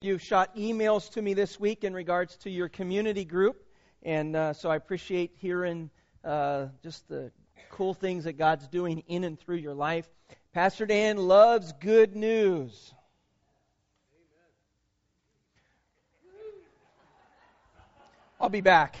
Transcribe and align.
You 0.00 0.16
shot 0.16 0.54
emails 0.54 1.10
to 1.14 1.22
me 1.22 1.34
this 1.34 1.58
week 1.58 1.82
in 1.82 1.92
regards 1.92 2.36
to 2.36 2.50
your 2.50 2.68
community 2.68 3.24
group, 3.24 3.64
and 4.04 4.36
uh, 4.36 4.52
so 4.52 4.70
I 4.70 4.76
appreciate 4.76 5.32
hearing 5.40 5.90
uh, 6.24 6.66
just 6.84 7.08
the 7.08 7.32
cool 7.72 7.94
things 7.94 8.22
that 8.22 8.34
God's 8.34 8.68
doing 8.68 9.02
in 9.08 9.24
and 9.24 9.36
through 9.36 9.56
your 9.56 9.74
life. 9.74 10.08
Pastor 10.52 10.86
Dan 10.86 11.16
loves 11.16 11.72
good 11.80 12.14
news. 12.14 12.94
I'll 18.40 18.50
be 18.50 18.60
back. 18.60 18.94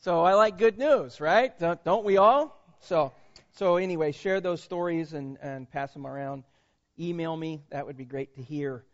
So 0.00 0.24
I 0.24 0.34
like 0.34 0.58
good 0.58 0.78
news, 0.78 1.20
right? 1.20 1.56
Don't, 1.60 1.84
don't 1.84 2.04
we 2.04 2.16
all? 2.16 2.60
So, 2.80 3.12
so 3.52 3.76
anyway, 3.76 4.10
share 4.10 4.40
those 4.40 4.60
stories 4.60 5.12
and, 5.12 5.38
and 5.40 5.70
pass 5.70 5.92
them 5.92 6.08
around 6.08 6.42
email 7.00 7.36
me. 7.36 7.62
That 7.70 7.86
would 7.86 7.96
be 7.96 8.04
great 8.04 8.34
to 8.36 8.42
hear. 8.42 8.84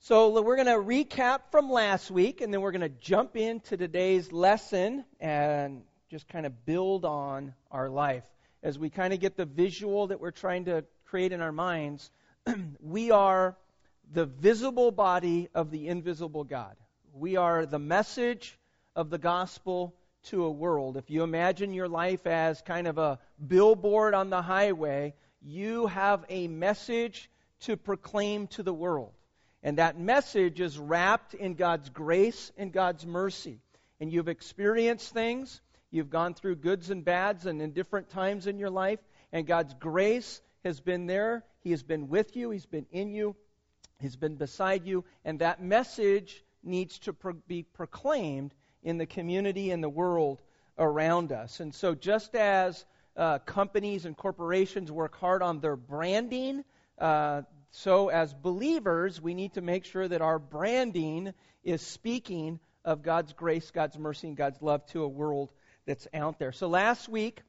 So 0.00 0.40
we're 0.40 0.56
going 0.56 0.66
to 0.66 0.74
recap 0.74 1.40
from 1.50 1.70
last 1.70 2.10
week, 2.10 2.40
and 2.40 2.52
then 2.52 2.60
we're 2.60 2.70
going 2.70 2.82
to 2.82 2.88
jump 2.88 3.36
into 3.36 3.76
today's 3.76 4.30
lesson 4.32 5.04
and 5.18 5.82
just 6.08 6.28
kind 6.28 6.46
of 6.46 6.64
build 6.64 7.04
on 7.04 7.54
our 7.70 7.88
life. 7.88 8.24
As 8.62 8.78
we 8.78 8.90
kind 8.90 9.12
of 9.12 9.20
get 9.20 9.36
the 9.36 9.44
visual 9.44 10.06
that 10.08 10.20
we're 10.20 10.30
trying 10.30 10.66
to 10.66 10.84
create 11.06 11.32
in 11.32 11.40
our 11.40 11.52
minds, 11.52 12.10
we 12.80 13.10
are 13.10 13.56
the 14.12 14.26
visible 14.26 14.90
body 14.90 15.48
of 15.54 15.70
the 15.70 15.88
invisible 15.88 16.44
God. 16.44 16.76
We 17.12 17.36
are 17.36 17.66
the 17.66 17.78
message 17.78 18.58
of 18.94 19.10
the 19.10 19.18
gospel 19.18 19.94
to 20.24 20.44
a 20.44 20.50
world. 20.50 20.96
If 20.96 21.10
you 21.10 21.22
imagine 21.22 21.74
your 21.74 21.88
life 21.88 22.26
as 22.26 22.62
kind 22.62 22.86
of 22.86 22.98
a 22.98 23.18
billboard 23.46 24.14
on 24.14 24.30
the 24.30 24.42
highway, 24.42 25.14
you 25.42 25.86
have 25.86 26.24
a 26.28 26.48
message 26.48 27.30
to 27.60 27.76
proclaim 27.76 28.46
to 28.48 28.62
the 28.62 28.72
world. 28.72 29.12
And 29.62 29.78
that 29.78 29.98
message 29.98 30.60
is 30.60 30.78
wrapped 30.78 31.34
in 31.34 31.54
God's 31.54 31.90
grace 31.90 32.52
and 32.56 32.72
God's 32.72 33.04
mercy. 33.04 33.60
And 34.00 34.12
you've 34.12 34.28
experienced 34.28 35.12
things, 35.12 35.60
you've 35.90 36.10
gone 36.10 36.34
through 36.34 36.56
goods 36.56 36.90
and 36.90 37.04
bads 37.04 37.46
and 37.46 37.60
in 37.60 37.72
different 37.72 38.10
times 38.10 38.46
in 38.46 38.58
your 38.58 38.70
life, 38.70 39.00
and 39.32 39.46
God's 39.46 39.74
grace 39.74 40.40
has 40.64 40.80
been 40.80 41.06
there. 41.06 41.44
He 41.60 41.70
has 41.70 41.82
been 41.82 42.08
with 42.08 42.36
you, 42.36 42.50
He's 42.50 42.66
been 42.66 42.86
in 42.92 43.12
you, 43.12 43.34
He's 44.00 44.16
been 44.16 44.36
beside 44.36 44.86
you, 44.86 45.04
and 45.24 45.40
that 45.40 45.62
message 45.62 46.44
needs 46.62 46.98
to 47.00 47.12
pro- 47.12 47.32
be 47.32 47.64
proclaimed 47.64 48.54
in 48.82 48.98
the 48.98 49.06
community 49.06 49.72
and 49.72 49.82
the 49.82 49.88
world 49.88 50.40
around 50.78 51.32
us. 51.32 51.58
And 51.58 51.74
so, 51.74 51.94
just 51.94 52.36
as 52.36 52.84
uh, 53.16 53.40
companies 53.40 54.04
and 54.04 54.16
corporations 54.16 54.92
work 54.92 55.16
hard 55.16 55.42
on 55.42 55.58
their 55.58 55.76
branding, 55.76 56.64
uh, 57.00 57.42
so, 57.70 58.08
as 58.08 58.32
believers, 58.32 59.20
we 59.20 59.34
need 59.34 59.54
to 59.54 59.60
make 59.60 59.84
sure 59.84 60.08
that 60.08 60.22
our 60.22 60.38
branding 60.38 61.34
is 61.62 61.82
speaking 61.82 62.60
of 62.84 63.02
God's 63.02 63.32
grace, 63.32 63.70
God's 63.70 63.98
mercy, 63.98 64.28
and 64.28 64.36
God's 64.36 64.60
love 64.62 64.86
to 64.86 65.02
a 65.02 65.08
world 65.08 65.50
that's 65.86 66.08
out 66.14 66.38
there. 66.38 66.52
So, 66.52 66.68
last 66.68 67.08
week, 67.08 67.42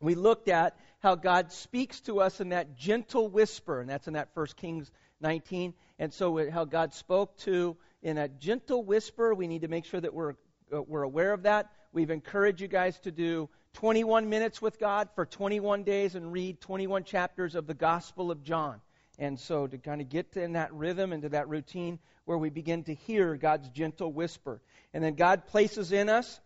we 0.00 0.14
looked 0.14 0.48
at 0.48 0.78
how 1.00 1.14
God 1.14 1.52
speaks 1.52 2.00
to 2.02 2.20
us 2.20 2.40
in 2.40 2.50
that 2.50 2.76
gentle 2.76 3.28
whisper, 3.28 3.80
and 3.80 3.88
that's 3.88 4.08
in 4.08 4.14
that 4.14 4.34
First 4.34 4.56
Kings 4.56 4.90
19. 5.20 5.72
And 5.98 6.12
so, 6.12 6.50
how 6.50 6.64
God 6.64 6.92
spoke 6.92 7.36
to 7.38 7.76
in 8.02 8.18
a 8.18 8.28
gentle 8.28 8.84
whisper, 8.84 9.34
we 9.34 9.48
need 9.48 9.62
to 9.62 9.68
make 9.68 9.86
sure 9.86 10.00
that 10.00 10.14
we're, 10.14 10.34
uh, 10.72 10.82
we're 10.82 11.02
aware 11.02 11.32
of 11.32 11.44
that. 11.44 11.72
We've 11.92 12.10
encouraged 12.10 12.60
you 12.60 12.68
guys 12.68 12.98
to 13.00 13.10
do 13.10 13.48
21 13.76 14.30
minutes 14.30 14.62
with 14.62 14.78
God 14.78 15.10
for 15.14 15.26
21 15.26 15.84
days 15.84 16.14
and 16.14 16.32
read 16.32 16.62
21 16.62 17.04
chapters 17.04 17.54
of 17.54 17.66
the 17.66 17.74
Gospel 17.74 18.30
of 18.30 18.42
John. 18.42 18.80
And 19.18 19.38
so 19.38 19.66
to 19.66 19.76
kind 19.76 20.00
of 20.00 20.08
get 20.08 20.34
in 20.34 20.54
that 20.54 20.72
rhythm, 20.72 21.12
into 21.12 21.28
that 21.28 21.46
routine 21.50 21.98
where 22.24 22.38
we 22.38 22.48
begin 22.48 22.84
to 22.84 22.94
hear 22.94 23.36
God's 23.36 23.68
gentle 23.68 24.10
whisper. 24.10 24.62
And 24.94 25.04
then 25.04 25.14
God 25.14 25.46
places 25.46 25.92
in 25.92 26.08
us 26.08 26.40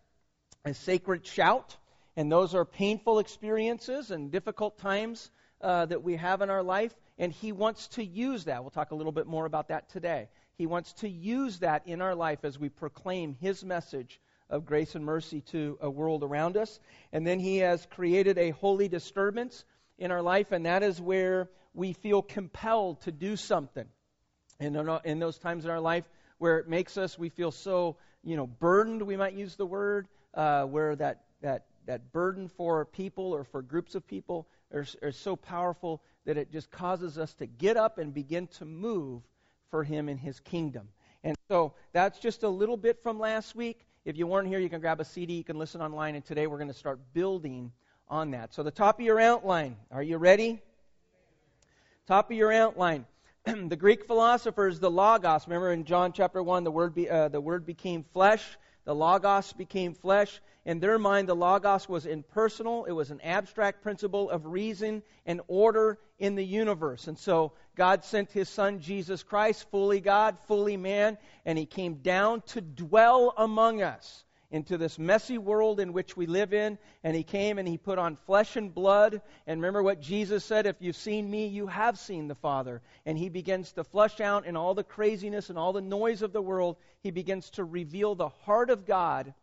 a 0.65 0.73
sacred 0.73 1.25
shout. 1.25 1.77
And 2.17 2.29
those 2.29 2.53
are 2.53 2.65
painful 2.65 3.19
experiences 3.19 4.11
and 4.11 4.29
difficult 4.29 4.77
times 4.77 5.31
uh, 5.61 5.85
that 5.85 6.03
we 6.03 6.17
have 6.17 6.41
in 6.41 6.49
our 6.49 6.63
life. 6.63 6.93
And 7.17 7.31
He 7.31 7.53
wants 7.53 7.87
to 7.89 8.03
use 8.03 8.43
that. 8.43 8.61
We'll 8.61 8.71
talk 8.71 8.91
a 8.91 8.95
little 8.95 9.13
bit 9.13 9.25
more 9.25 9.45
about 9.45 9.69
that 9.69 9.87
today. 9.87 10.27
He 10.57 10.65
wants 10.65 10.91
to 10.95 11.07
use 11.07 11.59
that 11.59 11.87
in 11.87 12.01
our 12.01 12.13
life 12.13 12.39
as 12.43 12.59
we 12.59 12.67
proclaim 12.67 13.37
His 13.39 13.63
message 13.63 14.19
of 14.51 14.65
grace 14.65 14.93
and 14.93 15.03
mercy 15.03 15.41
to 15.41 15.77
a 15.81 15.89
world 15.89 16.23
around 16.23 16.57
us. 16.57 16.79
And 17.11 17.25
then 17.25 17.39
He 17.39 17.57
has 17.57 17.87
created 17.89 18.37
a 18.37 18.51
holy 18.51 18.87
disturbance 18.87 19.65
in 19.97 20.11
our 20.11 20.21
life, 20.21 20.51
and 20.51 20.65
that 20.65 20.83
is 20.83 21.01
where 21.01 21.49
we 21.73 21.93
feel 21.93 22.21
compelled 22.21 23.01
to 23.01 23.11
do 23.11 23.35
something. 23.35 23.85
And 24.59 24.77
in 25.05 25.19
those 25.19 25.39
times 25.39 25.65
in 25.65 25.71
our 25.71 25.79
life 25.79 26.03
where 26.37 26.59
it 26.59 26.67
makes 26.67 26.97
us, 26.97 27.17
we 27.17 27.29
feel 27.29 27.51
so, 27.51 27.97
you 28.23 28.35
know, 28.35 28.45
burdened, 28.45 29.01
we 29.01 29.17
might 29.17 29.33
use 29.33 29.55
the 29.55 29.65
word, 29.65 30.07
uh, 30.33 30.63
where 30.65 30.95
that, 30.95 31.23
that, 31.41 31.65
that 31.85 32.11
burden 32.11 32.47
for 32.47 32.85
people 32.85 33.33
or 33.33 33.43
for 33.43 33.61
groups 33.61 33.95
of 33.95 34.05
people 34.05 34.47
is, 34.71 34.95
is 35.01 35.17
so 35.17 35.35
powerful 35.35 36.01
that 36.25 36.37
it 36.37 36.51
just 36.51 36.69
causes 36.69 37.17
us 37.17 37.33
to 37.35 37.45
get 37.45 37.77
up 37.77 37.97
and 37.97 38.13
begin 38.13 38.47
to 38.47 38.65
move 38.65 39.21
for 39.69 39.83
Him 39.83 40.09
in 40.09 40.17
His 40.17 40.39
kingdom. 40.39 40.89
And 41.23 41.35
so 41.47 41.73
that's 41.93 42.19
just 42.19 42.43
a 42.43 42.49
little 42.49 42.77
bit 42.77 43.01
from 43.01 43.19
last 43.19 43.55
week. 43.55 43.85
If 44.03 44.17
you 44.17 44.25
weren't 44.25 44.47
here, 44.47 44.57
you 44.57 44.67
can 44.67 44.81
grab 44.81 44.99
a 44.99 45.05
CD, 45.05 45.35
you 45.35 45.43
can 45.43 45.59
listen 45.59 45.79
online, 45.79 46.15
and 46.15 46.25
today 46.25 46.47
we're 46.47 46.57
going 46.57 46.67
to 46.69 46.73
start 46.73 46.99
building 47.13 47.71
on 48.07 48.31
that. 48.31 48.51
So, 48.51 48.63
the 48.63 48.71
top 48.71 48.99
of 48.99 49.05
your 49.05 49.19
outline, 49.19 49.77
are 49.91 50.01
you 50.01 50.17
ready? 50.17 50.59
Top 52.07 52.31
of 52.31 52.35
your 52.35 52.51
outline. 52.51 53.05
the 53.45 53.75
Greek 53.75 54.07
philosophers, 54.07 54.79
the 54.79 54.89
Logos, 54.89 55.45
remember 55.45 55.71
in 55.71 55.83
John 55.83 56.13
chapter 56.13 56.41
1, 56.41 56.63
the 56.63 56.71
word, 56.71 56.95
be, 56.95 57.07
uh, 57.07 57.27
the 57.27 57.39
word 57.39 57.63
became 57.63 58.03
flesh. 58.11 58.57
The 58.83 58.95
Logos 58.95 59.53
became 59.53 59.93
flesh. 59.93 60.41
In 60.65 60.79
their 60.79 60.97
mind, 60.97 61.29
the 61.29 61.35
Logos 61.35 61.87
was 61.87 62.05
impersonal. 62.05 62.85
It 62.85 62.91
was 62.91 63.11
an 63.11 63.21
abstract 63.21 63.81
principle 63.83 64.29
of 64.29 64.45
reason 64.45 65.03
and 65.25 65.41
order 65.47 65.99
in 66.17 66.35
the 66.35 66.45
universe. 66.45 67.07
And 67.07 67.17
so 67.17 67.53
God 67.75 68.03
sent 68.03 68.31
his 68.31 68.49
son, 68.49 68.79
Jesus 68.79 69.23
Christ, 69.23 69.69
fully 69.69 69.99
God, 69.99 70.37
fully 70.47 70.77
man, 70.77 71.17
and 71.45 71.57
he 71.57 71.65
came 71.65 71.95
down 71.95 72.41
to 72.47 72.61
dwell 72.61 73.33
among 73.37 73.81
us 73.81 74.25
into 74.51 74.77
this 74.77 74.99
messy 74.99 75.37
world 75.37 75.79
in 75.79 75.93
which 75.93 76.15
we 76.15 76.25
live 76.27 76.53
in. 76.53 76.77
And 77.03 77.15
he 77.15 77.23
came 77.23 77.57
and 77.57 77.67
he 77.67 77.77
put 77.77 77.97
on 77.97 78.17
flesh 78.27 78.57
and 78.57 78.73
blood. 78.73 79.21
And 79.47 79.61
remember 79.61 79.81
what 79.81 80.01
Jesus 80.01 80.43
said 80.43 80.65
if 80.65 80.75
you've 80.79 80.95
seen 80.95 81.29
me, 81.29 81.47
you 81.47 81.67
have 81.67 81.97
seen 81.97 82.27
the 82.27 82.35
Father. 82.35 82.81
And 83.05 83.17
he 83.17 83.29
begins 83.29 83.71
to 83.73 83.83
flush 83.85 84.19
out 84.19 84.45
in 84.45 84.57
all 84.57 84.73
the 84.73 84.83
craziness 84.83 85.49
and 85.49 85.57
all 85.57 85.73
the 85.73 85.81
noise 85.81 86.21
of 86.21 86.33
the 86.33 86.41
world, 86.41 86.77
he 87.01 87.11
begins 87.11 87.49
to 87.51 87.63
reveal 87.63 88.13
the 88.13 88.29
heart 88.29 88.69
of 88.69 88.85
God 88.85 89.33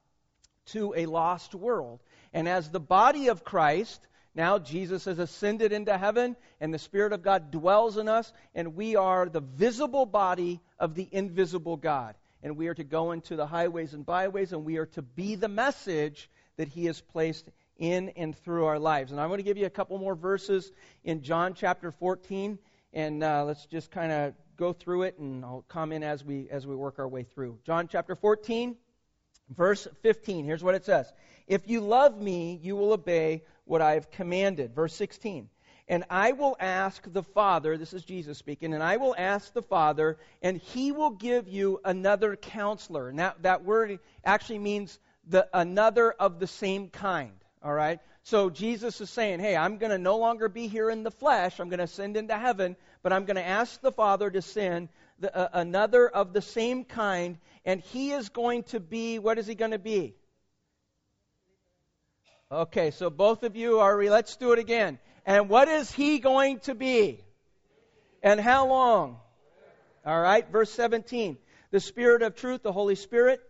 to 0.66 0.94
a 0.94 1.06
lost 1.06 1.54
world. 1.54 2.00
And 2.34 2.46
as 2.46 2.70
the 2.70 2.80
body 2.80 3.28
of 3.28 3.44
Christ, 3.44 4.06
now 4.34 4.58
Jesus 4.58 5.06
has 5.06 5.18
ascended 5.18 5.72
into 5.72 5.96
heaven, 5.96 6.36
and 6.60 6.72
the 6.72 6.78
Spirit 6.78 7.14
of 7.14 7.22
God 7.22 7.50
dwells 7.50 7.96
in 7.96 8.08
us, 8.08 8.32
and 8.54 8.76
we 8.76 8.94
are 8.94 9.28
the 9.28 9.40
visible 9.40 10.04
body 10.04 10.60
of 10.78 10.94
the 10.94 11.08
invisible 11.10 11.78
God 11.78 12.14
and 12.42 12.56
we 12.56 12.68
are 12.68 12.74
to 12.74 12.84
go 12.84 13.12
into 13.12 13.36
the 13.36 13.46
highways 13.46 13.94
and 13.94 14.04
byways, 14.04 14.52
and 14.52 14.64
we 14.64 14.76
are 14.76 14.86
to 14.86 15.02
be 15.02 15.34
the 15.34 15.48
message 15.48 16.30
that 16.56 16.68
He 16.68 16.86
has 16.86 17.00
placed 17.00 17.48
in 17.76 18.10
and 18.10 18.36
through 18.36 18.66
our 18.66 18.78
lives. 18.78 19.12
And 19.12 19.20
I'm 19.20 19.28
going 19.28 19.38
to 19.38 19.44
give 19.44 19.56
you 19.56 19.66
a 19.66 19.70
couple 19.70 19.98
more 19.98 20.14
verses 20.14 20.72
in 21.04 21.22
John 21.22 21.54
chapter 21.54 21.90
14, 21.92 22.58
and 22.92 23.22
uh, 23.22 23.44
let's 23.44 23.66
just 23.66 23.90
kind 23.90 24.12
of 24.12 24.34
go 24.56 24.72
through 24.72 25.02
it, 25.02 25.18
and 25.18 25.44
I'll 25.44 25.64
comment 25.68 26.04
as 26.04 26.24
we 26.24 26.48
as 26.50 26.66
we 26.66 26.74
work 26.74 26.98
our 26.98 27.08
way 27.08 27.22
through. 27.22 27.58
John 27.64 27.88
chapter 27.88 28.16
14, 28.16 28.76
verse 29.56 29.86
15. 30.02 30.44
Here's 30.44 30.64
what 30.64 30.74
it 30.74 30.84
says: 30.84 31.12
If 31.46 31.68
you 31.68 31.80
love 31.80 32.20
me, 32.20 32.58
you 32.62 32.76
will 32.76 32.92
obey 32.92 33.44
what 33.64 33.80
I 33.80 33.92
have 33.92 34.10
commanded. 34.10 34.74
Verse 34.74 34.94
16. 34.94 35.48
And 35.88 36.04
I 36.10 36.32
will 36.32 36.54
ask 36.60 37.02
the 37.10 37.22
Father, 37.22 37.78
this 37.78 37.94
is 37.94 38.04
Jesus 38.04 38.36
speaking, 38.36 38.74
and 38.74 38.82
I 38.82 38.98
will 38.98 39.14
ask 39.16 39.54
the 39.54 39.62
Father, 39.62 40.18
and 40.42 40.58
he 40.58 40.92
will 40.92 41.10
give 41.10 41.48
you 41.48 41.80
another 41.82 42.36
counselor. 42.36 43.08
And 43.08 43.18
that, 43.18 43.42
that 43.42 43.64
word 43.64 43.98
actually 44.22 44.58
means 44.58 44.98
the 45.26 45.48
another 45.54 46.12
of 46.12 46.40
the 46.40 46.46
same 46.46 46.88
kind. 46.90 47.32
All 47.62 47.72
right? 47.72 48.00
So 48.22 48.50
Jesus 48.50 49.00
is 49.00 49.08
saying, 49.08 49.40
hey, 49.40 49.56
I'm 49.56 49.78
going 49.78 49.90
to 49.90 49.98
no 49.98 50.18
longer 50.18 50.50
be 50.50 50.68
here 50.68 50.90
in 50.90 51.02
the 51.02 51.10
flesh. 51.10 51.58
I'm 51.58 51.70
going 51.70 51.78
to 51.78 51.84
ascend 51.84 52.18
into 52.18 52.36
heaven, 52.36 52.76
but 53.02 53.12
I'm 53.12 53.24
going 53.24 53.36
to 53.36 53.46
ask 53.46 53.80
the 53.80 53.90
Father 53.90 54.30
to 54.30 54.42
send 54.42 54.90
the, 55.18 55.34
uh, 55.34 55.48
another 55.54 56.06
of 56.06 56.34
the 56.34 56.42
same 56.42 56.84
kind, 56.84 57.38
and 57.64 57.80
he 57.80 58.12
is 58.12 58.28
going 58.28 58.64
to 58.64 58.80
be, 58.80 59.18
what 59.18 59.38
is 59.38 59.46
he 59.46 59.54
going 59.54 59.70
to 59.70 59.78
be? 59.78 60.14
Okay, 62.52 62.90
so 62.90 63.10
both 63.10 63.42
of 63.42 63.56
you 63.56 63.80
are, 63.80 64.02
let's 64.04 64.36
do 64.36 64.52
it 64.52 64.58
again. 64.58 64.98
And 65.28 65.50
what 65.50 65.68
is 65.68 65.92
he 65.92 66.20
going 66.20 66.60
to 66.60 66.74
be? 66.74 67.22
And 68.22 68.40
how 68.40 68.66
long? 68.66 69.18
All 70.06 70.18
right, 70.18 70.50
verse 70.50 70.70
17. 70.70 71.36
The 71.70 71.80
Spirit 71.80 72.22
of 72.22 72.34
truth, 72.34 72.62
the 72.62 72.72
Holy 72.72 72.94
Spirit. 72.94 73.42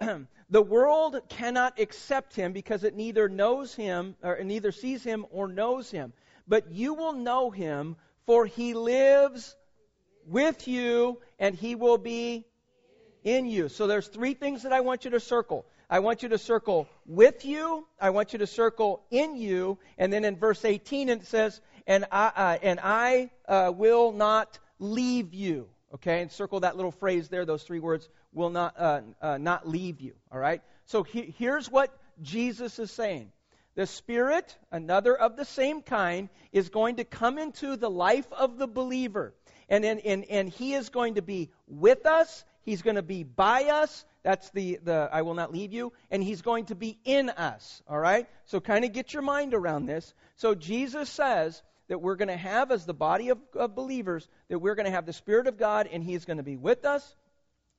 the 0.50 0.62
world 0.62 1.20
cannot 1.28 1.78
accept 1.78 2.34
him 2.34 2.54
because 2.54 2.82
it 2.82 2.96
neither 2.96 3.28
knows 3.28 3.74
him, 3.74 4.16
or 4.22 4.42
neither 4.42 4.72
sees 4.72 5.04
him 5.04 5.26
or 5.30 5.48
knows 5.48 5.90
him. 5.90 6.14
But 6.48 6.72
you 6.72 6.94
will 6.94 7.12
know 7.12 7.50
him, 7.50 7.96
for 8.24 8.46
he 8.46 8.72
lives 8.72 9.54
with 10.26 10.66
you, 10.66 11.20
and 11.38 11.54
he 11.54 11.74
will 11.74 11.98
be 11.98 12.46
in 13.22 13.44
you. 13.44 13.68
So 13.68 13.86
there's 13.86 14.08
three 14.08 14.32
things 14.32 14.62
that 14.62 14.72
I 14.72 14.80
want 14.80 15.04
you 15.04 15.10
to 15.10 15.20
circle. 15.20 15.66
I 15.90 16.00
want 16.00 16.22
you 16.22 16.28
to 16.30 16.38
circle 16.38 16.88
with 17.06 17.44
you. 17.44 17.86
I 18.00 18.10
want 18.10 18.32
you 18.32 18.40
to 18.40 18.46
circle 18.46 19.02
in 19.10 19.36
you. 19.36 19.78
And 19.96 20.12
then 20.12 20.24
in 20.24 20.36
verse 20.36 20.64
18 20.64 21.08
it 21.08 21.26
says, 21.26 21.60
and 21.86 22.04
I, 22.12 22.26
uh, 22.26 22.58
and 22.62 22.80
I 22.82 23.30
uh, 23.48 23.72
will 23.74 24.12
not 24.12 24.58
leave 24.78 25.32
you. 25.32 25.68
Okay, 25.94 26.20
and 26.20 26.30
circle 26.30 26.60
that 26.60 26.76
little 26.76 26.92
phrase 26.92 27.28
there. 27.30 27.46
Those 27.46 27.62
three 27.62 27.80
words 27.80 28.10
will 28.34 28.50
not 28.50 28.74
uh, 28.78 29.00
uh 29.22 29.38
not 29.38 29.66
leave 29.66 30.02
you. 30.02 30.12
All 30.30 30.38
right. 30.38 30.60
So 30.84 31.02
he, 31.02 31.34
here's 31.38 31.70
what 31.70 31.96
Jesus 32.20 32.78
is 32.78 32.90
saying. 32.90 33.32
The 33.74 33.86
Spirit, 33.86 34.58
another 34.72 35.16
of 35.16 35.36
the 35.36 35.44
same 35.44 35.82
kind, 35.82 36.28
is 36.50 36.68
going 36.68 36.96
to 36.96 37.04
come 37.04 37.38
into 37.38 37.76
the 37.76 37.88
life 37.88 38.26
of 38.32 38.58
the 38.58 38.66
believer. 38.66 39.34
And, 39.68 39.84
and, 39.84 40.00
and, 40.00 40.24
and 40.24 40.48
He 40.48 40.74
is 40.74 40.88
going 40.88 41.14
to 41.14 41.22
be 41.22 41.50
with 41.68 42.04
us. 42.04 42.44
He's 42.68 42.82
going 42.82 42.96
to 42.96 43.02
be 43.02 43.22
by 43.22 43.64
us. 43.64 44.04
That's 44.22 44.50
the, 44.50 44.78
the 44.84 45.08
I 45.10 45.22
will 45.22 45.32
not 45.32 45.50
leave 45.50 45.72
you. 45.72 45.94
And 46.10 46.22
He's 46.22 46.42
going 46.42 46.66
to 46.66 46.74
be 46.74 46.98
in 47.02 47.30
us. 47.30 47.82
All 47.88 47.98
right? 47.98 48.28
So 48.44 48.60
kind 48.60 48.84
of 48.84 48.92
get 48.92 49.14
your 49.14 49.22
mind 49.22 49.54
around 49.54 49.86
this. 49.86 50.12
So 50.36 50.54
Jesus 50.54 51.08
says 51.08 51.62
that 51.88 52.02
we're 52.02 52.16
going 52.16 52.28
to 52.28 52.36
have, 52.36 52.70
as 52.70 52.84
the 52.84 52.92
body 52.92 53.30
of, 53.30 53.38
of 53.54 53.74
believers, 53.74 54.28
that 54.50 54.58
we're 54.58 54.74
going 54.74 54.84
to 54.84 54.92
have 54.92 55.06
the 55.06 55.14
Spirit 55.14 55.46
of 55.46 55.56
God, 55.56 55.88
and 55.90 56.04
He 56.04 56.12
is 56.12 56.26
going 56.26 56.36
to 56.36 56.42
be 56.42 56.58
with 56.58 56.84
us. 56.84 57.16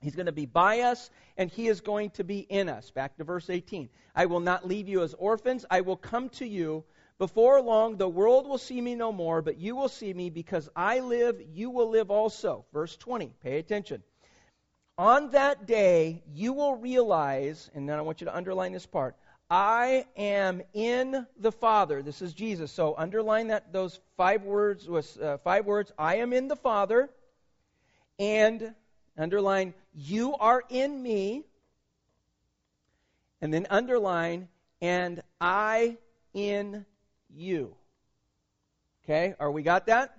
He's 0.01 0.15
going 0.15 0.25
to 0.25 0.31
be 0.31 0.47
by 0.47 0.79
us, 0.79 1.11
and 1.37 1.51
He 1.51 1.67
is 1.67 1.81
going 1.81 2.09
to 2.11 2.23
be 2.23 2.39
in 2.39 2.67
us. 2.67 2.89
Back 2.89 3.17
to 3.17 3.23
verse 3.23 3.47
18. 3.47 3.89
I 4.15 4.25
will 4.25 4.39
not 4.39 4.67
leave 4.67 4.89
you 4.89 5.03
as 5.03 5.13
orphans. 5.13 5.67
I 5.69 5.81
will 5.81 5.97
come 5.97 6.29
to 6.29 6.47
you. 6.47 6.83
Before 7.19 7.61
long, 7.61 7.97
the 7.97 8.09
world 8.09 8.47
will 8.47 8.57
see 8.57 8.81
me 8.81 8.95
no 8.95 9.11
more, 9.11 9.43
but 9.43 9.59
you 9.59 9.75
will 9.75 9.89
see 9.89 10.11
me 10.11 10.31
because 10.31 10.67
I 10.75 11.01
live, 11.01 11.39
you 11.53 11.69
will 11.69 11.91
live 11.91 12.09
also. 12.09 12.65
Verse 12.73 12.97
20. 12.97 13.35
Pay 13.43 13.59
attention. 13.59 14.01
On 14.99 15.29
that 15.29 15.65
day, 15.65 16.21
you 16.33 16.51
will 16.51 16.75
realize, 16.75 17.71
and 17.73 17.87
then 17.87 17.97
I 17.97 18.01
want 18.01 18.19
you 18.19 18.25
to 18.25 18.35
underline 18.35 18.73
this 18.73 18.85
part 18.85 19.15
I 19.49 20.05
am 20.17 20.61
in 20.73 21.25
the 21.37 21.53
Father. 21.53 22.01
This 22.03 22.21
is 22.21 22.33
Jesus. 22.33 22.69
So 22.69 22.95
underline 22.97 23.47
that 23.47 23.71
those 23.71 24.01
five 24.17 24.43
words 24.43 24.89
uh, 24.89 25.37
five 25.41 25.65
words. 25.65 25.93
I 25.97 26.15
am 26.17 26.33
in 26.33 26.49
the 26.49 26.57
Father, 26.57 27.09
and 28.19 28.75
underline 29.17 29.73
you 29.95 30.35
are 30.35 30.63
in 30.67 31.01
me, 31.01 31.45
and 33.39 33.53
then 33.53 33.67
underline 33.69 34.49
and 34.81 35.23
I 35.39 35.95
in 36.33 36.85
you. 37.33 37.73
Okay, 39.05 39.33
are 39.39 39.49
we 39.49 39.63
got 39.63 39.85
that? 39.85 40.13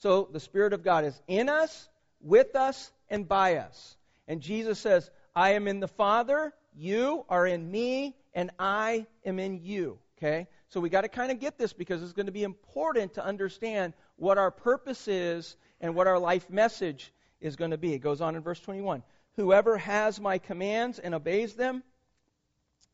So 0.00 0.28
the 0.30 0.40
Spirit 0.40 0.74
of 0.74 0.84
God 0.84 1.06
is 1.06 1.18
in 1.26 1.48
us, 1.48 1.88
with 2.20 2.54
us, 2.54 2.92
and 3.10 3.28
by 3.28 3.56
us. 3.56 3.96
And 4.28 4.40
Jesus 4.40 4.78
says, 4.78 5.10
I 5.34 5.50
am 5.50 5.68
in 5.68 5.80
the 5.80 5.88
Father, 5.88 6.52
you 6.74 7.24
are 7.28 7.46
in 7.46 7.70
me, 7.70 8.16
and 8.32 8.50
I 8.58 9.06
am 9.24 9.38
in 9.38 9.60
you. 9.62 9.98
Okay? 10.18 10.46
So 10.68 10.80
we 10.80 10.88
got 10.88 11.00
to 11.00 11.08
kind 11.08 11.32
of 11.32 11.40
get 11.40 11.58
this 11.58 11.72
because 11.72 12.02
it's 12.02 12.12
going 12.12 12.26
to 12.26 12.32
be 12.32 12.44
important 12.44 13.14
to 13.14 13.24
understand 13.24 13.92
what 14.16 14.38
our 14.38 14.50
purpose 14.50 15.08
is 15.08 15.56
and 15.80 15.94
what 15.94 16.06
our 16.06 16.18
life 16.18 16.48
message 16.48 17.12
is 17.40 17.56
going 17.56 17.72
to 17.72 17.78
be. 17.78 17.94
It 17.94 17.98
goes 17.98 18.20
on 18.20 18.36
in 18.36 18.42
verse 18.42 18.60
21. 18.60 19.02
Whoever 19.36 19.78
has 19.78 20.20
my 20.20 20.38
commands 20.38 20.98
and 20.98 21.14
obeys 21.14 21.54
them, 21.54 21.82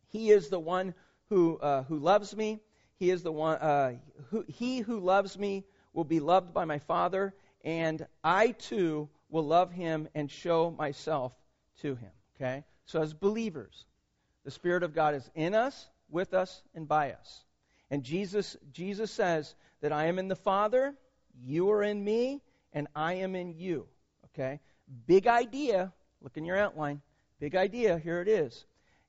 he 0.08 0.30
is 0.30 0.48
the 0.48 0.60
one 0.60 0.94
who, 1.28 1.58
uh, 1.58 1.82
who 1.84 1.98
loves 1.98 2.34
me. 2.36 2.60
He 2.98 3.10
is 3.10 3.22
the 3.22 3.32
one, 3.32 3.58
uh, 3.58 3.94
who, 4.30 4.44
he 4.48 4.78
who 4.78 5.00
loves 5.00 5.38
me 5.38 5.64
will 5.92 6.04
be 6.04 6.20
loved 6.20 6.54
by 6.54 6.64
my 6.64 6.78
Father, 6.78 7.34
and 7.64 8.06
I 8.22 8.52
too 8.52 9.08
will 9.28 9.46
love 9.46 9.72
him 9.72 10.08
and 10.14 10.30
show 10.30 10.70
myself 10.70 11.32
to 11.80 11.94
him. 11.94 12.10
Okay? 12.36 12.64
So, 12.86 13.02
as 13.02 13.12
believers, 13.14 13.84
the 14.44 14.50
Spirit 14.50 14.82
of 14.82 14.94
God 14.94 15.14
is 15.14 15.28
in 15.34 15.54
us, 15.54 15.88
with 16.08 16.34
us, 16.34 16.62
and 16.74 16.86
by 16.86 17.12
us. 17.12 17.44
And 17.90 18.02
Jesus, 18.02 18.56
Jesus 18.72 19.10
says 19.10 19.54
that 19.80 19.92
I 19.92 20.06
am 20.06 20.18
in 20.18 20.28
the 20.28 20.36
Father, 20.36 20.94
you 21.40 21.70
are 21.70 21.82
in 21.82 22.02
me, 22.02 22.42
and 22.72 22.88
I 22.94 23.14
am 23.14 23.34
in 23.34 23.54
you. 23.54 23.86
Okay? 24.26 24.60
Big 25.06 25.26
idea. 25.26 25.92
Look 26.20 26.36
in 26.36 26.44
your 26.44 26.56
outline. 26.56 27.00
Big 27.40 27.54
idea. 27.54 27.98
Here 27.98 28.20
it 28.20 28.28
is. 28.28 28.64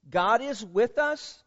God 0.10 0.42
is 0.42 0.64
with 0.66 0.98
us, 0.98 1.44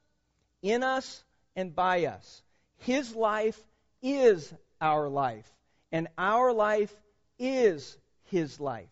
in 0.62 0.82
us, 0.82 1.24
and 1.56 1.74
by 1.74 2.06
us. 2.06 2.42
His 2.78 3.14
life 3.14 3.58
is 4.02 4.52
our 4.80 5.08
life, 5.08 5.50
and 5.92 6.08
our 6.16 6.52
life 6.52 6.94
is 7.38 7.98
His 8.30 8.60
life. 8.60 8.88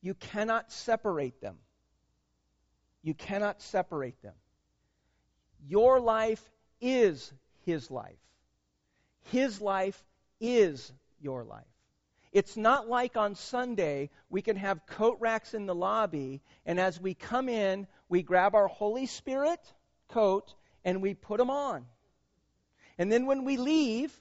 You 0.00 0.14
cannot 0.14 0.70
separate 0.70 1.40
them. 1.40 1.56
You 3.02 3.14
cannot 3.14 3.60
separate 3.62 4.20
them. 4.22 4.34
Your 5.66 6.00
life 6.00 6.42
is 6.80 7.32
His 7.64 7.90
life. 7.90 8.18
His 9.30 9.60
life 9.60 10.02
is 10.40 10.92
your 11.20 11.44
life. 11.44 11.64
It's 12.32 12.56
not 12.56 12.88
like 12.88 13.16
on 13.16 13.36
Sunday 13.36 14.10
we 14.28 14.42
can 14.42 14.56
have 14.56 14.86
coat 14.86 15.18
racks 15.20 15.54
in 15.54 15.66
the 15.66 15.74
lobby, 15.74 16.42
and 16.66 16.80
as 16.80 17.00
we 17.00 17.14
come 17.14 17.48
in, 17.48 17.86
we 18.08 18.22
grab 18.22 18.54
our 18.54 18.66
Holy 18.66 19.06
Spirit 19.06 19.60
coat 20.08 20.52
and 20.84 21.00
we 21.00 21.14
put 21.14 21.38
them 21.38 21.50
on. 21.50 21.86
And 22.98 23.10
then 23.10 23.26
when 23.26 23.44
we 23.44 23.56
leave, 23.56 24.12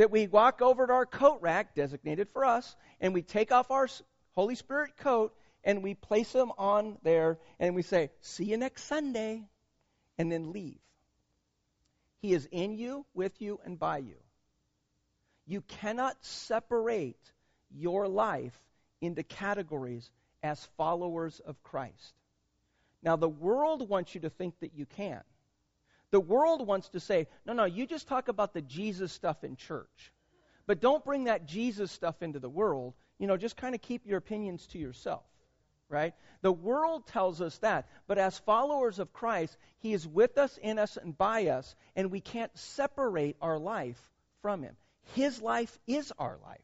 that 0.00 0.10
we 0.10 0.26
walk 0.28 0.62
over 0.62 0.86
to 0.86 0.92
our 0.94 1.04
coat 1.04 1.42
rack 1.42 1.74
designated 1.74 2.26
for 2.30 2.42
us, 2.42 2.74
and 3.02 3.12
we 3.12 3.20
take 3.20 3.52
off 3.52 3.70
our 3.70 3.86
Holy 4.34 4.54
Spirit 4.54 4.96
coat 4.96 5.34
and 5.62 5.82
we 5.82 5.92
place 5.92 6.32
them 6.32 6.50
on 6.56 6.96
there, 7.02 7.38
and 7.58 7.74
we 7.74 7.82
say, 7.82 8.08
See 8.22 8.44
you 8.44 8.56
next 8.56 8.84
Sunday, 8.84 9.42
and 10.16 10.32
then 10.32 10.52
leave. 10.52 10.78
He 12.22 12.32
is 12.32 12.48
in 12.50 12.78
you, 12.78 13.04
with 13.12 13.42
you, 13.42 13.60
and 13.62 13.78
by 13.78 13.98
you. 13.98 14.16
You 15.46 15.60
cannot 15.60 16.16
separate 16.24 17.20
your 17.70 18.08
life 18.08 18.58
into 19.02 19.22
categories 19.22 20.10
as 20.42 20.66
followers 20.78 21.40
of 21.40 21.62
Christ. 21.62 22.14
Now, 23.02 23.16
the 23.16 23.28
world 23.28 23.86
wants 23.86 24.14
you 24.14 24.22
to 24.22 24.30
think 24.30 24.60
that 24.60 24.72
you 24.74 24.86
can. 24.86 25.20
The 26.10 26.20
world 26.20 26.66
wants 26.66 26.88
to 26.90 27.00
say, 27.00 27.28
no, 27.46 27.52
no, 27.52 27.64
you 27.64 27.86
just 27.86 28.08
talk 28.08 28.28
about 28.28 28.52
the 28.52 28.62
Jesus 28.62 29.12
stuff 29.12 29.44
in 29.44 29.56
church. 29.56 30.12
But 30.66 30.80
don't 30.80 31.04
bring 31.04 31.24
that 31.24 31.46
Jesus 31.46 31.90
stuff 31.90 32.22
into 32.22 32.38
the 32.38 32.48
world. 32.48 32.94
You 33.18 33.26
know, 33.26 33.36
just 33.36 33.56
kind 33.56 33.74
of 33.74 33.82
keep 33.82 34.06
your 34.06 34.18
opinions 34.18 34.66
to 34.68 34.78
yourself, 34.78 35.24
right? 35.88 36.14
The 36.42 36.52
world 36.52 37.06
tells 37.06 37.40
us 37.40 37.58
that. 37.58 37.86
But 38.06 38.18
as 38.18 38.38
followers 38.38 38.98
of 38.98 39.12
Christ, 39.12 39.56
He 39.78 39.92
is 39.92 40.06
with 40.06 40.38
us, 40.38 40.58
in 40.60 40.78
us, 40.78 40.96
and 40.96 41.16
by 41.16 41.48
us, 41.48 41.74
and 41.94 42.10
we 42.10 42.20
can't 42.20 42.56
separate 42.58 43.36
our 43.40 43.58
life 43.58 44.00
from 44.42 44.62
Him. 44.62 44.76
His 45.14 45.40
life 45.40 45.78
is 45.86 46.12
our 46.18 46.38
life. 46.42 46.60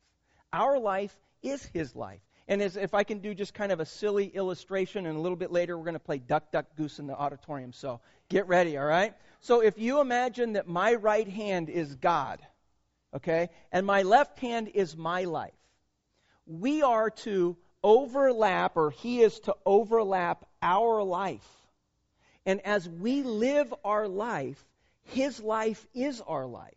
Our 0.53 0.79
life 0.79 1.17
is 1.43 1.65
His 1.65 1.95
life. 1.95 2.26
And 2.49 2.63
as, 2.63 2.77
if 2.77 2.95
I 2.95 3.03
can 3.03 3.19
do 3.19 3.35
just 3.35 3.55
kind 3.55 3.73
of 3.73 3.81
a 3.81 3.87
silly 3.87 4.27
illustration, 4.27 5.07
and 5.07 5.17
a 5.17 5.21
little 5.21 5.37
bit 5.37 5.51
later 5.51 5.77
we're 5.77 5.85
going 5.85 5.95
to 5.95 6.01
play 6.01 6.19
Duck, 6.19 6.53
Duck, 6.53 6.67
Goose 6.77 6.99
in 6.99 7.07
the 7.07 7.17
auditorium. 7.17 7.73
So 7.73 8.01
get 8.29 8.47
ready, 8.47 8.79
all 8.79 8.85
right? 8.85 9.15
So 9.41 9.61
if 9.61 9.79
you 9.79 10.01
imagine 10.01 10.53
that 10.53 10.69
my 10.69 10.95
right 10.95 11.29
hand 11.29 11.69
is 11.69 11.97
God, 11.97 12.41
okay, 13.15 13.49
and 13.73 13.85
my 13.85 14.03
left 14.03 14.39
hand 14.39 14.69
is 14.69 14.97
my 14.97 15.25
life, 15.25 15.53
we 16.47 16.83
are 16.83 17.11
to 17.11 17.57
overlap, 17.83 18.77
or 18.77 18.91
He 18.91 19.23
is 19.23 19.41
to 19.41 19.57
overlap 19.65 20.45
our 20.63 21.03
life. 21.03 21.47
And 22.45 22.61
as 22.61 22.89
we 22.89 23.23
live 23.25 23.75
our 23.85 24.07
life, 24.07 24.65
His 25.03 25.41
life 25.41 25.85
is 25.95 26.21
our 26.21 26.47
life. 26.47 26.75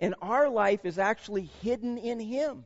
And 0.00 0.14
our 0.22 0.48
life 0.48 0.86
is 0.86 0.98
actually 0.98 1.50
hidden 1.62 1.98
in 1.98 2.20
Him. 2.20 2.64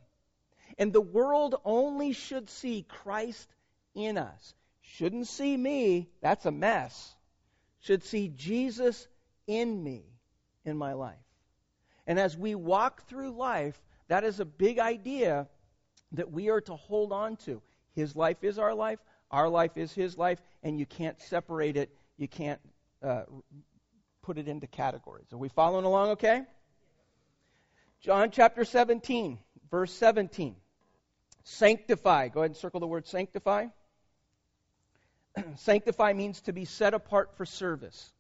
And 0.79 0.93
the 0.93 1.01
world 1.01 1.57
only 1.65 2.13
should 2.13 2.51
see 2.51 2.85
Christ 2.89 3.49
in 3.95 4.19
us. 4.19 4.55
Shouldn't 4.81 5.29
see 5.29 5.57
me, 5.57 6.09
that's 6.21 6.47
a 6.47 6.51
mess. 6.51 7.15
Should 7.81 8.05
see 8.05 8.29
Jesus 8.29 9.07
in 9.47 9.83
me, 9.83 10.05
in 10.65 10.77
my 10.77 10.93
life. 10.93 11.17
And 12.07 12.19
as 12.19 12.37
we 12.37 12.55
walk 12.55 13.07
through 13.09 13.33
life, 13.33 13.81
that 14.09 14.25
is 14.25 14.41
a 14.41 14.45
big 14.45 14.79
idea 14.79 15.49
that 16.13 16.31
we 16.31 16.51
are 16.51 16.61
to 16.63 16.77
hold 16.77 17.13
on 17.13 17.37
to. 17.37 17.63
His 17.95 18.15
life 18.17 18.43
is 18.43 18.59
our 18.59 18.75
life, 18.75 18.99
our 19.31 19.49
life 19.49 19.77
is 19.77 19.93
His 19.93 20.19
life, 20.19 20.41
and 20.63 20.79
you 20.79 20.87
can't 20.87 21.21
separate 21.21 21.77
it. 21.77 21.91
You 22.17 22.29
can't 22.29 22.61
uh, 23.03 23.23
put 24.23 24.39
it 24.39 24.49
into 24.49 24.67
categories. 24.67 25.27
Are 25.33 25.39
we 25.39 25.49
following 25.49 25.85
along 25.85 26.11
okay? 26.11 26.43
John 28.01 28.31
chapter 28.31 28.65
17, 28.65 29.39
verse 29.71 29.93
17. 29.93 30.57
Sanctify. 31.45 32.29
Go 32.29 32.41
ahead 32.41 32.51
and 32.51 32.57
circle 32.57 32.81
the 32.81 32.87
word 32.87 33.07
sanctify. 33.07 33.67
sanctify 35.57 36.13
means 36.13 36.41
to 36.43 36.53
be 36.53 36.65
set 36.65 36.95
apart 36.95 37.37
for 37.37 37.47
service. 37.47 38.13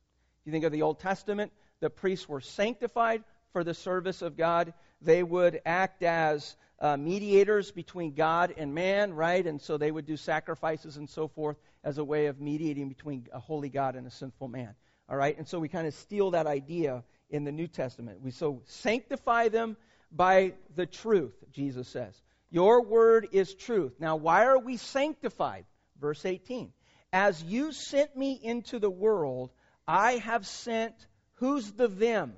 You 0.44 0.52
think 0.52 0.64
of 0.64 0.72
the 0.72 0.82
Old 0.82 0.98
Testament, 0.98 1.52
the 1.80 1.90
priests 1.90 2.28
were 2.28 2.40
sanctified 2.40 3.22
for 3.52 3.62
the 3.64 3.74
service 3.74 4.22
of 4.22 4.36
God. 4.36 4.72
They 5.00 5.22
would 5.22 5.60
act 5.64 6.02
as 6.02 6.56
uh, 6.80 6.96
mediators 6.96 7.70
between 7.70 8.14
God 8.14 8.54
and 8.56 8.74
man, 8.74 9.14
right? 9.14 9.46
And 9.46 9.60
so 9.60 9.76
they 9.76 9.90
would 9.90 10.06
do 10.06 10.16
sacrifices 10.16 10.96
and 10.96 11.08
so 11.08 11.28
forth 11.28 11.56
as 11.84 11.98
a 11.98 12.04
way 12.04 12.26
of 12.26 12.40
mediating 12.40 12.88
between 12.88 13.26
a 13.32 13.38
holy 13.38 13.68
God 13.68 13.94
and 13.94 14.06
a 14.06 14.10
sinful 14.10 14.48
man. 14.48 14.74
All 15.08 15.16
right? 15.16 15.36
And 15.36 15.46
so 15.46 15.60
we 15.60 15.68
kind 15.68 15.86
of 15.86 15.94
steal 15.94 16.32
that 16.32 16.46
idea 16.46 17.04
in 17.30 17.44
the 17.44 17.52
New 17.52 17.66
Testament. 17.66 18.20
We 18.20 18.30
so 18.30 18.62
sanctify 18.66 19.48
them 19.48 19.76
by 20.10 20.54
the 20.74 20.86
truth, 20.86 21.34
Jesus 21.52 21.88
says. 21.88 22.20
Your 22.52 22.82
word 22.82 23.28
is 23.32 23.54
truth. 23.54 23.94
Now, 23.98 24.16
why 24.16 24.44
are 24.44 24.58
we 24.58 24.76
sanctified? 24.76 25.64
Verse 25.98 26.24
18. 26.26 26.70
As 27.10 27.42
you 27.42 27.72
sent 27.72 28.14
me 28.14 28.38
into 28.42 28.78
the 28.78 28.90
world, 28.90 29.50
I 29.88 30.18
have 30.18 30.46
sent, 30.46 30.94
who's 31.36 31.72
the 31.72 31.88
them? 31.88 32.34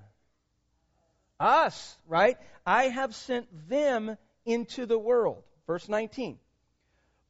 Us, 1.41 1.99
right? 2.07 2.39
I 2.65 2.85
have 2.85 3.13
sent 3.13 3.49
them 3.69 4.17
into 4.47 4.87
the 4.87 4.99
world. 4.99 5.43
Verse 5.67 5.89
19. 5.89 6.39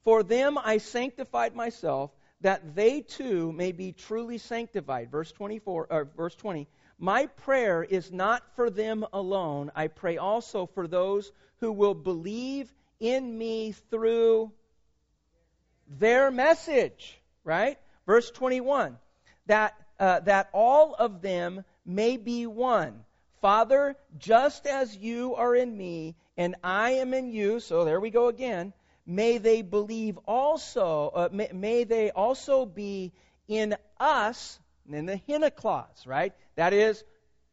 For 0.03 0.23
them 0.23 0.59
I 0.59 0.77
sanctified 0.77 1.57
myself, 1.57 2.11
that 2.43 2.75
they 2.75 3.01
too 3.01 3.51
may 3.53 3.73
be 3.73 3.93
truly 3.93 4.37
sanctified. 4.37 5.11
Verse 5.11 5.33
24, 5.33 5.87
or 5.89 6.05
verse 6.15 6.35
20. 6.35 6.69
My 6.99 7.27
prayer 7.27 7.83
is 7.83 8.13
not 8.13 8.43
for 8.57 8.69
them 8.69 9.07
alone. 9.11 9.71
I 9.75 9.87
pray 9.89 10.19
also 10.19 10.67
for 10.67 10.87
those 10.87 11.33
who 11.61 11.73
will 11.73 11.95
believe 11.95 12.73
in 13.01 13.37
me 13.37 13.73
through 13.91 14.53
their 15.89 16.31
message. 16.31 17.19
Right? 17.45 17.79
Verse 18.07 18.31
21. 18.31 18.99
That, 19.47 19.75
uh, 20.01 20.21
that 20.21 20.49
all 20.53 20.95
of 20.95 21.21
them 21.21 21.65
may 21.85 22.17
be 22.17 22.47
one. 22.47 23.05
Father, 23.41 23.95
just 24.19 24.67
as 24.67 24.97
you 24.97 25.35
are 25.35 25.55
in 25.55 25.77
me 25.77 26.17
and 26.37 26.57
I 26.65 26.93
am 26.93 27.13
in 27.13 27.31
you, 27.31 27.61
so 27.61 27.85
there 27.85 28.01
we 28.01 28.11
go 28.11 28.29
again, 28.29 28.73
may 29.07 29.37
they 29.39 29.61
believe 29.61 30.19
also, 30.27 31.11
uh, 31.15 31.29
may, 31.31 31.51
may, 31.53 31.85
they 31.85 32.11
also 32.11 32.65
be 32.65 33.13
in 33.47 33.77
us, 34.01 34.59
in 34.91 35.07
the 35.07 35.21
hina 35.29 35.51
clause, 35.51 36.07
right? 36.07 36.33
That 36.57 36.73
is, 36.73 37.05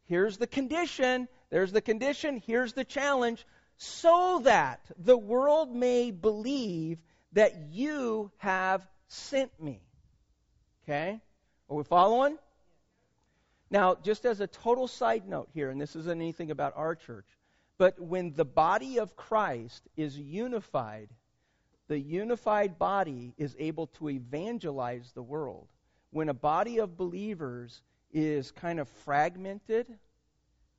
here's 0.06 0.38
the 0.38 0.46
condition, 0.46 1.28
there's 1.50 1.72
the 1.72 1.82
condition, 1.82 2.42
here's 2.46 2.72
the 2.72 2.84
challenge, 2.84 3.46
so 3.82 4.40
that 4.44 4.80
the 4.96 5.18
world 5.18 5.74
may 5.74 6.12
believe 6.12 6.98
that 7.32 7.56
you 7.72 8.30
have 8.36 8.86
sent 9.08 9.50
me. 9.60 9.80
Okay? 10.84 11.20
Are 11.68 11.76
we 11.76 11.82
following? 11.82 12.38
Now, 13.70 13.96
just 13.96 14.24
as 14.24 14.40
a 14.40 14.46
total 14.46 14.86
side 14.86 15.26
note 15.26 15.48
here, 15.52 15.68
and 15.68 15.80
this 15.80 15.96
isn't 15.96 16.20
anything 16.20 16.52
about 16.52 16.74
our 16.76 16.94
church, 16.94 17.26
but 17.76 17.98
when 17.98 18.32
the 18.34 18.44
body 18.44 19.00
of 19.00 19.16
Christ 19.16 19.82
is 19.96 20.16
unified, 20.16 21.08
the 21.88 21.98
unified 21.98 22.78
body 22.78 23.34
is 23.36 23.56
able 23.58 23.88
to 23.98 24.10
evangelize 24.10 25.10
the 25.12 25.24
world. 25.24 25.66
When 26.10 26.28
a 26.28 26.34
body 26.34 26.78
of 26.78 26.96
believers 26.96 27.82
is 28.12 28.52
kind 28.52 28.78
of 28.78 28.88
fragmented, 29.04 29.88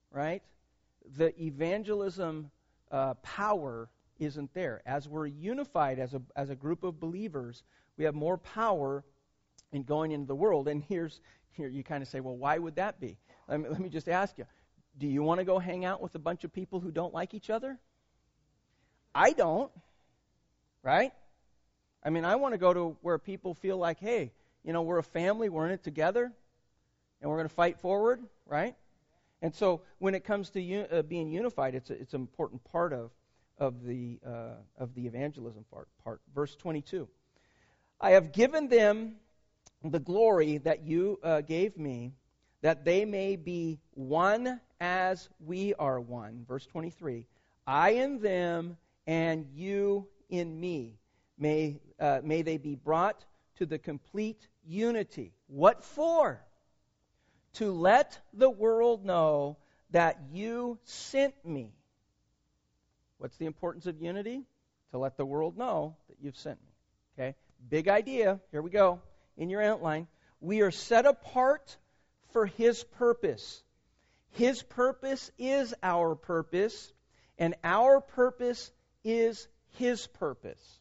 right, 0.10 0.42
the 1.18 1.38
evangelism 1.42 2.50
uh, 2.94 3.16
power 3.16 3.90
isn't 4.20 4.54
there. 4.54 4.82
As 4.86 5.10
we're 5.10 5.26
unified 5.26 6.00
as 6.00 6.14
a, 6.14 6.22
as 6.36 6.50
a 6.50 6.56
group 6.56 6.84
of 6.84 7.00
believers, 7.00 7.64
we 7.98 8.06
have 8.06 8.16
more 8.16 8.38
power 8.38 9.04
in 9.72 9.84
going 9.84 10.12
into 10.12 10.28
the 10.28 10.36
world. 10.36 10.68
And 10.68 10.82
here's, 10.82 11.20
here 11.52 11.68
you 11.68 11.84
kind 11.84 12.04
of 12.04 12.08
say, 12.08 12.20
well, 12.20 12.38
why 12.38 12.58
would 12.58 12.76
that 12.76 13.00
be? 13.00 13.18
Let 13.50 13.60
me, 13.60 13.70
let 13.70 13.80
me 13.80 13.90
just 13.90 14.08
ask 14.08 14.38
you 14.38 14.46
do 15.00 15.08
you 15.08 15.24
want 15.24 15.40
to 15.40 15.44
go 15.44 15.58
hang 15.58 15.86
out 15.86 16.02
with 16.02 16.14
a 16.14 16.20
bunch 16.20 16.44
of 16.44 16.54
people 16.54 16.80
who 16.80 16.92
don't 16.92 17.16
like 17.16 17.34
each 17.34 17.50
other? 17.50 17.80
I 19.16 19.32
don't, 19.32 19.72
right? 20.84 21.12
I 22.04 22.12
mean, 22.12 22.26
I 22.26 22.36
want 22.36 22.54
to 22.54 22.60
go 22.60 22.72
to 22.72 22.96
where 23.02 23.18
people 23.18 23.56
feel 23.56 23.78
like, 23.78 24.00
hey, 24.00 24.32
you 24.64 24.72
know, 24.72 24.84
we're 24.84 25.00
a 25.00 25.04
family, 25.04 25.50
we're 25.50 25.66
in 25.66 25.72
it 25.72 25.84
together, 25.84 26.32
and 27.22 27.30
we're 27.30 27.38
going 27.38 27.50
to 27.50 27.56
fight 27.56 27.80
forward, 27.80 28.22
right? 28.46 28.76
And 29.44 29.54
so 29.54 29.82
when 30.00 30.16
it 30.16 30.24
comes 30.24 30.50
to 30.52 30.62
u- 30.62 30.88
uh, 30.90 31.02
being 31.02 31.30
unified, 31.30 31.76
it's, 31.76 31.90
a, 31.90 31.94
it's 32.02 32.14
an 32.14 32.22
important 32.22 32.64
part 32.64 32.94
of, 32.94 33.12
of, 33.60 33.86
the, 33.86 34.18
uh, 34.26 34.56
of 34.78 34.96
the 34.96 35.06
evangelism 35.06 35.66
part, 35.70 35.90
part. 36.02 36.22
Verse 36.34 36.56
22 36.56 37.08
I 38.00 38.12
have 38.12 38.32
given 38.32 38.70
them 38.70 39.18
the 39.84 40.00
glory 40.00 40.58
that 40.60 40.84
you 40.84 41.20
uh, 41.24 41.42
gave 41.42 41.78
me, 41.78 42.14
that 42.62 42.86
they 42.86 43.04
may 43.04 43.36
be 43.36 43.80
one 43.92 44.62
as 44.80 45.28
we 45.46 45.74
are 45.76 46.00
one. 46.00 46.46
Verse 46.48 46.66
23 46.66 47.28
I 47.68 47.90
in 47.92 48.20
them, 48.20 48.78
and 49.06 49.46
you 49.54 50.08
in 50.30 50.58
me. 50.58 51.00
May, 51.38 51.82
uh, 52.00 52.22
may 52.24 52.44
they 52.44 52.58
be 52.58 52.76
brought 52.76 53.26
to 53.58 53.66
the 53.66 53.78
complete 53.78 54.48
unity. 54.66 55.34
What 55.48 55.84
for? 55.84 56.42
To 57.54 57.72
let 57.72 58.20
the 58.34 58.50
world 58.50 59.06
know 59.06 59.58
that 59.92 60.20
you 60.32 60.80
sent 60.84 61.34
me. 61.46 61.72
What's 63.20 63.38
the 63.38 63.46
importance 63.46 63.86
of 63.86 64.02
unity? 64.02 64.44
To 64.92 64.98
let 64.98 65.18
the 65.18 65.26
world 65.26 65.58
know 65.58 65.96
that 66.10 66.18
you've 66.22 66.38
sent 66.38 66.60
me. 66.62 66.72
Okay? 67.18 67.36
Big 67.70 67.88
idea. 67.88 68.40
Here 68.52 68.62
we 68.62 68.70
go 68.70 69.02
in 69.38 69.50
your 69.50 69.62
outline. 69.62 70.08
We 70.42 70.62
are 70.62 70.72
set 70.72 71.06
apart 71.06 71.78
for 72.32 72.46
His 72.46 72.84
purpose. 72.84 73.64
His 74.32 74.64
purpose 74.64 75.32
is 75.38 75.74
our 75.84 76.16
purpose, 76.16 76.92
and 77.38 77.56
our 77.64 78.02
purpose 78.02 78.72
is 79.04 79.48
His 79.78 80.08
purpose. 80.08 80.80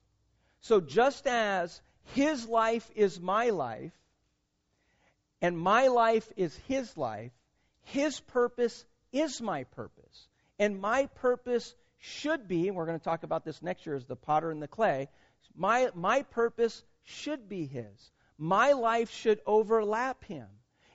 So 0.60 0.80
just 0.80 1.26
as 1.26 1.80
His 2.14 2.48
life 2.48 2.90
is 2.94 3.20
my 3.20 3.50
life, 3.50 3.92
and 5.42 5.58
my 5.58 5.88
life 5.88 6.32
is 6.36 6.56
His 6.68 6.96
life, 6.96 7.32
His 7.82 8.18
purpose 8.20 8.86
is 9.12 9.42
my 9.42 9.64
purpose. 9.64 10.28
And 10.58 10.80
my 10.80 11.06
purpose 11.16 11.74
should 11.98 12.48
be, 12.48 12.68
and 12.68 12.76
we're 12.76 12.86
going 12.86 12.98
to 12.98 13.04
talk 13.04 13.24
about 13.24 13.44
this 13.44 13.60
next 13.62 13.84
year 13.84 13.96
as 13.96 14.06
the 14.06 14.16
potter 14.16 14.50
and 14.50 14.62
the 14.62 14.68
clay, 14.68 15.08
my, 15.54 15.90
my 15.94 16.22
purpose 16.22 16.82
should 17.04 17.48
be 17.48 17.66
His 17.66 18.10
my 18.42 18.72
life 18.72 19.08
should 19.10 19.40
overlap 19.46 20.24
him. 20.24 20.48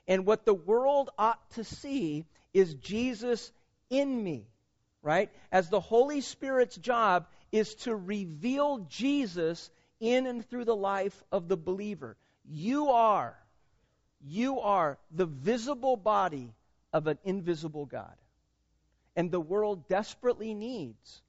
And 0.06 0.26
what 0.26 0.44
the 0.44 0.54
world 0.54 1.08
ought 1.18 1.50
to 1.52 1.64
see 1.64 2.26
is 2.52 2.74
Jesus 2.74 3.50
in 3.88 4.22
me, 4.22 4.46
right? 5.02 5.30
As 5.50 5.70
the 5.70 5.80
Holy 5.80 6.20
Spirit's 6.20 6.76
job 6.76 7.26
is 7.50 7.74
to 7.76 7.96
reveal 7.96 8.86
Jesus 8.90 9.70
in 9.98 10.26
and 10.26 10.44
through 10.44 10.66
the 10.66 10.76
life 10.76 11.24
of 11.32 11.48
the 11.48 11.56
believer. 11.56 12.18
You 12.44 12.90
are, 12.90 13.34
you 14.20 14.60
are 14.60 14.98
the 15.10 15.26
visible 15.26 15.96
body 15.96 16.52
of 16.92 17.06
an 17.06 17.18
invisible 17.24 17.86
God. 17.86 18.14
And 19.16 19.30
the 19.30 19.40
world 19.40 19.88
desperately 19.88 20.54
needs 20.54 21.22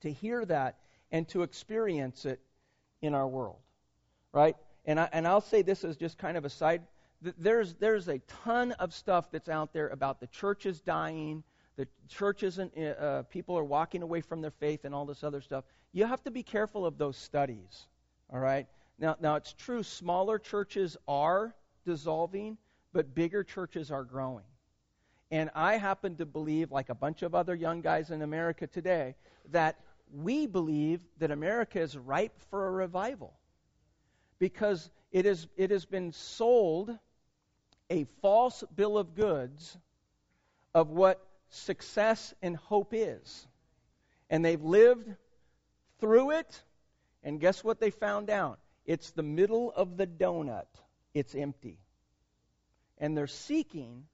to 0.00 0.12
hear 0.12 0.44
that 0.44 0.76
and 1.12 1.28
to 1.28 1.42
experience 1.42 2.24
it 2.24 2.40
in 3.02 3.14
our 3.14 3.26
world, 3.26 3.58
right? 4.32 4.56
and, 4.84 4.98
I, 4.98 5.08
and 5.12 5.26
I'll 5.26 5.40
say 5.40 5.62
this 5.62 5.84
as 5.84 5.96
just 5.96 6.18
kind 6.18 6.36
of 6.36 6.44
a 6.44 6.50
side. 6.50 6.82
There's, 7.38 7.74
there's 7.74 8.08
a 8.08 8.18
ton 8.44 8.72
of 8.72 8.94
stuff 8.94 9.30
that's 9.30 9.48
out 9.48 9.72
there 9.72 9.88
about 9.88 10.20
the 10.20 10.26
churches 10.28 10.80
dying, 10.80 11.42
the 11.76 11.86
churches 12.08 12.58
and 12.58 12.70
uh, 12.76 12.80
uh, 12.80 13.22
people 13.24 13.58
are 13.58 13.64
walking 13.64 14.02
away 14.02 14.20
from 14.20 14.40
their 14.40 14.50
faith 14.50 14.84
and 14.84 14.94
all 14.94 15.04
this 15.04 15.22
other 15.22 15.40
stuff. 15.40 15.64
You 15.92 16.06
have 16.06 16.22
to 16.24 16.30
be 16.30 16.42
careful 16.42 16.86
of 16.86 16.98
those 16.98 17.16
studies, 17.16 17.86
all 18.32 18.38
right? 18.38 18.66
Now, 18.98 19.16
now 19.20 19.36
it's 19.36 19.52
true, 19.52 19.82
smaller 19.82 20.38
churches 20.38 20.96
are 21.06 21.54
dissolving, 21.84 22.58
but 22.92 23.14
bigger 23.14 23.44
churches 23.44 23.90
are 23.90 24.04
growing. 24.04 24.44
And 25.30 25.50
I 25.54 25.76
happen 25.76 26.16
to 26.16 26.26
believe, 26.26 26.72
like 26.72 26.88
a 26.88 26.94
bunch 26.94 27.22
of 27.22 27.34
other 27.34 27.54
young 27.54 27.80
guys 27.80 28.10
in 28.10 28.22
America 28.22 28.66
today, 28.66 29.14
that 29.50 29.78
we 30.12 30.46
believe 30.46 31.00
that 31.18 31.30
America 31.30 31.80
is 31.80 31.96
ripe 31.96 32.40
for 32.50 32.66
a 32.66 32.70
revival 32.70 33.34
because 34.38 34.90
it, 35.12 35.26
is, 35.26 35.46
it 35.56 35.70
has 35.70 35.84
been 35.84 36.12
sold 36.12 36.96
a 37.90 38.04
false 38.22 38.64
bill 38.74 38.98
of 38.98 39.14
goods 39.14 39.76
of 40.74 40.90
what 40.90 41.24
success 41.50 42.34
and 42.42 42.56
hope 42.56 42.92
is. 42.92 43.46
And 44.30 44.44
they've 44.44 44.62
lived 44.62 45.08
through 45.98 46.30
it, 46.30 46.62
and 47.22 47.40
guess 47.40 47.62
what 47.62 47.80
they 47.80 47.90
found 47.90 48.30
out? 48.30 48.58
It's 48.86 49.10
the 49.10 49.22
middle 49.22 49.72
of 49.72 49.96
the 49.96 50.06
donut, 50.06 50.66
it's 51.14 51.34
empty. 51.34 51.78
And 52.98 53.16
they're 53.16 53.26
seeking 53.26 54.04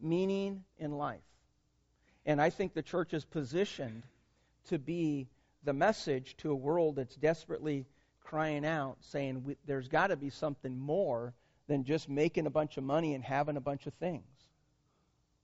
meaning 0.00 0.64
in 0.78 0.92
life. 0.92 1.20
And 2.24 2.40
I 2.40 2.50
think 2.50 2.74
the 2.74 2.82
church 2.82 3.14
is 3.14 3.24
positioned 3.24 4.02
to 4.68 4.78
be 4.78 5.28
the 5.64 5.72
message 5.72 6.36
to 6.38 6.50
a 6.50 6.54
world 6.54 6.96
that's 6.96 7.14
desperately 7.16 7.86
crying 8.24 8.66
out, 8.66 8.96
saying, 9.00 9.56
There's 9.66 9.88
got 9.88 10.08
to 10.08 10.16
be 10.16 10.30
something 10.30 10.78
more 10.78 11.34
than 11.68 11.84
just 11.84 12.08
making 12.08 12.46
a 12.46 12.50
bunch 12.50 12.76
of 12.76 12.84
money 12.84 13.14
and 13.14 13.24
having 13.24 13.56
a 13.56 13.60
bunch 13.60 13.86
of 13.86 13.94
things. 13.94 14.24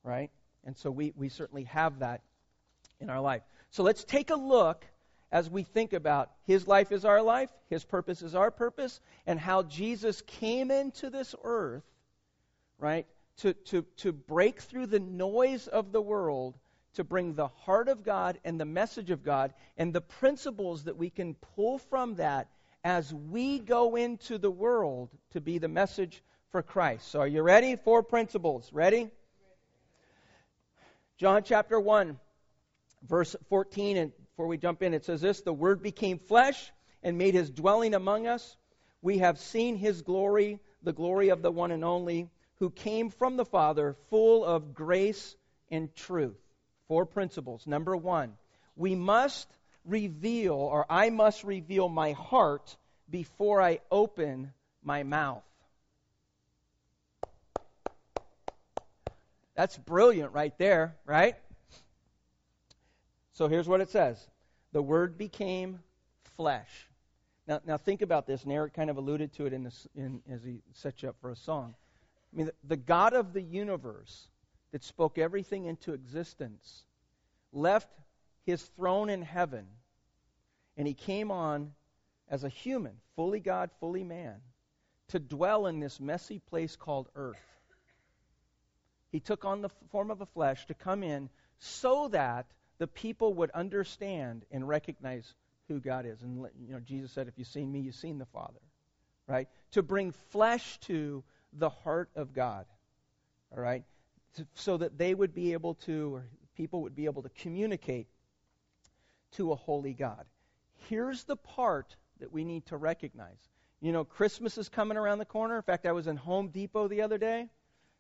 Right? 0.05 0.31
And 0.65 0.77
so 0.77 0.91
we, 0.91 1.13
we 1.17 1.29
certainly 1.29 1.65
have 1.65 2.01
that 2.01 2.23
in 3.01 3.11
our 3.11 3.21
life. 3.21 3.43
So 3.71 3.83
let's 3.83 4.05
take 4.05 4.31
a 4.31 4.37
look 4.37 4.85
as 5.33 5.49
we 5.49 5.62
think 5.62 5.95
about 5.95 6.31
His 6.45 6.69
life 6.69 6.93
is 6.93 7.05
our 7.05 7.23
life, 7.23 7.51
His 7.71 7.85
purpose 7.85 8.21
is 8.23 8.35
our 8.35 8.51
purpose, 8.51 9.01
and 9.27 9.41
how 9.41 9.62
Jesus 9.62 10.23
came 10.23 10.71
into 10.71 11.09
this 11.09 11.35
earth, 11.43 11.83
right, 12.79 13.07
to, 13.39 13.55
to, 13.55 13.83
to 13.97 14.12
break 14.12 14.61
through 14.61 14.87
the 14.87 15.01
noise 15.01 15.67
of 15.67 15.91
the 15.91 16.03
world, 16.03 16.59
to 16.95 17.03
bring 17.03 17.35
the 17.35 17.49
heart 17.49 17.89
of 17.89 18.05
God 18.05 18.39
and 18.45 18.61
the 18.61 18.67
message 18.67 19.11
of 19.11 19.25
God 19.25 19.55
and 19.79 19.95
the 19.95 20.03
principles 20.03 20.85
that 20.85 20.99
we 20.99 21.09
can 21.09 21.35
pull 21.35 21.79
from 21.79 22.17
that 22.17 22.49
as 22.85 23.15
we 23.15 23.59
go 23.59 23.97
into 23.97 24.37
the 24.37 24.51
world 24.51 25.09
to 25.31 25.41
be 25.41 25.57
the 25.57 25.69
message 25.69 26.23
for 26.51 26.62
Christ. 26.62 27.09
So, 27.09 27.21
are 27.21 27.27
you 27.27 27.41
ready? 27.41 27.77
Four 27.77 28.03
principles. 28.03 28.71
Ready? 28.73 29.09
John 31.17 31.43
chapter 31.45 31.81
1, 31.81 32.19
verse 33.09 33.35
14, 33.49 33.97
and 33.97 34.12
before 34.33 34.47
we 34.47 34.57
jump 34.57 34.83
in, 34.83 34.95
it 34.95 35.05
says 35.05 35.21
this 35.21 35.43
The 35.43 35.53
Word 35.53 35.83
became 35.83 36.19
flesh 36.19 36.73
and 37.03 37.19
made 37.19 37.35
his 37.35 37.51
dwelling 37.51 37.95
among 37.95 38.27
us. 38.27 38.57
We 39.03 39.19
have 39.19 39.39
seen 39.39 39.77
his 39.77 40.01
glory, 40.01 40.59
the 40.83 40.93
glory 40.93 41.29
of 41.29 41.43
the 41.43 41.51
one 41.51 41.71
and 41.71 41.85
only, 41.85 42.31
who 42.57 42.71
came 42.71 43.11
from 43.11 43.37
the 43.37 43.45
Father, 43.45 43.97
full 44.09 44.45
of 44.45 44.73
grace 44.73 45.37
and 45.71 45.95
truth. 45.95 46.39
Four 46.89 47.05
principles. 47.05 47.67
Number 47.67 47.95
one, 47.95 48.35
we 48.75 48.95
must 48.95 49.49
reveal, 49.85 50.55
or 50.55 50.87
I 50.89 51.11
must 51.11 51.45
reveal 51.45 51.89
my 51.89 52.12
heart 52.12 52.77
before 53.11 53.61
I 53.61 53.81
open 53.91 54.53
my 54.83 55.03
mouth. 55.03 55.43
That's 59.55 59.77
brilliant 59.77 60.33
right 60.33 60.57
there, 60.57 60.97
right? 61.05 61.37
So 63.33 63.49
here's 63.49 63.69
what 63.69 63.81
it 63.81 63.91
says 63.91 64.29
The 64.73 64.83
Word 64.83 65.19
became 65.19 65.81
flesh. 66.37 66.89
Now, 67.47 67.61
now 67.67 67.77
think 67.77 68.03
about 68.03 68.27
this, 68.27 68.45
and 68.45 68.53
Eric 68.53 68.75
kind 68.75 68.89
of 68.89 68.97
alluded 68.97 69.33
to 69.35 69.47
it 69.47 69.53
in 69.53 69.65
this, 69.65 69.89
in, 69.97 70.23
as 70.31 70.45
he 70.45 70.62
set 70.75 71.03
you 71.03 71.09
up 71.09 71.17
for 71.21 71.31
a 71.31 71.37
song. 71.37 71.75
I 72.33 72.37
mean, 72.37 72.47
the, 72.47 72.55
the 72.69 72.77
God 72.77 73.15
of 73.15 73.33
the 73.33 73.43
universe 73.43 74.29
that 74.71 74.85
spoke 74.85 75.19
everything 75.19 75.67
into 75.67 75.93
existence 75.93 76.85
left 77.53 77.89
his 78.47 78.62
throne 78.77 79.11
in 79.11 79.23
heaven, 79.23 79.67
and 80.77 80.87
he 80.87 80.95
came 80.95 81.31
on 81.31 81.73
as 82.29 82.45
a 82.45 82.49
human, 82.49 82.93
fully 83.17 83.41
God, 83.41 83.71
fully 83.81 84.05
man, 84.05 84.37
to 85.09 85.19
dwell 85.19 85.67
in 85.67 85.81
this 85.81 86.01
messy 86.01 86.39
place 86.39 86.77
called 86.77 87.09
earth. 87.15 87.37
He 89.11 89.21
took 89.21 89.45
on 89.45 89.61
the 89.61 89.69
form 89.91 90.11
of 90.11 90.23
a 90.23 90.27
flesh 90.27 90.67
to 90.67 90.75
come 90.75 91.03
in 91.03 91.29
so 91.59 92.09
that 92.09 92.47
the 92.83 92.89
people 92.89 93.35
would 93.35 93.53
understand 93.53 94.45
and 94.51 94.67
recognize 94.67 95.37
who 95.69 95.79
God 95.79 96.05
is. 96.05 96.21
And 96.21 96.45
you 96.59 96.73
know, 96.75 96.81
Jesus 96.81 97.12
said, 97.12 97.29
"If 97.29 97.39
you've 97.39 97.47
seen 97.47 97.71
me, 97.71 97.79
you've 97.79 97.95
seen 97.95 98.19
the 98.19 98.27
Father." 98.27 98.59
Right? 99.29 99.49
To 99.71 99.85
bring 99.85 100.11
flesh 100.11 100.81
to 100.81 101.23
the 101.53 101.71
heart 101.71 102.11
of 102.17 102.33
God. 102.33 102.67
All 103.57 103.62
right? 103.62 103.85
So 104.55 104.79
that 104.79 104.99
they 104.99 105.15
would 105.15 105.33
be 105.33 105.53
able 105.53 105.75
to, 105.87 106.17
or 106.17 106.25
people 106.57 106.83
would 106.83 106.97
be 106.97 107.05
able 107.05 107.23
to 107.23 107.29
communicate 107.29 108.09
to 109.37 109.53
a 109.53 109.55
holy 109.55 109.95
God. 109.95 110.27
Here's 110.89 111.23
the 111.23 111.37
part 111.37 111.95
that 112.19 112.33
we 112.33 112.45
need 112.45 112.67
to 112.67 112.77
recognize. 112.77 113.49
You 113.81 113.93
know, 113.93 114.05
Christmas 114.05 114.59
is 114.59 114.69
coming 114.69 114.97
around 114.97 115.19
the 115.19 115.25
corner. 115.25 115.55
In 115.55 115.62
fact, 115.62 115.87
I 115.87 115.93
was 115.93 116.09
in 116.09 116.17
Home 116.17 116.49
Depot 116.49 116.89
the 116.89 117.03
other 117.03 117.17
day, 117.17 117.49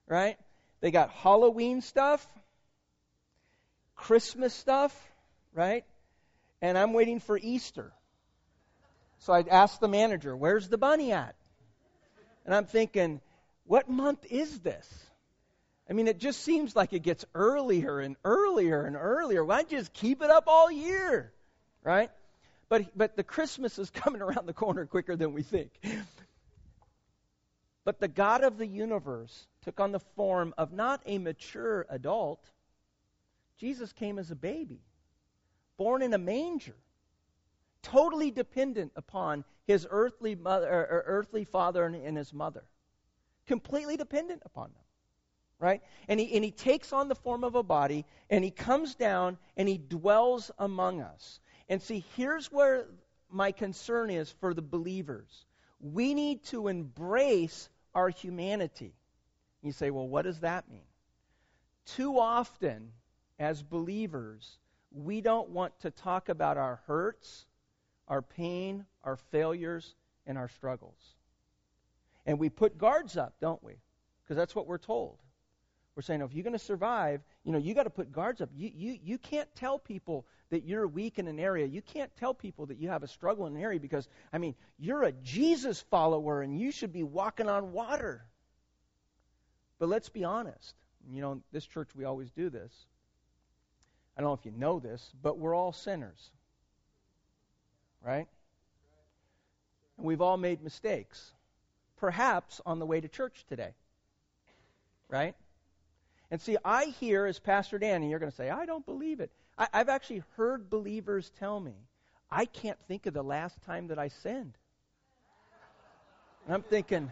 right? 0.08 0.36
They 0.80 0.90
got 0.90 1.10
Halloween 1.10 1.82
stuff, 1.82 2.26
Christmas 3.94 4.54
stuff, 4.54 4.94
right? 5.54 5.84
And 6.60 6.76
I'm 6.78 6.92
waiting 6.92 7.20
for 7.20 7.38
Easter. 7.38 7.92
So 9.18 9.32
I 9.32 9.44
asked 9.50 9.80
the 9.80 9.88
manager, 9.88 10.36
Where's 10.36 10.68
the 10.68 10.78
bunny 10.78 11.12
at? 11.12 11.34
And 12.44 12.54
I'm 12.54 12.66
thinking, 12.66 13.20
What 13.64 13.88
month 13.88 14.26
is 14.30 14.60
this? 14.60 14.88
I 15.88 15.94
mean, 15.94 16.08
it 16.08 16.18
just 16.18 16.42
seems 16.42 16.74
like 16.74 16.92
it 16.92 17.02
gets 17.02 17.24
earlier 17.34 18.00
and 18.00 18.16
earlier 18.24 18.84
and 18.84 18.96
earlier. 18.96 19.44
Why 19.44 19.62
do 19.62 19.76
just 19.76 19.92
keep 19.92 20.22
it 20.22 20.30
up 20.30 20.44
all 20.46 20.70
year? 20.70 21.32
Right? 21.82 22.10
But, 22.68 22.96
but 22.96 23.16
the 23.16 23.24
Christmas 23.24 23.78
is 23.78 23.90
coming 23.94 24.22
around 24.22 24.46
the 24.46 24.54
corner 24.54 24.86
quicker 24.86 25.16
than 25.16 25.34
we 25.34 25.42
think. 25.42 25.70
But 27.84 27.98
the 27.98 28.08
God 28.08 28.44
of 28.44 28.58
the 28.58 28.66
universe 28.66 29.46
took 29.64 29.80
on 29.80 29.92
the 29.92 30.00
form 30.00 30.54
of 30.56 30.72
not 30.72 31.02
a 31.04 31.18
mature 31.18 31.86
adult. 31.88 32.40
Jesus 33.58 33.92
came 33.92 34.18
as 34.18 34.30
a 34.30 34.36
baby, 34.36 34.80
born 35.76 36.02
in 36.02 36.12
a 36.14 36.18
manger, 36.18 36.76
totally 37.82 38.30
dependent 38.30 38.92
upon 38.96 39.44
his 39.66 39.86
earthly, 39.90 40.34
mother, 40.34 40.68
earthly 41.06 41.44
father 41.44 41.84
and, 41.84 41.94
and 41.96 42.16
his 42.16 42.32
mother. 42.32 42.64
Completely 43.46 43.96
dependent 43.96 44.42
upon 44.44 44.68
them 44.72 44.82
right? 45.62 45.80
And 46.08 46.18
he, 46.18 46.34
and 46.34 46.44
he 46.44 46.50
takes 46.50 46.92
on 46.92 47.06
the 47.06 47.14
form 47.14 47.44
of 47.44 47.54
a 47.54 47.62
body, 47.62 48.04
and 48.28 48.44
he 48.44 48.50
comes 48.50 48.96
down 48.96 49.38
and 49.56 49.68
he 49.68 49.78
dwells 49.78 50.50
among 50.58 51.00
us. 51.00 51.38
And 51.68 51.80
see, 51.80 52.04
here's 52.16 52.50
where 52.50 52.86
my 53.30 53.52
concern 53.52 54.10
is 54.10 54.28
for 54.28 54.54
the 54.54 54.60
believers. 54.60 55.46
We 55.80 56.14
need 56.14 56.42
to 56.46 56.66
embrace 56.66 57.70
our 57.94 58.08
humanity. 58.08 58.92
You 59.62 59.70
say, 59.70 59.90
well, 59.90 60.08
what 60.08 60.22
does 60.22 60.40
that 60.40 60.68
mean? 60.68 60.82
Too 61.86 62.18
often, 62.18 62.90
as 63.38 63.62
believers, 63.62 64.58
we 64.90 65.20
don't 65.20 65.50
want 65.50 65.78
to 65.80 65.90
talk 65.90 66.28
about 66.28 66.56
our 66.56 66.80
hurts, 66.86 67.46
our 68.08 68.22
pain, 68.22 68.84
our 69.04 69.16
failures, 69.16 69.94
and 70.26 70.36
our 70.38 70.48
struggles. 70.48 71.16
And 72.26 72.38
we 72.38 72.48
put 72.48 72.78
guards 72.78 73.16
up, 73.16 73.34
don't 73.40 73.62
we? 73.62 73.74
Because 74.22 74.36
that's 74.36 74.54
what 74.54 74.66
we're 74.66 74.78
told. 74.78 75.18
We're 75.94 76.02
saying, 76.02 76.22
if 76.22 76.32
you're 76.32 76.44
going 76.44 76.52
to 76.54 76.58
survive, 76.58 77.20
you 77.44 77.52
know, 77.52 77.58
you 77.58 77.74
got 77.74 77.82
to 77.82 77.90
put 77.90 78.12
guards 78.12 78.40
up. 78.40 78.48
You, 78.54 78.70
you, 78.74 78.98
you 79.02 79.18
can't 79.18 79.48
tell 79.54 79.78
people 79.78 80.26
that 80.50 80.64
you're 80.64 80.86
weak 80.86 81.18
in 81.18 81.28
an 81.28 81.38
area. 81.38 81.66
You 81.66 81.82
can't 81.82 82.14
tell 82.16 82.32
people 82.32 82.66
that 82.66 82.78
you 82.78 82.88
have 82.88 83.02
a 83.02 83.08
struggle 83.08 83.46
in 83.46 83.56
an 83.56 83.62
area 83.62 83.80
because, 83.80 84.08
I 84.32 84.38
mean, 84.38 84.54
you're 84.78 85.02
a 85.02 85.12
Jesus 85.12 85.80
follower 85.90 86.42
and 86.42 86.58
you 86.58 86.70
should 86.70 86.92
be 86.92 87.02
walking 87.02 87.48
on 87.48 87.72
water. 87.72 88.24
But 89.78 89.88
let's 89.88 90.08
be 90.08 90.24
honest. 90.24 90.74
You 91.10 91.20
know, 91.20 91.42
this 91.52 91.66
church, 91.66 91.90
we 91.96 92.04
always 92.04 92.30
do 92.30 92.48
this. 92.48 92.72
I 94.16 94.20
don't 94.20 94.30
know 94.30 94.34
if 94.34 94.44
you 94.44 94.52
know 94.52 94.78
this, 94.78 95.10
but 95.22 95.38
we're 95.38 95.54
all 95.54 95.72
sinners. 95.72 96.30
Right? 98.04 98.26
And 99.96 100.06
we've 100.06 100.20
all 100.20 100.36
made 100.36 100.62
mistakes. 100.62 101.32
Perhaps 101.96 102.60
on 102.66 102.78
the 102.78 102.86
way 102.86 103.00
to 103.00 103.08
church 103.08 103.44
today. 103.48 103.74
Right? 105.08 105.34
And 106.30 106.40
see, 106.40 106.56
I 106.64 106.86
hear 106.86 107.26
as 107.26 107.38
Pastor 107.38 107.78
Dan, 107.78 108.02
and 108.02 108.10
you're 108.10 108.18
going 108.18 108.32
to 108.32 108.36
say, 108.36 108.50
I 108.50 108.66
don't 108.66 108.84
believe 108.84 109.20
it. 109.20 109.30
I, 109.58 109.68
I've 109.72 109.88
actually 109.88 110.22
heard 110.36 110.70
believers 110.70 111.30
tell 111.38 111.60
me, 111.60 111.74
I 112.30 112.46
can't 112.46 112.78
think 112.88 113.06
of 113.06 113.14
the 113.14 113.22
last 113.22 113.60
time 113.62 113.88
that 113.88 113.98
I 113.98 114.08
sinned. 114.08 114.54
And 116.46 116.54
I'm 116.54 116.62
thinking, 116.62 117.10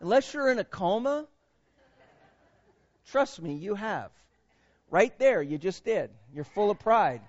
unless 0.00 0.34
you're 0.34 0.50
in 0.50 0.58
a 0.58 0.64
coma, 0.64 1.26
trust 3.06 3.40
me, 3.40 3.54
you 3.54 3.74
have. 3.74 4.10
Right 4.90 5.16
there, 5.18 5.42
you 5.42 5.58
just 5.58 5.84
did. 5.84 6.10
You're 6.32 6.44
full 6.44 6.70
of 6.70 6.78
pride. 6.78 7.22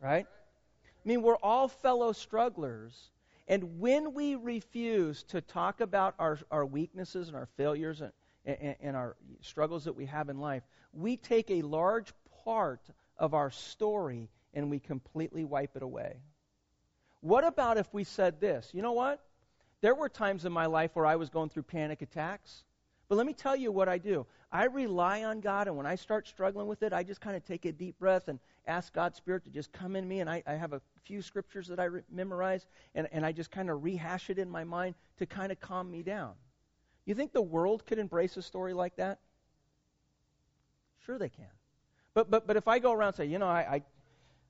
Right? 0.00 0.26
I 0.26 1.08
mean, 1.08 1.22
we're 1.22 1.36
all 1.36 1.68
fellow 1.68 2.12
strugglers. 2.12 3.10
And 3.48 3.80
when 3.80 4.14
we 4.14 4.36
refuse 4.36 5.22
to 5.24 5.40
talk 5.40 5.80
about 5.80 6.14
our, 6.18 6.38
our 6.50 6.64
weaknesses 6.64 7.28
and 7.28 7.36
our 7.36 7.48
failures 7.56 8.00
and, 8.00 8.12
and, 8.46 8.76
and 8.80 8.96
our 8.96 9.16
struggles 9.40 9.84
that 9.84 9.94
we 9.94 10.06
have 10.06 10.28
in 10.28 10.38
life, 10.38 10.62
we 10.92 11.16
take 11.16 11.50
a 11.50 11.62
large 11.62 12.12
part 12.44 12.80
of 13.18 13.34
our 13.34 13.50
story 13.50 14.30
and 14.54 14.70
we 14.70 14.78
completely 14.78 15.44
wipe 15.44 15.76
it 15.76 15.82
away. 15.82 16.16
What 17.20 17.44
about 17.44 17.76
if 17.76 17.92
we 17.92 18.04
said 18.04 18.40
this? 18.40 18.70
You 18.72 18.82
know 18.82 18.92
what? 18.92 19.22
There 19.82 19.94
were 19.94 20.08
times 20.08 20.44
in 20.44 20.52
my 20.52 20.66
life 20.66 20.90
where 20.94 21.06
I 21.06 21.16
was 21.16 21.28
going 21.28 21.50
through 21.50 21.64
panic 21.64 22.02
attacks. 22.02 22.64
But 23.10 23.16
let 23.16 23.26
me 23.26 23.32
tell 23.32 23.56
you 23.56 23.72
what 23.72 23.88
I 23.88 23.98
do. 23.98 24.24
I 24.52 24.66
rely 24.66 25.24
on 25.24 25.40
God, 25.40 25.66
and 25.66 25.76
when 25.76 25.84
I 25.84 25.96
start 25.96 26.28
struggling 26.28 26.68
with 26.68 26.84
it, 26.84 26.92
I 26.92 27.02
just 27.02 27.20
kind 27.20 27.36
of 27.36 27.44
take 27.44 27.64
a 27.64 27.72
deep 27.72 27.98
breath 27.98 28.28
and 28.28 28.38
ask 28.68 28.92
God's 28.92 29.16
Spirit 29.16 29.42
to 29.44 29.50
just 29.50 29.72
come 29.72 29.96
in 29.96 30.06
me. 30.06 30.20
And 30.20 30.30
I, 30.30 30.44
I 30.46 30.52
have 30.52 30.74
a 30.74 30.80
few 31.02 31.20
scriptures 31.20 31.66
that 31.66 31.80
I 31.80 31.86
re- 31.86 32.02
memorize, 32.08 32.66
and, 32.94 33.08
and 33.10 33.26
I 33.26 33.32
just 33.32 33.50
kind 33.50 33.68
of 33.68 33.82
rehash 33.82 34.30
it 34.30 34.38
in 34.38 34.48
my 34.48 34.62
mind 34.62 34.94
to 35.18 35.26
kind 35.26 35.50
of 35.50 35.58
calm 35.58 35.90
me 35.90 36.04
down. 36.04 36.34
You 37.04 37.16
think 37.16 37.32
the 37.32 37.42
world 37.42 37.84
could 37.84 37.98
embrace 37.98 38.36
a 38.36 38.42
story 38.42 38.74
like 38.74 38.94
that? 38.94 39.18
Sure, 41.04 41.18
they 41.18 41.30
can. 41.30 41.50
But 42.14 42.30
but 42.30 42.46
but 42.46 42.56
if 42.56 42.68
I 42.68 42.78
go 42.78 42.92
around 42.92 43.08
and 43.08 43.16
say, 43.16 43.26
you 43.26 43.40
know, 43.40 43.48
I, 43.48 43.82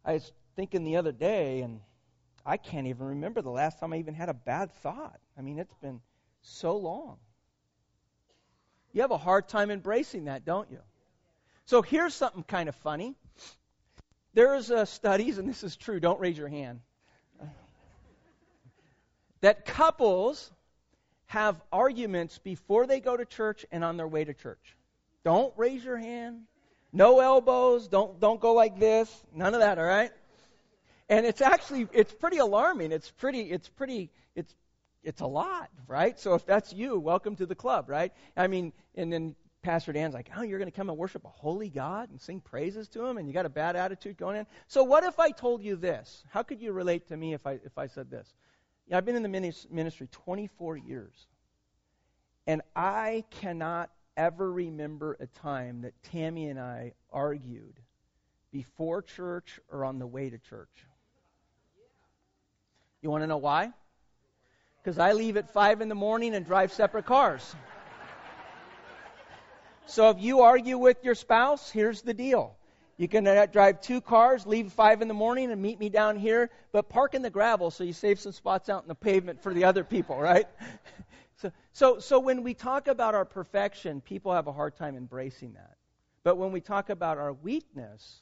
I 0.05 0.11
I 0.11 0.13
was 0.15 0.33
thinking 0.55 0.85
the 0.85 0.97
other 0.97 1.13
day, 1.13 1.63
and 1.63 1.81
I 2.45 2.59
can't 2.59 2.87
even 2.87 3.07
remember 3.07 3.41
the 3.41 3.51
last 3.51 3.79
time 3.79 3.95
I 3.95 3.97
even 3.97 4.13
had 4.13 4.29
a 4.29 4.35
bad 4.35 4.71
thought. 4.83 5.19
I 5.39 5.41
mean, 5.41 5.59
it's 5.59 5.75
been 5.81 6.03
so 6.43 6.77
long. 6.77 7.17
You 8.93 9.03
have 9.03 9.11
a 9.11 9.19
hard 9.19 9.49
time 9.49 9.71
embracing 9.71 10.25
that, 10.25 10.45
don't 10.45 10.71
you? 10.71 10.81
So 11.67 11.83
here's 11.83 12.15
something 12.15 12.43
kind 12.43 12.69
of 12.69 12.75
funny. 12.77 13.15
There's 14.35 14.71
uh, 14.71 14.85
studies, 14.85 15.39
and 15.39 15.49
this 15.49 15.63
is 15.63 15.77
true, 15.77 16.01
don't 16.01 16.21
raise 16.21 16.39
your 16.39 16.49
hand, 16.49 16.81
that 19.41 19.65
couples 19.65 20.51
have 21.27 21.61
arguments 21.73 22.39
before 22.39 22.87
they 22.87 23.01
go 23.01 23.17
to 23.17 23.25
church 23.25 23.65
and 23.71 23.85
on 23.85 23.97
their 23.97 24.09
way 24.09 24.25
to 24.25 24.35
church. 24.35 24.77
Don't 25.25 25.53
raise 25.57 25.85
your 25.85 25.97
hand. 25.97 26.43
No 26.93 27.21
elbows. 27.21 27.89
Don't 27.89 28.19
don't 28.19 28.41
go 28.41 28.53
like 28.53 28.79
this. 28.79 29.25
None 29.35 29.55
of 29.55 29.61
that, 29.61 29.79
all 29.79 29.85
right? 29.85 30.11
And 31.09 31.25
it's 31.25 31.41
actually 31.41 31.87
it's 31.93 32.13
pretty 32.13 32.39
alarming. 32.39 32.91
It's 32.91 33.11
pretty 33.11 33.43
it's 33.43 33.69
pretty 33.69 34.11
it's 34.35 34.55
it's 35.03 35.21
a 35.21 35.27
lot, 35.27 35.71
right? 35.87 36.19
So 36.19 36.35
if 36.35 36.45
that's 36.45 36.73
you, 36.73 36.99
welcome 36.99 37.37
to 37.37 37.47
the 37.47 37.55
club, 37.55 37.89
right? 37.89 38.13
I 38.37 38.47
mean, 38.47 38.73
and 38.95 39.13
then 39.13 39.35
Pastor 39.63 39.93
Dan's 39.93 40.15
like, 40.15 40.31
"Oh, 40.37 40.43
you're 40.43 40.59
going 40.59 40.71
to 40.71 40.77
come 40.77 40.89
and 40.89 40.99
worship 40.99 41.25
a 41.25 41.29
holy 41.29 41.69
God 41.69 42.11
and 42.11 42.21
sing 42.21 42.41
praises 42.41 42.89
to 42.91 43.05
him 43.05 43.19
and 43.19 43.29
you 43.29 43.35
got 43.35 43.47
a 43.47 43.51
bad 43.51 43.77
attitude 43.77 44.17
going 44.17 44.37
in?" 44.37 44.47
So 44.67 44.85
what 44.85 45.05
if 45.05 45.19
I 45.19 45.31
told 45.31 45.63
you 45.63 45.77
this? 45.77 46.25
How 46.31 46.43
could 46.43 46.61
you 46.61 46.73
relate 46.73 47.09
to 47.09 47.17
me 47.17 47.35
if 47.35 47.47
I 47.47 47.53
if 47.65 47.77
I 47.77 47.87
said 47.87 48.11
this? 48.11 48.33
Yeah, 48.87 48.97
I've 48.97 49.05
been 49.05 49.17
in 49.17 49.23
the 49.23 49.55
ministry 49.71 50.09
24 50.11 50.77
years. 50.77 51.29
And 52.47 52.63
I 52.75 53.25
cannot 53.31 53.91
ever 54.17 54.51
remember 54.51 55.17
a 55.21 55.27
time 55.27 55.83
that 55.83 55.95
Tammy 56.03 56.49
and 56.49 56.59
I 56.59 56.95
argued 57.13 57.79
before 58.51 59.03
church 59.03 59.61
or 59.71 59.85
on 59.85 59.99
the 59.99 60.07
way 60.07 60.31
to 60.31 60.39
church. 60.39 60.87
You 63.03 63.11
want 63.11 63.23
to 63.23 63.29
know 63.29 63.37
why? 63.37 63.73
Because 64.83 64.99
I 64.99 65.13
leave 65.13 65.37
at 65.37 65.53
5 65.53 65.81
in 65.81 65.89
the 65.89 65.95
morning 65.95 66.35
and 66.35 66.45
drive 66.45 66.73
separate 66.73 67.07
cars. 67.07 67.55
so 69.87 70.11
if 70.11 70.21
you 70.21 70.41
argue 70.41 70.79
with 70.79 71.05
your 71.05 71.15
spouse, 71.15 71.71
here's 71.71 72.03
the 72.03 72.15
deal. 72.15 72.57
You 72.97 73.09
can 73.09 73.27
uh, 73.27 73.47
drive 73.47 73.81
two 73.81 74.01
cars, 74.01 74.47
leave 74.47 74.73
5 74.73 75.03
in 75.03 75.09
the 75.09 75.15
morning, 75.15 75.51
and 75.51 75.61
meet 75.61 75.81
me 75.81 75.89
down 75.89 76.17
here, 76.17 76.51
but 76.71 76.89
park 76.89 77.15
in 77.15 77.23
the 77.23 77.31
gravel 77.31 77.71
so 77.71 77.83
you 77.83 77.95
save 77.95 78.21
some 78.21 78.33
spots 78.33 78.69
out 78.69 78.83
in 78.83 78.89
the 78.89 78.95
pavement 78.95 79.43
for 79.43 79.55
the 79.55 79.65
other 79.65 79.85
people, 79.85 80.19
right? 80.19 80.47
So, 81.37 81.53
so, 81.73 81.99
so 81.99 82.21
when 82.21 82.43
we 82.43 82.53
talk 82.53 82.87
about 82.87 83.15
our 83.15 83.25
perfection, 83.25 84.03
people 84.03 84.35
have 84.35 84.47
a 84.47 84.53
hard 84.53 84.77
time 84.77 84.95
embracing 84.95 85.55
that. 85.55 85.79
But 86.23 86.37
when 86.37 86.53
we 86.53 86.61
talk 86.61 86.91
about 86.91 87.17
our 87.17 87.33
weakness, 87.33 88.21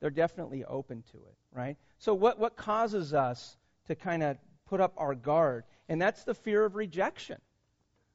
they're 0.00 0.10
definitely 0.10 0.64
open 0.66 1.02
to 1.12 1.16
it, 1.16 1.34
right? 1.50 1.78
So 1.98 2.12
what, 2.12 2.38
what 2.38 2.56
causes 2.56 3.14
us 3.14 3.56
to 3.86 3.94
kind 3.94 4.22
of 4.22 4.36
put 4.66 4.82
up 4.82 4.92
our 4.98 5.14
guard? 5.14 5.64
And 5.88 6.00
that's 6.00 6.24
the 6.24 6.34
fear 6.34 6.64
of 6.64 6.74
rejection, 6.76 7.38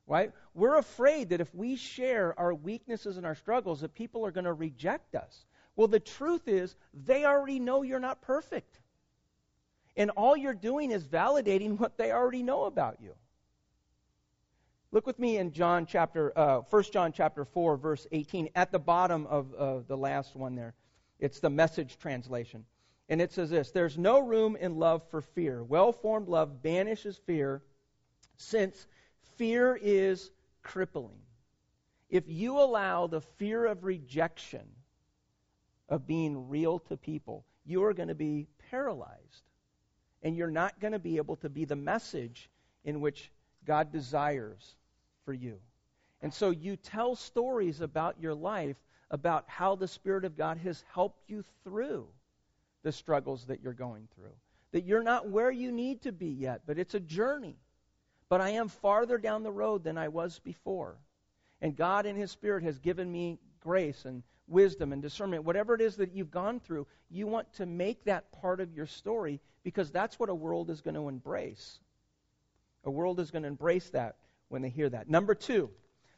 right? 0.05 0.31
We're 0.53 0.77
afraid 0.77 1.29
that 1.29 1.41
if 1.41 1.53
we 1.55 1.75
share 1.75 2.37
our 2.39 2.53
weaknesses 2.53 3.17
and 3.17 3.25
our 3.25 3.35
struggles, 3.35 3.81
that 3.81 3.93
people 3.93 4.25
are 4.25 4.31
going 4.31 4.45
to 4.45 4.53
reject 4.53 5.15
us. 5.15 5.45
Well, 5.75 5.87
the 5.87 5.99
truth 5.99 6.47
is, 6.47 6.75
they 6.93 7.25
already 7.25 7.59
know 7.59 7.81
you're 7.81 7.99
not 7.99 8.21
perfect. 8.21 8.79
And 9.95 10.11
all 10.11 10.37
you're 10.37 10.53
doing 10.53 10.91
is 10.91 11.07
validating 11.07 11.79
what 11.79 11.97
they 11.97 12.11
already 12.11 12.43
know 12.43 12.65
about 12.65 12.97
you. 13.01 13.15
Look 14.91 15.07
with 15.07 15.17
me 15.17 15.37
in 15.37 15.51
John 15.51 15.87
chapter, 15.87 16.37
uh, 16.37 16.59
1 16.69 16.83
John 16.91 17.11
chapter 17.11 17.45
4, 17.45 17.77
verse 17.77 18.05
18, 18.11 18.49
at 18.53 18.71
the 18.71 18.77
bottom 18.77 19.25
of 19.25 19.53
uh, 19.55 19.79
the 19.87 19.97
last 19.97 20.35
one 20.35 20.55
there. 20.55 20.75
It's 21.19 21.39
the 21.39 21.49
message 21.49 21.97
translation. 21.97 22.65
And 23.09 23.21
it 23.21 23.31
says 23.31 23.49
this 23.49 23.71
There's 23.71 23.97
no 23.97 24.19
room 24.19 24.55
in 24.55 24.77
love 24.77 25.03
for 25.09 25.21
fear. 25.21 25.63
Well 25.63 25.91
formed 25.91 26.27
love 26.27 26.61
banishes 26.61 27.17
fear, 27.17 27.61
since 28.37 28.87
fear 29.37 29.77
is 29.81 30.31
crippling. 30.61 31.19
If 32.09 32.23
you 32.27 32.59
allow 32.59 33.07
the 33.07 33.21
fear 33.21 33.65
of 33.65 33.83
rejection 33.83 34.67
of 35.89 36.07
being 36.07 36.47
real 36.47 36.79
to 36.79 36.97
people, 36.97 37.45
you 37.65 37.83
are 37.83 37.93
going 37.93 38.09
to 38.09 38.15
be 38.15 38.47
paralyzed. 38.69 39.43
And 40.21 40.37
you're 40.37 40.51
not 40.51 40.79
going 40.79 40.93
to 40.93 40.99
be 40.99 41.17
able 41.17 41.35
to 41.37 41.49
be 41.49 41.65
the 41.65 41.75
message 41.75 42.49
in 42.85 43.01
which 43.01 43.31
God 43.65 43.91
desires 43.91 44.75
for 45.25 45.33
you. 45.33 45.59
And 46.21 46.33
so 46.33 46.51
you 46.51 46.77
tell 46.77 47.15
stories 47.15 47.81
about 47.81 48.21
your 48.21 48.33
life, 48.33 48.77
about 49.11 49.43
how 49.47 49.75
the 49.75 49.87
Spirit 49.87 50.23
of 50.23 50.37
God 50.37 50.57
has 50.59 50.83
helped 50.93 51.29
you 51.29 51.43
through 51.63 52.07
the 52.83 52.91
struggles 52.91 53.45
that 53.45 53.61
you're 53.61 53.73
going 53.73 54.07
through. 54.15 54.35
That 54.71 54.85
you're 54.85 55.03
not 55.03 55.29
where 55.29 55.51
you 55.51 55.71
need 55.71 56.01
to 56.03 56.11
be 56.11 56.29
yet, 56.29 56.61
but 56.65 56.77
it's 56.77 56.93
a 56.93 56.99
journey. 56.99 57.57
But 58.29 58.41
I 58.41 58.51
am 58.51 58.67
farther 58.67 59.17
down 59.17 59.43
the 59.43 59.51
road 59.51 59.83
than 59.83 59.97
I 59.97 60.07
was 60.07 60.39
before. 60.39 60.97
And 61.61 61.75
God 61.75 62.05
in 62.05 62.15
His 62.15 62.31
Spirit 62.31 62.63
has 62.63 62.79
given 62.79 63.11
me 63.11 63.39
grace 63.59 64.05
and 64.05 64.23
wisdom 64.47 64.91
and 64.91 65.01
discernment. 65.01 65.45
Whatever 65.45 65.75
it 65.75 65.81
is 65.81 65.97
that 65.97 66.13
you've 66.13 66.31
gone 66.31 66.59
through, 66.59 66.87
you 67.09 67.27
want 67.27 67.53
to 67.53 67.65
make 67.65 68.03
that 68.05 68.31
part 68.31 68.59
of 68.59 68.73
your 68.73 68.85
story 68.85 69.39
because 69.63 69.91
that's 69.91 70.19
what 70.19 70.29
a 70.29 70.35
world 70.35 70.69
is 70.69 70.81
going 70.81 70.95
to 70.95 71.07
embrace. 71.07 71.79
A 72.83 72.91
world 72.91 73.19
is 73.19 73.31
going 73.31 73.43
to 73.43 73.47
embrace 73.47 73.89
that 73.91 74.17
when 74.49 74.61
they 74.61 74.69
hear 74.69 74.89
that. 74.89 75.09
Number 75.09 75.35
two, 75.35 75.69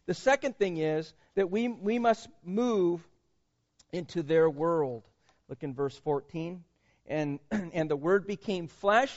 the 0.07 0.13
second 0.13 0.57
thing 0.57 0.77
is 0.77 1.13
that 1.35 1.51
we, 1.51 1.67
we 1.67 1.99
must 1.99 2.27
move 2.43 3.07
into 3.91 4.23
their 4.23 4.49
world. 4.49 5.03
Look 5.49 5.63
in 5.63 5.73
verse 5.73 5.97
14. 5.97 6.63
And, 7.07 7.39
and 7.51 7.89
the 7.89 7.95
Word 7.95 8.27
became 8.27 8.67
flesh 8.67 9.13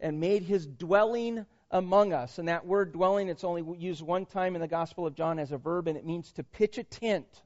and 0.00 0.20
made 0.20 0.42
his 0.42 0.66
dwelling 0.66 1.46
among 1.70 2.12
us. 2.12 2.38
And 2.38 2.48
that 2.48 2.66
word 2.66 2.92
dwelling, 2.92 3.28
it's 3.28 3.44
only 3.44 3.64
used 3.78 4.02
one 4.02 4.26
time 4.26 4.54
in 4.54 4.60
the 4.60 4.68
Gospel 4.68 5.06
of 5.06 5.14
John 5.14 5.38
as 5.38 5.52
a 5.52 5.58
verb, 5.58 5.88
and 5.88 5.96
it 5.96 6.04
means 6.04 6.32
to 6.32 6.42
pitch 6.42 6.78
a 6.78 6.82
tent. 6.82 7.42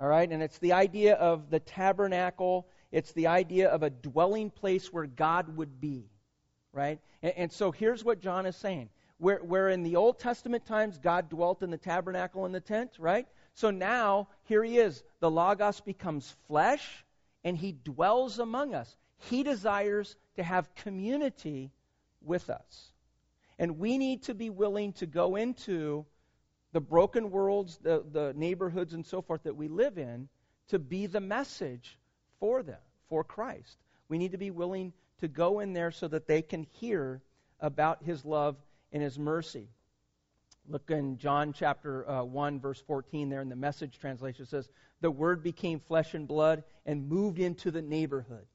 All 0.00 0.06
right? 0.06 0.30
And 0.30 0.42
it's 0.42 0.58
the 0.58 0.72
idea 0.72 1.14
of 1.14 1.50
the 1.50 1.60
tabernacle, 1.60 2.68
it's 2.90 3.12
the 3.12 3.26
idea 3.28 3.68
of 3.68 3.82
a 3.82 3.90
dwelling 3.90 4.50
place 4.50 4.92
where 4.92 5.06
God 5.06 5.56
would 5.56 5.80
be. 5.80 6.10
Right? 6.72 7.00
And, 7.22 7.32
and 7.36 7.52
so 7.52 7.70
here's 7.70 8.04
what 8.04 8.20
John 8.20 8.46
is 8.46 8.56
saying 8.56 8.88
where, 9.18 9.38
where 9.38 9.68
in 9.68 9.84
the 9.84 9.96
Old 9.96 10.18
Testament 10.18 10.66
times 10.66 10.98
God 10.98 11.28
dwelt 11.28 11.62
in 11.62 11.70
the 11.70 11.78
tabernacle 11.78 12.44
and 12.44 12.54
the 12.54 12.60
tent, 12.60 12.90
right? 12.98 13.26
So 13.54 13.70
now, 13.70 14.28
here 14.44 14.64
he 14.64 14.78
is. 14.78 15.04
The 15.20 15.30
Logos 15.30 15.80
becomes 15.80 16.34
flesh, 16.48 17.04
and 17.44 17.56
he 17.56 17.72
dwells 17.72 18.38
among 18.38 18.74
us. 18.74 18.96
He 19.18 19.42
desires 19.42 20.16
to 20.36 20.42
have 20.42 20.74
community 20.74 21.70
with 22.22 22.50
us. 22.50 22.92
And 23.58 23.78
we 23.78 23.98
need 23.98 24.24
to 24.24 24.34
be 24.34 24.50
willing 24.50 24.92
to 24.94 25.06
go 25.06 25.36
into 25.36 26.04
the 26.72 26.80
broken 26.80 27.30
worlds, 27.30 27.78
the, 27.82 28.04
the 28.10 28.32
neighborhoods, 28.34 28.94
and 28.94 29.04
so 29.04 29.22
forth 29.22 29.42
that 29.44 29.56
we 29.56 29.68
live 29.68 29.98
in 29.98 30.28
to 30.68 30.78
be 30.78 31.06
the 31.06 31.20
message 31.20 31.98
for 32.40 32.62
them, 32.62 32.80
for 33.08 33.22
Christ. 33.22 33.76
We 34.08 34.18
need 34.18 34.32
to 34.32 34.38
be 34.38 34.50
willing 34.50 34.92
to 35.20 35.28
go 35.28 35.60
in 35.60 35.72
there 35.72 35.90
so 35.90 36.08
that 36.08 36.26
they 36.26 36.42
can 36.42 36.64
hear 36.64 37.20
about 37.60 38.02
his 38.02 38.24
love 38.24 38.56
and 38.90 39.02
his 39.02 39.18
mercy. 39.18 39.68
Look 40.68 40.90
in 40.90 41.18
John 41.18 41.52
chapter 41.52 42.08
uh, 42.08 42.22
1, 42.22 42.60
verse 42.60 42.80
14, 42.86 43.28
there 43.28 43.40
in 43.40 43.48
the 43.48 43.56
message 43.56 43.98
translation, 43.98 44.46
says, 44.46 44.68
The 45.00 45.10
Word 45.10 45.42
became 45.42 45.80
flesh 45.80 46.14
and 46.14 46.26
blood 46.26 46.62
and 46.86 47.08
moved 47.08 47.38
into 47.38 47.70
the 47.70 47.82
neighborhood. 47.82 48.46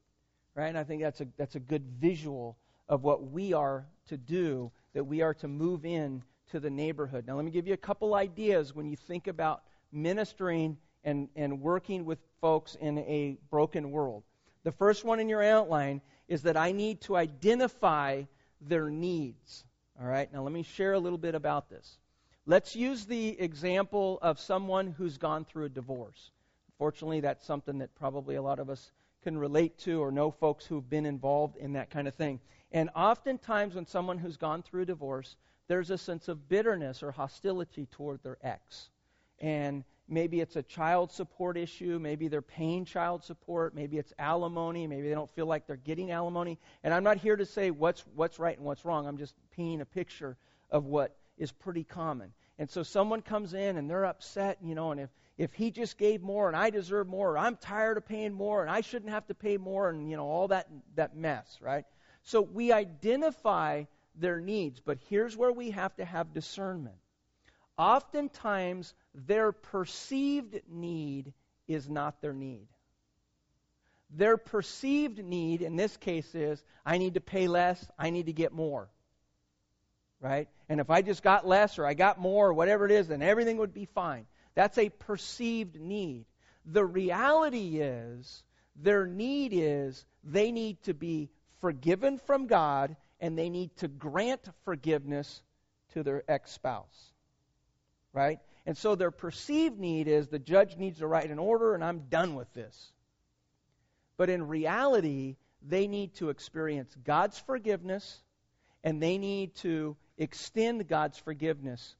Right? 0.54 0.68
And 0.68 0.78
I 0.78 0.84
think 0.84 1.02
that's 1.02 1.20
a, 1.20 1.28
that's 1.36 1.54
a 1.54 1.60
good 1.60 1.84
visual 2.00 2.56
of 2.88 3.04
what 3.04 3.30
we 3.30 3.52
are 3.52 3.86
to 4.06 4.16
do, 4.16 4.72
that 4.94 5.04
we 5.04 5.20
are 5.20 5.34
to 5.34 5.48
move 5.48 5.84
in 5.84 6.22
to 6.50 6.58
the 6.58 6.70
neighborhood. 6.70 7.26
Now, 7.26 7.36
let 7.36 7.44
me 7.44 7.50
give 7.50 7.66
you 7.66 7.74
a 7.74 7.78
couple 7.78 8.14
ideas 8.14 8.74
when 8.74 8.88
you 8.88 8.96
think 8.96 9.26
about 9.26 9.62
ministering 9.92 10.78
and, 11.04 11.28
and 11.36 11.60
working 11.60 12.04
with 12.04 12.18
folks 12.40 12.74
in 12.76 12.98
a 12.98 13.36
broken 13.50 13.90
world. 13.90 14.24
The 14.64 14.72
first 14.72 15.04
one 15.04 15.20
in 15.20 15.28
your 15.28 15.42
outline 15.42 16.00
is 16.26 16.42
that 16.42 16.56
I 16.56 16.72
need 16.72 17.00
to 17.02 17.16
identify 17.16 18.24
their 18.60 18.90
needs. 18.90 19.64
All 20.00 20.06
right, 20.06 20.32
now 20.32 20.42
let 20.42 20.52
me 20.52 20.62
share 20.62 20.92
a 20.92 20.98
little 20.98 21.18
bit 21.18 21.34
about 21.34 21.68
this. 21.68 21.98
Let's 22.46 22.76
use 22.76 23.04
the 23.04 23.38
example 23.40 24.20
of 24.22 24.38
someone 24.38 24.94
who's 24.96 25.18
gone 25.18 25.44
through 25.44 25.64
a 25.64 25.68
divorce. 25.68 26.30
Fortunately, 26.78 27.18
that's 27.20 27.44
something 27.44 27.78
that 27.78 27.94
probably 27.96 28.36
a 28.36 28.42
lot 28.42 28.60
of 28.60 28.70
us 28.70 28.92
can 29.24 29.36
relate 29.36 29.76
to 29.78 30.00
or 30.00 30.12
know 30.12 30.30
folks 30.30 30.64
who've 30.64 30.88
been 30.88 31.04
involved 31.04 31.56
in 31.56 31.72
that 31.72 31.90
kind 31.90 32.06
of 32.06 32.14
thing. 32.14 32.38
And 32.70 32.90
oftentimes, 32.94 33.74
when 33.74 33.86
someone 33.86 34.18
who's 34.18 34.36
gone 34.36 34.62
through 34.62 34.82
a 34.82 34.86
divorce, 34.86 35.34
there's 35.66 35.90
a 35.90 35.98
sense 35.98 36.28
of 36.28 36.48
bitterness 36.48 37.02
or 37.02 37.10
hostility 37.10 37.86
toward 37.90 38.22
their 38.22 38.38
ex. 38.40 38.90
And 39.40 39.82
maybe 40.08 40.40
it's 40.40 40.56
a 40.56 40.62
child 40.62 41.12
support 41.12 41.56
issue, 41.56 41.98
maybe 42.00 42.28
they're 42.28 42.42
paying 42.42 42.84
child 42.84 43.22
support, 43.22 43.74
maybe 43.74 43.98
it's 43.98 44.12
alimony, 44.18 44.86
maybe 44.86 45.08
they 45.08 45.14
don't 45.14 45.30
feel 45.30 45.46
like 45.46 45.66
they're 45.66 45.76
getting 45.76 46.10
alimony. 46.10 46.58
And 46.82 46.94
I'm 46.94 47.04
not 47.04 47.18
here 47.18 47.36
to 47.36 47.46
say 47.46 47.70
what's 47.70 48.04
what's 48.14 48.38
right 48.38 48.56
and 48.56 48.66
what's 48.66 48.84
wrong. 48.84 49.06
I'm 49.06 49.18
just 49.18 49.34
painting 49.50 49.80
a 49.80 49.86
picture 49.86 50.36
of 50.70 50.86
what 50.86 51.16
is 51.36 51.52
pretty 51.52 51.84
common. 51.84 52.32
And 52.58 52.68
so 52.68 52.82
someone 52.82 53.22
comes 53.22 53.54
in 53.54 53.76
and 53.76 53.88
they're 53.88 54.06
upset, 54.06 54.58
you 54.62 54.74
know, 54.74 54.90
and 54.90 55.00
if 55.00 55.10
if 55.36 55.52
he 55.54 55.70
just 55.70 55.96
gave 55.98 56.20
more 56.20 56.48
and 56.48 56.56
I 56.56 56.70
deserve 56.70 57.06
more, 57.06 57.32
or 57.32 57.38
I'm 57.38 57.56
tired 57.56 57.96
of 57.96 58.06
paying 58.06 58.32
more 58.32 58.62
and 58.62 58.70
I 58.70 58.80
shouldn't 58.80 59.12
have 59.12 59.26
to 59.28 59.34
pay 59.34 59.56
more 59.56 59.88
and 59.90 60.10
you 60.10 60.16
know 60.16 60.26
all 60.26 60.48
that 60.48 60.68
that 60.96 61.16
mess, 61.16 61.58
right? 61.60 61.84
So 62.24 62.42
we 62.42 62.72
identify 62.72 63.84
their 64.16 64.40
needs, 64.40 64.80
but 64.80 64.98
here's 65.08 65.36
where 65.36 65.52
we 65.52 65.70
have 65.70 65.94
to 65.96 66.04
have 66.04 66.34
discernment. 66.34 66.96
Oftentimes 67.78 68.92
their 69.14 69.52
perceived 69.52 70.60
need 70.68 71.32
is 71.68 71.88
not 71.88 72.20
their 72.20 72.32
need. 72.32 72.66
Their 74.10 74.36
perceived 74.36 75.22
need 75.22 75.62
in 75.62 75.76
this 75.76 75.96
case 75.96 76.34
is 76.34 76.62
I 76.84 76.98
need 76.98 77.14
to 77.14 77.20
pay 77.20 77.46
less, 77.46 77.86
I 77.98 78.10
need 78.10 78.26
to 78.26 78.32
get 78.32 78.52
more. 78.52 78.88
Right? 80.20 80.48
And 80.68 80.80
if 80.80 80.90
I 80.90 81.02
just 81.02 81.22
got 81.22 81.46
less 81.46 81.78
or 81.78 81.86
I 81.86 81.94
got 81.94 82.18
more 82.18 82.48
or 82.48 82.54
whatever 82.54 82.84
it 82.84 82.90
is, 82.90 83.06
then 83.06 83.22
everything 83.22 83.58
would 83.58 83.72
be 83.72 83.84
fine. 83.84 84.26
That's 84.56 84.78
a 84.78 84.88
perceived 84.88 85.78
need. 85.78 86.24
The 86.64 86.84
reality 86.84 87.80
is, 87.80 88.42
their 88.74 89.06
need 89.06 89.52
is 89.54 90.04
they 90.24 90.50
need 90.50 90.82
to 90.82 90.94
be 90.94 91.30
forgiven 91.60 92.18
from 92.18 92.46
God 92.46 92.96
and 93.20 93.38
they 93.38 93.50
need 93.50 93.76
to 93.76 93.88
grant 93.88 94.40
forgiveness 94.64 95.42
to 95.92 96.02
their 96.02 96.24
ex 96.28 96.52
spouse. 96.52 97.12
Right? 98.18 98.40
And 98.66 98.76
so 98.76 98.96
their 98.96 99.12
perceived 99.12 99.78
need 99.78 100.08
is 100.08 100.26
the 100.26 100.40
judge 100.40 100.76
needs 100.76 100.98
to 100.98 101.06
write 101.06 101.30
an 101.30 101.38
order 101.38 101.74
and 101.74 101.84
I'm 101.84 102.00
done 102.10 102.34
with 102.34 102.52
this. 102.52 102.92
But 104.16 104.28
in 104.28 104.48
reality, 104.48 105.36
they 105.62 105.86
need 105.86 106.14
to 106.14 106.30
experience 106.30 106.92
God's 107.04 107.38
forgiveness 107.38 108.20
and 108.82 109.00
they 109.00 109.18
need 109.18 109.54
to 109.58 109.96
extend 110.16 110.88
God's 110.88 111.16
forgiveness 111.16 111.94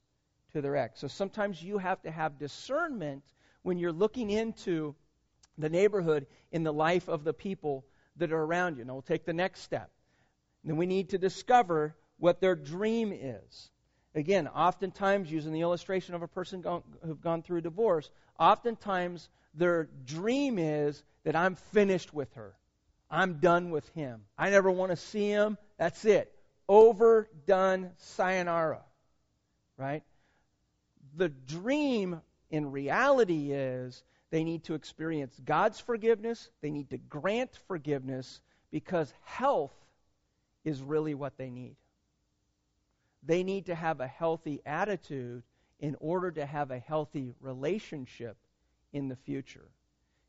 to 0.51 0.61
their 0.61 0.75
ex. 0.75 0.99
So 0.99 1.07
sometimes 1.07 1.63
you 1.63 1.77
have 1.77 2.01
to 2.01 2.11
have 2.11 2.37
discernment 2.37 3.23
when 3.61 3.77
you're 3.77 3.93
looking 3.93 4.29
into 4.29 4.95
the 5.57 5.69
neighborhood 5.69 6.27
in 6.51 6.63
the 6.63 6.73
life 6.73 7.07
of 7.07 7.23
the 7.23 7.33
people 7.33 7.85
that 8.17 8.33
are 8.33 8.43
around 8.43 8.77
you. 8.77 8.83
Now 8.83 8.93
we'll 8.93 9.03
take 9.03 9.25
the 9.25 9.31
next 9.31 9.61
step. 9.61 9.89
Then 10.65 10.75
we 10.75 10.85
need 10.85 11.11
to 11.11 11.17
discover 11.17 11.95
what 12.17 12.41
their 12.41 12.55
dream 12.55 13.13
is. 13.13 13.71
Again, 14.15 14.47
oftentimes, 14.47 15.31
using 15.31 15.53
the 15.53 15.61
illustration 15.61 16.15
of 16.15 16.23
a 16.23 16.27
person 16.27 16.61
gone, 16.61 16.83
who've 17.05 17.21
gone 17.21 17.43
through 17.43 17.59
a 17.59 17.61
divorce, 17.61 18.09
oftentimes 18.39 19.29
their 19.53 19.87
dream 20.05 20.57
is 20.57 21.03
that 21.23 21.35
I'm 21.35 21.55
finished 21.55 22.13
with 22.13 22.33
her. 22.33 22.55
I'm 23.09 23.35
done 23.35 23.71
with 23.71 23.87
him. 23.89 24.21
I 24.37 24.49
never 24.49 24.71
want 24.71 24.91
to 24.91 24.95
see 24.95 25.29
him. 25.29 25.57
That's 25.77 26.05
it. 26.05 26.31
Overdone 26.67 27.91
sayonara. 27.97 28.81
Right? 29.77 30.03
The 31.15 31.29
dream 31.29 32.21
in 32.49 32.71
reality 32.71 33.51
is 33.51 34.03
they 34.31 34.43
need 34.43 34.63
to 34.65 34.75
experience 34.75 35.39
God's 35.43 35.79
forgiveness, 35.79 36.49
they 36.61 36.69
need 36.69 36.89
to 36.91 36.97
grant 36.97 37.51
forgiveness 37.67 38.41
because 38.71 39.11
health 39.23 39.73
is 40.63 40.81
really 40.81 41.15
what 41.15 41.37
they 41.37 41.49
need. 41.49 41.75
They 43.23 43.43
need 43.43 43.65
to 43.67 43.75
have 43.75 43.99
a 43.99 44.07
healthy 44.07 44.61
attitude 44.65 45.43
in 45.79 45.95
order 45.99 46.31
to 46.31 46.45
have 46.45 46.71
a 46.71 46.79
healthy 46.79 47.33
relationship 47.39 48.37
in 48.93 49.07
the 49.07 49.15
future. 49.15 49.69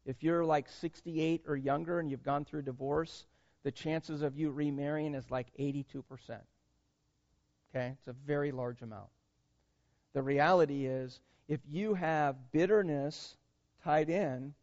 If 0.04 0.22
you're 0.22 0.44
like 0.44 0.68
68 0.68 1.44
or 1.46 1.56
younger 1.56 2.00
and 2.00 2.10
you've 2.10 2.22
gone 2.22 2.44
through 2.44 2.62
divorce, 2.62 3.26
the 3.62 3.70
chances 3.70 4.22
of 4.22 4.36
you 4.36 4.50
remarrying 4.50 5.14
is 5.14 5.30
like 5.30 5.48
82%. 5.58 6.02
Okay? 7.70 7.94
It's 7.98 8.08
a 8.08 8.12
very 8.12 8.52
large 8.52 8.82
amount. 8.82 9.10
The 10.12 10.22
reality 10.22 10.86
is, 10.86 11.20
if 11.48 11.60
you 11.68 11.94
have 11.94 12.36
bitterness 12.52 13.36
tied 13.84 14.10
in 14.10 14.54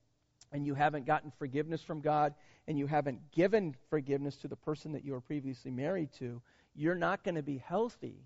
and 0.51 0.65
you 0.65 0.73
haven't 0.73 1.05
gotten 1.05 1.31
forgiveness 1.31 1.81
from 1.81 2.01
God 2.01 2.33
and 2.67 2.77
you 2.77 2.87
haven't 2.87 3.31
given 3.31 3.75
forgiveness 3.89 4.35
to 4.37 4.47
the 4.47 4.55
person 4.55 4.91
that 4.93 5.05
you 5.05 5.13
were 5.13 5.21
previously 5.21 5.71
married 5.71 6.11
to, 6.13 6.41
you're 6.77 6.95
not 6.95 7.23
going 7.23 7.35
to 7.35 7.43
be 7.43 7.57
healthy 7.57 8.23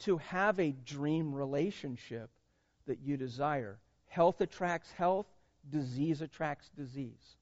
to 0.00 0.16
have 0.16 0.58
a 0.58 0.72
dream 0.72 1.34
relationship 1.34 2.30
that 2.86 3.00
you 3.00 3.16
desire. 3.16 3.78
Health 4.06 4.40
attracts 4.40 4.90
health, 4.92 5.26
disease 5.68 6.22
attracts 6.22 6.70
disease. 6.70 7.36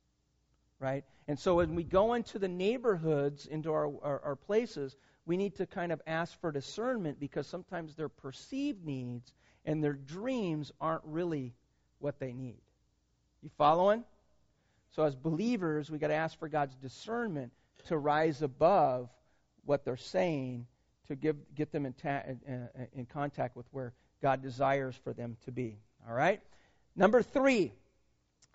Right? 0.81 1.05
And 1.29 1.39
so 1.39 1.57
when 1.57 1.75
we 1.75 1.85
go 1.85 2.15
into 2.15 2.39
the 2.39 2.49
neighborhoods, 2.49 3.47
into 3.47 3.73
our, 3.73 3.87
our, 4.03 4.21
our 4.25 4.37
places, 4.37 4.97
we 5.25 5.37
need 5.37 5.57
to 5.57 5.67
kind 5.67 5.93
of 5.93 6.01
ask 6.07 6.39
for 6.41 6.51
discernment 6.51 7.21
because 7.21 7.47
sometimes 7.47 7.95
their 7.95 8.09
perceived 8.09 8.85
needs 8.85 9.33
and 9.65 9.83
their 9.83 9.93
dreams 9.93 10.73
aren't 10.81 11.05
really 11.05 11.55
what 11.99 12.19
they 12.19 12.33
need. 12.33 12.61
You 13.43 13.51
following? 13.57 14.05
So 14.91 15.05
as 15.05 15.15
believers, 15.15 15.91
we 15.91 15.99
got 15.99 16.09
to 16.09 16.15
ask 16.15 16.39
for 16.39 16.49
God's 16.49 16.75
discernment 16.77 17.53
to 17.87 17.99
rise 17.99 18.43
above 18.43 19.11
what 19.69 19.85
they're 19.85 19.97
saying 19.97 20.67
to 21.09 21.15
give, 21.15 21.37
get 21.55 21.73
them 21.73 21.87
in, 21.87 21.93
ta- 21.93 22.23
in 22.95 23.07
contact 23.07 23.57
with 23.57 23.67
where 23.71 23.93
God 24.23 24.43
desires 24.43 24.97
for 25.05 25.13
them 25.13 25.37
to 25.45 25.53
be. 25.53 25.79
All 26.09 26.15
right? 26.15 26.41
Number 26.97 27.23
three, 27.23 27.73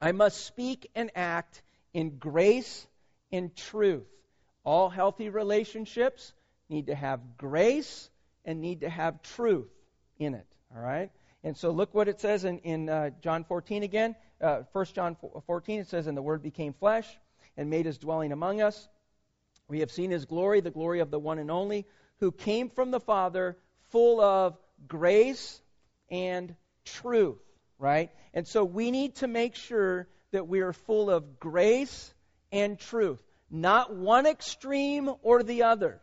I 0.02 0.12
must 0.12 0.45
speak 0.45 0.89
and 0.95 1.12
act 1.15 1.62
in 1.93 2.17
grace 2.17 2.88
and 3.32 3.56
truth. 3.56 4.08
All 4.63 4.89
healthy 4.89 5.30
relationships 5.30 6.34
need 6.69 6.88
to 6.88 6.95
have 6.95 7.38
grace 7.38 8.10
and 8.43 8.62
need 8.62 8.82
to 8.82 8.89
have 8.89 9.21
truth 9.21 9.69
in 10.17 10.34
it. 10.34 10.47
All 10.76 10.82
right? 10.82 11.12
And 11.43 11.56
so 11.58 11.71
look 11.71 11.93
what 11.93 12.08
it 12.08 12.19
says 12.21 12.45
in, 12.45 12.60
in 12.60 12.89
uh, 12.89 13.12
John 13.21 13.43
14 13.43 13.84
again. 13.84 14.15
Uh, 14.41 14.62
1 14.71 14.86
John 14.93 15.15
14, 15.45 15.80
it 15.82 15.88
says, 15.88 16.08
And 16.08 16.17
the 16.17 16.21
Word 16.21 16.41
became 16.41 16.73
flesh 16.73 17.08
and 17.56 17.69
made 17.69 17.86
his 17.86 17.97
dwelling 17.97 18.32
among 18.32 18.62
us. 18.62 18.88
We 19.67 19.80
have 19.80 19.91
seen 19.91 20.12
his 20.12 20.26
glory, 20.26 20.62
the 20.62 20.71
glory 20.71 20.99
of 20.99 21.12
the 21.12 21.19
one 21.19 21.39
and 21.39 21.49
only, 21.49 21.86
who 22.19 22.32
came 22.32 22.69
from 22.69 22.91
the 22.91 22.99
Father, 22.99 23.58
full 23.91 24.21
of 24.21 24.58
grace 24.88 25.62
and 26.10 26.56
truth, 26.86 27.41
right? 27.80 28.12
And 28.34 28.47
so 28.47 28.63
we 28.63 28.91
need 28.91 29.15
to 29.15 29.28
make 29.28 29.56
sure 29.56 30.08
that 30.32 30.47
we 30.47 30.62
are 30.62 30.73
full 30.73 31.10
of 31.10 31.39
grace 31.39 32.13
and 32.52 32.80
truth, 32.80 33.21
not 33.49 33.95
one 33.95 34.26
extreme 34.26 35.10
or 35.21 35.43
the 35.43 35.63
other, 35.63 36.02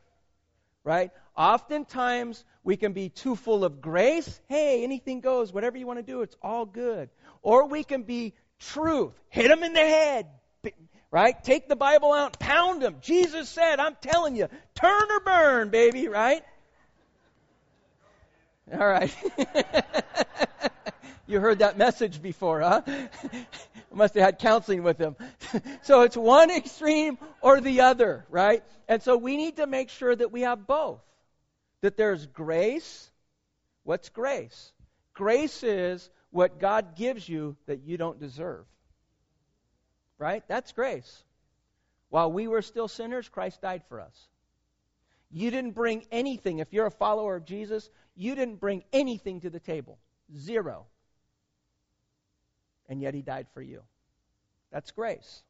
right? 0.84 1.10
Oftentimes 1.36 2.44
we 2.62 2.76
can 2.76 2.92
be 2.92 3.08
too 3.08 3.36
full 3.36 3.64
of 3.64 3.80
grace. 3.80 4.40
Hey, 4.48 4.84
anything 4.84 5.20
goes, 5.20 5.52
whatever 5.52 5.78
you 5.78 5.86
want 5.86 5.98
to 5.98 6.02
do, 6.02 6.22
it's 6.22 6.36
all 6.42 6.66
good. 6.66 7.08
Or 7.42 7.66
we 7.66 7.84
can 7.84 8.02
be 8.02 8.34
truth. 8.58 9.12
Hit 9.28 9.48
them 9.48 9.62
in 9.62 9.72
the 9.72 9.80
head. 9.80 10.26
Right? 11.10 11.42
Take 11.42 11.68
the 11.68 11.76
Bible 11.76 12.12
out, 12.12 12.38
pound 12.38 12.82
them. 12.82 12.96
Jesus 13.00 13.48
said, 13.48 13.80
I'm 13.80 13.96
telling 14.00 14.36
you, 14.36 14.48
turn 14.74 15.10
or 15.10 15.20
burn, 15.20 15.70
baby, 15.70 16.06
right? 16.06 16.44
All 18.72 18.86
right. 18.86 19.12
you 21.26 21.40
heard 21.40 21.58
that 21.60 21.76
message 21.76 22.22
before, 22.22 22.60
huh? 22.60 22.82
Must 23.92 24.14
have 24.14 24.22
had 24.22 24.38
counseling 24.38 24.84
with 24.84 24.98
him. 24.98 25.16
so 25.82 26.02
it's 26.02 26.16
one 26.16 26.50
extreme 26.50 27.18
or 27.40 27.60
the 27.60 27.80
other, 27.80 28.24
right? 28.30 28.62
And 28.86 29.02
so 29.02 29.16
we 29.16 29.36
need 29.36 29.56
to 29.56 29.66
make 29.66 29.88
sure 29.88 30.14
that 30.14 30.30
we 30.30 30.42
have 30.42 30.66
both. 30.66 31.00
That 31.80 31.96
there's 31.96 32.26
grace. 32.26 33.10
What's 33.82 34.10
grace? 34.10 34.72
Grace 35.14 35.64
is 35.64 36.08
what 36.30 36.60
God 36.60 36.94
gives 36.94 37.28
you 37.28 37.56
that 37.66 37.82
you 37.82 37.96
don't 37.96 38.20
deserve. 38.20 38.64
Right? 40.20 40.44
That's 40.46 40.72
grace. 40.72 41.24
While 42.10 42.30
we 42.30 42.46
were 42.46 42.60
still 42.60 42.88
sinners, 42.88 43.28
Christ 43.28 43.62
died 43.62 43.82
for 43.88 44.00
us. 44.00 44.28
You 45.30 45.50
didn't 45.50 45.72
bring 45.72 46.04
anything. 46.12 46.58
If 46.58 46.74
you're 46.74 46.86
a 46.86 46.90
follower 46.90 47.36
of 47.36 47.46
Jesus, 47.46 47.88
you 48.14 48.34
didn't 48.34 48.60
bring 48.60 48.84
anything 48.92 49.40
to 49.40 49.50
the 49.50 49.60
table. 49.60 49.98
Zero. 50.36 50.86
And 52.86 53.00
yet 53.00 53.14
he 53.14 53.22
died 53.22 53.46
for 53.54 53.62
you. 53.62 53.80
That's 54.70 54.90
grace. 54.90 55.42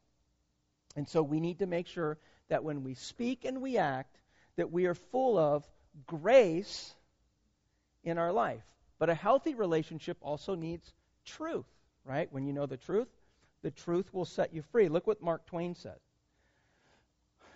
And 0.95 1.05
so 1.05 1.21
we 1.21 1.41
need 1.41 1.59
to 1.59 1.67
make 1.67 1.87
sure 1.87 2.17
that 2.47 2.63
when 2.63 2.83
we 2.83 2.93
speak 2.93 3.43
and 3.43 3.61
we 3.61 3.77
act, 3.77 4.19
that 4.55 4.71
we 4.71 4.85
are 4.85 4.95
full 4.95 5.37
of 5.37 5.67
grace 6.07 6.95
in 8.05 8.17
our 8.17 8.31
life. 8.31 8.63
But 8.99 9.09
a 9.09 9.15
healthy 9.15 9.53
relationship 9.53 10.17
also 10.21 10.55
needs 10.55 10.93
truth, 11.25 11.65
right? 12.05 12.31
When 12.31 12.45
you 12.45 12.53
know 12.53 12.67
the 12.67 12.77
truth, 12.77 13.09
the 13.61 13.71
truth 13.71 14.13
will 14.13 14.25
set 14.25 14.53
you 14.53 14.61
free. 14.71 14.89
Look 14.89 15.07
what 15.07 15.21
Mark 15.21 15.45
Twain 15.45 15.75
said. 15.75 15.99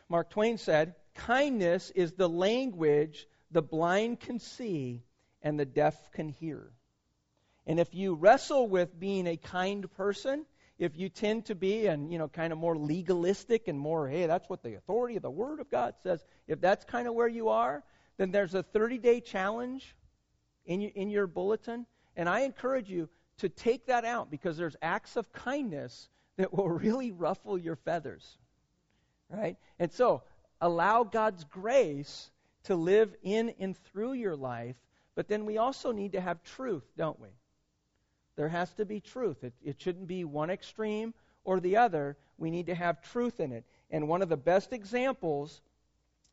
Mark 0.10 0.30
Twain 0.30 0.58
said, 0.58 0.96
Kindness 1.16 1.92
is 1.92 2.14
the 2.14 2.30
language 2.30 3.28
the 3.52 3.62
blind 3.62 4.20
can 4.20 4.40
see 4.40 5.04
and 5.42 5.60
the 5.60 5.66
deaf 5.66 6.12
can 6.12 6.30
hear. 6.30 6.72
And 7.66 7.80
if 7.80 7.94
you 7.96 8.14
wrestle 8.16 8.68
with 8.68 9.00
being 9.00 9.28
a 9.28 9.38
kind 9.38 9.92
person, 9.96 10.46
if 10.78 10.98
you 10.98 11.10
tend 11.10 11.46
to 11.46 11.56
be 11.56 11.88
and 11.88 12.12
you 12.12 12.18
know 12.18 12.28
kind 12.28 12.52
of 12.52 12.60
more 12.60 12.78
legalistic 12.78 13.68
and 13.68 13.80
more 13.80 14.08
hey 14.08 14.26
that's 14.26 14.50
what 14.50 14.62
the 14.64 14.76
authority 14.76 15.16
of 15.16 15.22
the 15.22 15.30
word 15.30 15.60
of 15.60 15.70
god 15.70 15.94
says 16.04 16.24
if 16.48 16.60
that's 16.60 16.84
kind 16.86 17.08
of 17.08 17.14
where 17.14 17.28
you 17.28 17.50
are 17.50 17.84
then 18.18 18.32
there's 18.32 18.54
a 18.54 18.64
30 18.64 18.98
day 18.98 19.22
challenge 19.22 19.96
in 20.66 20.82
your, 20.82 20.92
in 20.96 21.10
your 21.10 21.28
bulletin 21.28 21.86
and 22.16 22.28
i 22.28 22.42
encourage 22.42 22.90
you 22.90 23.08
to 23.40 23.50
take 23.50 23.88
that 23.88 24.06
out 24.06 24.32
because 24.32 24.58
there's 24.58 24.76
acts 24.82 25.16
of 25.18 25.32
kindness 25.34 26.10
that 26.38 26.54
will 26.54 26.70
really 26.86 27.12
ruffle 27.12 27.58
your 27.58 27.76
feathers. 27.76 28.38
Right? 29.30 29.58
And 29.80 29.92
so, 29.92 30.24
allow 30.62 31.04
God's 31.04 31.44
grace 31.44 32.30
to 32.64 32.76
live 32.76 33.16
in 33.24 33.54
and 33.60 33.78
through 33.78 34.14
your 34.14 34.36
life, 34.36 34.76
but 35.16 35.28
then 35.28 35.46
we 35.46 35.58
also 35.58 35.92
need 35.92 36.14
to 36.14 36.22
have 36.22 36.44
truth, 36.44 36.84
don't 36.98 37.20
we? 37.20 37.30
There 38.36 38.50
has 38.50 38.74
to 38.74 38.86
be 38.86 39.00
truth. 39.00 39.44
It, 39.44 39.54
it 39.64 39.82
shouldn't 39.82 40.08
be 40.08 40.26
one 40.26 40.50
extreme 40.50 41.14
or 41.44 41.60
the 41.60 41.78
other. 41.78 42.18
we 42.38 42.52
need 42.52 42.66
to 42.66 42.76
have 42.76 43.02
truth 43.02 43.40
in 43.40 43.52
it. 43.52 43.64
And 43.92 44.08
one 44.08 44.22
of 44.22 44.30
the 44.30 44.38
best 44.38 44.74
examples 44.74 45.62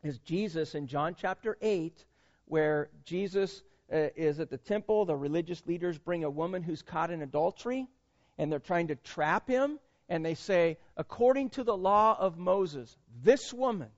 is 0.02 0.18
Jesus 0.18 0.74
in 0.74 0.86
John 0.86 1.14
chapter 1.16 1.56
8, 1.60 2.04
where 2.46 2.88
Jesus 3.04 3.62
uh, 3.92 4.08
is 4.16 4.40
at 4.40 4.50
the 4.50 4.58
temple. 4.58 5.04
The 5.04 5.16
religious 5.16 5.62
leaders 5.66 5.98
bring 5.98 6.24
a 6.24 6.30
woman 6.30 6.62
who's 6.62 6.82
caught 6.82 7.10
in 7.10 7.22
adultery, 7.22 7.86
and 8.38 8.50
they're 8.50 8.58
trying 8.58 8.88
to 8.88 8.96
trap 8.96 9.48
him. 9.48 9.78
And 10.08 10.24
they 10.24 10.34
say, 10.34 10.78
according 10.96 11.50
to 11.50 11.64
the 11.64 11.76
law 11.76 12.16
of 12.18 12.38
Moses, 12.38 12.96
this 13.22 13.52
woman 13.52 13.88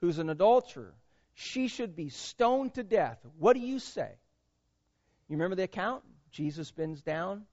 who's 0.00 0.18
an 0.18 0.30
adulterer, 0.30 0.94
she 1.34 1.68
should 1.68 1.96
be 1.96 2.08
stoned 2.08 2.74
to 2.74 2.82
death. 2.82 3.18
What 3.38 3.54
do 3.54 3.60
you 3.60 3.78
say? 3.78 4.10
You 5.28 5.36
remember 5.36 5.56
the 5.56 5.62
account? 5.62 6.02
Jesus 6.30 6.70
bends 6.70 7.02
down 7.02 7.46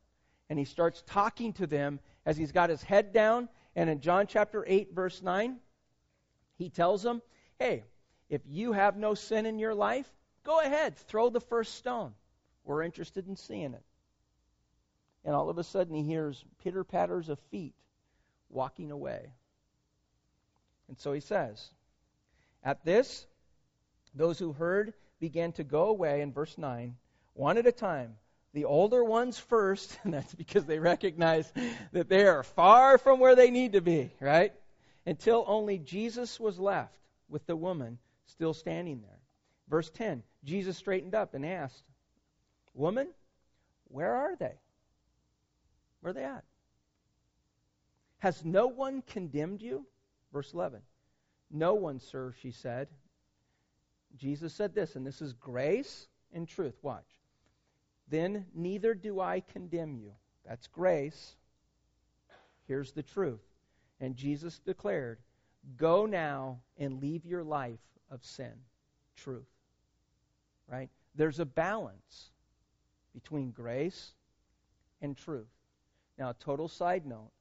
and 0.50 0.58
he 0.58 0.66
starts 0.66 1.04
talking 1.08 1.54
to 1.54 1.68
them 1.68 2.00
as 2.26 2.38
he's 2.38 2.52
got 2.52 2.70
his 2.70 2.82
head 2.82 3.14
down. 3.14 3.50
And 3.76 3.90
in 3.90 4.02
John 4.02 4.28
chapter 4.28 4.64
8, 4.68 4.94
verse 4.94 5.22
9, 5.22 5.58
he 6.58 6.70
tells 6.70 7.04
them, 7.04 7.22
Hey, 7.60 7.84
if 8.30 8.42
you 8.46 8.74
have 8.74 8.98
no 8.98 9.14
sin 9.14 9.46
in 9.46 9.60
your 9.60 9.76
life, 9.76 10.10
go 10.48 10.62
ahead, 10.62 10.96
throw 10.96 11.30
the 11.30 11.42
first 11.42 11.76
stone. 11.76 12.14
We're 12.64 12.82
interested 12.82 13.28
in 13.28 13.36
seeing 13.36 13.74
it. 13.74 13.84
And 15.26 15.36
all 15.36 15.50
of 15.50 15.58
a 15.58 15.64
sudden, 15.64 15.94
he 15.94 16.04
hears 16.04 16.44
pitter 16.64 16.86
patters 16.86 17.28
of 17.28 17.38
feet 17.52 17.76
walking 18.50 18.92
away. 18.92 19.34
And 20.88 20.98
so 20.98 21.12
he 21.12 21.20
says, 21.20 21.70
At 22.64 22.84
this, 22.86 23.28
those 24.16 24.40
who 24.40 24.54
heard 24.54 24.94
began 25.20 25.52
to 25.54 25.66
go 25.66 25.90
away, 25.90 26.22
in 26.22 26.32
verse 26.32 26.58
9, 26.58 26.96
one 27.34 27.58
at 27.58 27.68
a 27.68 27.72
time 27.74 28.16
the 28.54 28.66
older 28.66 29.04
ones 29.04 29.38
first, 29.38 30.00
and 30.04 30.14
that's 30.14 30.34
because 30.34 30.66
they 30.66 30.80
recognize 30.80 31.52
that 31.92 32.08
they 32.08 32.26
are 32.26 32.44
far 32.44 32.98
from 32.98 33.20
where 33.20 33.36
they 33.36 33.52
need 33.52 33.74
to 33.74 33.82
be, 33.82 34.12
right? 34.22 34.54
Until 35.06 35.44
only 35.46 35.78
Jesus 35.78 36.40
was 36.40 36.58
left 36.58 36.98
with 37.30 37.46
the 37.46 37.56
woman 37.56 37.98
still 38.28 38.54
standing 38.54 39.02
there. 39.02 39.20
Verse 39.70 39.90
10 39.90 40.24
Jesus 40.44 40.78
straightened 40.78 41.16
up 41.16 41.34
and 41.34 41.46
asked, 41.46 41.84
Woman, 42.74 43.08
where 43.90 44.16
are 44.16 44.36
they? 44.36 44.60
Where 46.02 46.12
are 46.12 46.14
they 46.14 46.24
at? 46.24 46.44
Has 48.20 48.44
no 48.44 48.68
one 48.68 49.02
condemned 49.02 49.62
you? 49.62 49.86
Verse 50.34 50.54
11. 50.54 50.82
No 51.52 51.74
one, 51.74 52.00
sir, 52.00 52.34
she 52.42 52.52
said. 52.52 52.88
Jesus 54.16 54.54
said 54.54 54.74
this, 54.74 54.96
and 54.96 55.06
this 55.06 55.22
is 55.22 55.34
grace 55.34 56.08
and 56.34 56.48
truth. 56.48 56.76
Watch. 56.82 57.06
Then 58.10 58.46
neither 58.54 58.94
do 58.94 59.20
I 59.20 59.42
condemn 59.42 59.96
you. 59.96 60.14
That's 60.46 60.68
grace. 60.68 61.36
Here's 62.68 62.92
the 62.92 63.04
truth. 63.04 63.42
And 64.00 64.16
Jesus 64.16 64.60
declared, 64.60 65.20
Go 65.76 66.06
now 66.06 66.60
and 66.78 67.02
leave 67.02 67.26
your 67.26 67.44
life 67.44 67.80
of 68.10 68.24
sin. 68.24 68.54
Truth. 69.16 69.48
Right? 70.70 70.90
There's 71.16 71.40
a 71.40 71.46
balance 71.46 72.32
between 73.14 73.52
grace 73.52 74.12
and 75.02 75.16
truth. 75.16 75.48
Now, 76.18 76.34
total 76.40 76.68
side 76.68 77.06
note 77.06 77.32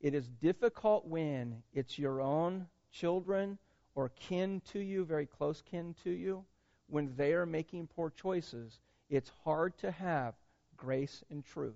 it 0.00 0.14
is 0.14 0.28
difficult 0.28 1.06
when 1.06 1.62
it's 1.72 1.98
your 1.98 2.20
own 2.20 2.66
children 2.92 3.58
or 3.94 4.10
kin 4.10 4.60
to 4.72 4.80
you, 4.80 5.04
very 5.04 5.26
close 5.26 5.62
kin 5.62 5.94
to 6.04 6.10
you, 6.10 6.44
when 6.88 7.14
they 7.16 7.32
are 7.32 7.46
making 7.46 7.86
poor 7.86 8.10
choices 8.10 8.80
it's 9.10 9.30
hard 9.44 9.76
to 9.78 9.90
have 9.90 10.34
grace 10.76 11.22
and 11.30 11.44
truth. 11.44 11.74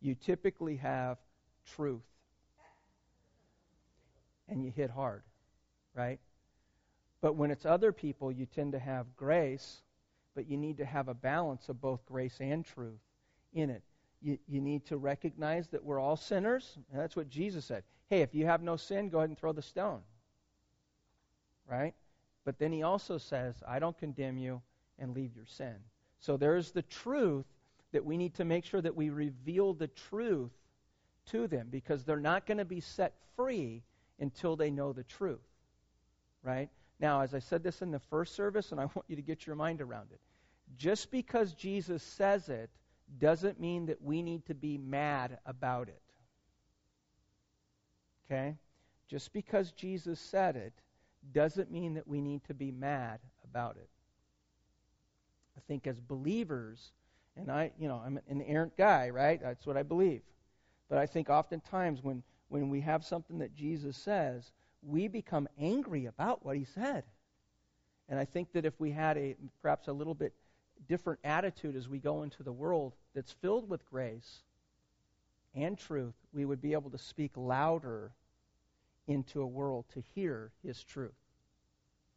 You 0.00 0.14
typically 0.14 0.76
have 0.76 1.18
truth. 1.66 2.02
And 4.48 4.62
you 4.62 4.70
hit 4.70 4.90
hard, 4.90 5.22
right? 5.94 6.20
But 7.24 7.36
when 7.36 7.50
it's 7.50 7.64
other 7.64 7.90
people, 7.90 8.30
you 8.30 8.44
tend 8.44 8.72
to 8.72 8.78
have 8.78 9.16
grace, 9.16 9.80
but 10.34 10.46
you 10.46 10.58
need 10.58 10.76
to 10.76 10.84
have 10.84 11.08
a 11.08 11.14
balance 11.14 11.70
of 11.70 11.80
both 11.80 12.04
grace 12.04 12.36
and 12.38 12.62
truth 12.62 13.00
in 13.54 13.70
it. 13.70 13.82
You, 14.20 14.36
you 14.46 14.60
need 14.60 14.84
to 14.88 14.98
recognize 14.98 15.68
that 15.68 15.82
we're 15.82 15.98
all 15.98 16.16
sinners. 16.16 16.76
And 16.92 17.00
that's 17.00 17.16
what 17.16 17.30
Jesus 17.30 17.64
said. 17.64 17.82
Hey, 18.10 18.20
if 18.20 18.34
you 18.34 18.44
have 18.44 18.62
no 18.62 18.76
sin, 18.76 19.08
go 19.08 19.20
ahead 19.20 19.30
and 19.30 19.38
throw 19.38 19.54
the 19.54 19.62
stone. 19.62 20.02
Right? 21.66 21.94
But 22.44 22.58
then 22.58 22.72
he 22.72 22.82
also 22.82 23.16
says, 23.16 23.54
I 23.66 23.78
don't 23.78 23.96
condemn 23.96 24.36
you 24.36 24.60
and 24.98 25.14
leave 25.14 25.34
your 25.34 25.46
sin. 25.46 25.76
So 26.20 26.36
there's 26.36 26.72
the 26.72 26.82
truth 26.82 27.46
that 27.92 28.04
we 28.04 28.18
need 28.18 28.34
to 28.34 28.44
make 28.44 28.66
sure 28.66 28.82
that 28.82 28.94
we 28.94 29.08
reveal 29.08 29.72
the 29.72 29.88
truth 29.88 30.52
to 31.30 31.46
them 31.46 31.68
because 31.70 32.04
they're 32.04 32.18
not 32.18 32.44
going 32.44 32.58
to 32.58 32.66
be 32.66 32.80
set 32.80 33.14
free 33.34 33.82
until 34.20 34.56
they 34.56 34.70
know 34.70 34.92
the 34.92 35.04
truth. 35.04 35.40
Right? 36.42 36.68
Now, 37.00 37.20
as 37.20 37.34
I 37.34 37.38
said 37.38 37.62
this 37.62 37.82
in 37.82 37.90
the 37.90 37.98
first 37.98 38.34
service, 38.34 38.72
and 38.72 38.80
I 38.80 38.84
want 38.84 39.04
you 39.08 39.16
to 39.16 39.22
get 39.22 39.46
your 39.46 39.56
mind 39.56 39.80
around 39.80 40.08
it, 40.12 40.20
just 40.76 41.10
because 41.10 41.52
Jesus 41.52 42.02
says 42.02 42.48
it 42.48 42.70
doesn't 43.18 43.60
mean 43.60 43.86
that 43.86 44.00
we 44.02 44.22
need 44.22 44.46
to 44.46 44.54
be 44.54 44.78
mad 44.78 45.38
about 45.46 45.88
it. 45.88 46.02
Okay? 48.26 48.56
Just 49.08 49.32
because 49.32 49.72
Jesus 49.72 50.18
said 50.18 50.56
it 50.56 50.72
doesn't 51.32 51.70
mean 51.70 51.94
that 51.94 52.06
we 52.06 52.20
need 52.20 52.44
to 52.44 52.54
be 52.54 52.70
mad 52.70 53.20
about 53.44 53.76
it. 53.76 53.88
I 55.56 55.60
think 55.68 55.86
as 55.86 56.00
believers, 56.00 56.92
and 57.36 57.50
I, 57.50 57.70
you 57.78 57.88
know, 57.88 58.02
I'm 58.04 58.18
an 58.28 58.42
errant 58.42 58.76
guy, 58.76 59.10
right? 59.10 59.40
That's 59.40 59.66
what 59.66 59.76
I 59.76 59.82
believe. 59.82 60.22
But 60.88 60.98
I 60.98 61.06
think 61.06 61.30
oftentimes 61.30 62.02
when, 62.02 62.22
when 62.48 62.68
we 62.68 62.80
have 62.80 63.04
something 63.04 63.38
that 63.38 63.54
Jesus 63.54 63.96
says, 63.96 64.52
we 64.86 65.08
become 65.08 65.48
angry 65.58 66.06
about 66.06 66.44
what 66.44 66.56
he 66.56 66.64
said. 66.64 67.04
And 68.08 68.18
I 68.18 68.24
think 68.24 68.52
that 68.52 68.64
if 68.64 68.78
we 68.78 68.90
had 68.90 69.16
a 69.16 69.36
perhaps 69.62 69.88
a 69.88 69.92
little 69.92 70.14
bit 70.14 70.34
different 70.88 71.20
attitude 71.24 71.76
as 71.76 71.88
we 71.88 71.98
go 71.98 72.22
into 72.22 72.42
the 72.42 72.52
world 72.52 72.94
that's 73.14 73.32
filled 73.32 73.68
with 73.68 73.88
grace 73.88 74.42
and 75.54 75.78
truth, 75.78 76.14
we 76.32 76.44
would 76.44 76.60
be 76.60 76.72
able 76.72 76.90
to 76.90 76.98
speak 76.98 77.32
louder 77.36 78.12
into 79.06 79.42
a 79.42 79.46
world 79.46 79.84
to 79.94 80.02
hear 80.14 80.50
his 80.62 80.82
truth. 80.82 81.12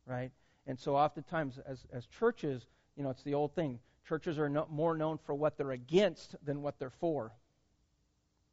Right? 0.06 0.32
And 0.66 0.80
so 0.80 0.96
oftentimes 0.96 1.60
as, 1.66 1.86
as 1.94 2.06
churches, 2.08 2.66
you 2.96 3.04
know, 3.04 3.10
it's 3.10 3.24
the 3.24 3.34
old 3.34 3.54
thing. 3.54 3.80
Churches 4.08 4.40
are 4.40 4.50
no, 4.50 4.68
more 4.70 4.96
known 4.96 5.18
for 5.18 5.36
what 5.36 5.58
they're 5.58 5.72
against 5.72 6.36
than 6.44 6.62
what 6.62 6.80
they're 6.80 6.90
for. 6.90 7.32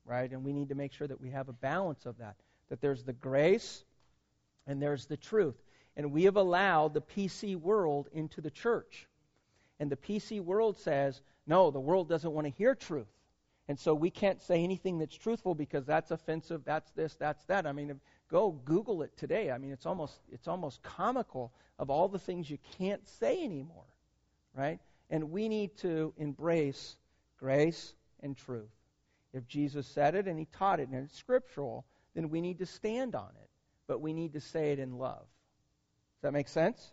Right? 0.05 0.31
And 0.31 0.45
we 0.45 0.53
need 0.53 0.69
to 0.69 0.75
make 0.75 0.93
sure 0.93 1.07
that 1.07 1.21
we 1.21 1.31
have 1.31 1.49
a 1.49 1.53
balance 1.53 2.07
of 2.07 2.19
that. 2.19 2.37
That 2.69 2.81
there's 2.81 3.03
the 3.03 3.13
grace 3.13 3.85
and 4.67 4.81
there's 4.81 5.07
the 5.07 5.17
truth. 5.17 5.57
And 5.97 6.13
we 6.13 6.25
have 6.25 6.37
allowed 6.37 6.95
the 6.95 7.01
PC 7.01 7.57
world 7.57 8.09
into 8.13 8.41
the 8.41 8.51
church. 8.51 9.07
And 9.79 9.91
the 9.91 9.97
PC 9.97 10.41
world 10.41 10.79
says, 10.79 11.21
no, 11.47 11.71
the 11.71 11.81
world 11.81 12.09
doesn't 12.09 12.33
want 12.33 12.47
to 12.47 12.53
hear 12.53 12.75
truth. 12.75 13.07
And 13.69 13.79
so 13.79 13.95
we 13.95 14.11
can't 14.11 14.43
say 14.43 14.63
anything 14.63 14.99
that's 14.99 15.17
truthful 15.17 15.55
because 15.55 15.87
that's 15.87 16.11
offensive, 16.11 16.63
that's 16.65 16.91
this, 16.93 17.15
that's 17.15 17.45
that. 17.47 17.67
I 17.67 17.73
mean, 17.73 17.99
go 18.31 18.51
Google 18.65 19.03
it 19.03 19.17
today. 19.17 19.51
I 19.51 19.59
mean, 19.59 19.73
it's 19.73 19.87
almost 19.87 20.19
it's 20.31 20.49
almost 20.49 20.83
comical 20.83 21.53
of 21.79 21.89
all 21.89 22.09
the 22.09 22.19
things 22.19 22.51
you 22.51 22.59
can't 22.79 23.07
say 23.09 23.43
anymore 23.43 23.85
right? 24.55 24.79
And 25.11 25.31
we 25.31 25.49
need 25.49 25.77
to 25.79 26.13
embrace 26.17 26.97
grace 27.39 27.95
and 28.21 28.37
truth. 28.37 28.71
If 29.33 29.47
Jesus 29.49 29.87
said 29.87 30.15
it 30.15 30.27
and 30.27 30.39
he 30.39 30.47
taught 30.57 30.81
it 30.81 30.89
and 30.89 31.05
it's 31.05 31.17
scriptural, 31.17 31.85
then 32.15 32.31
we 32.31 32.41
need 32.41 32.59
to 32.59 32.67
stand 32.67 33.15
on 33.15 33.31
it. 33.43 33.51
But 33.87 34.01
we 34.01 34.13
need 34.13 34.33
to 34.35 34.41
say 34.41 34.73
it 34.73 34.79
in 34.79 34.99
love. 34.99 35.21
Does 35.21 36.23
that 36.23 36.33
make 36.33 36.49
sense? 36.49 36.93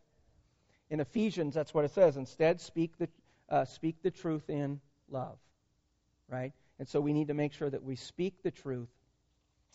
In 0.90 1.00
Ephesians, 1.00 1.54
that's 1.54 1.74
what 1.74 1.86
it 1.86 1.92
says. 1.92 2.18
Instead, 2.18 2.60
speak 2.60 2.98
the, 2.98 3.08
uh, 3.50 3.66
speak 3.66 4.02
the 4.04 4.12
truth 4.12 4.50
in 4.50 4.82
love. 5.10 5.38
Right? 6.30 6.54
And 6.80 6.88
so 6.88 7.00
we 7.00 7.14
need 7.14 7.28
to 7.28 7.34
make 7.34 7.54
sure 7.54 7.70
that 7.70 7.84
we 7.84 7.96
speak 7.96 8.44
the 8.44 8.52
truth 8.52 8.90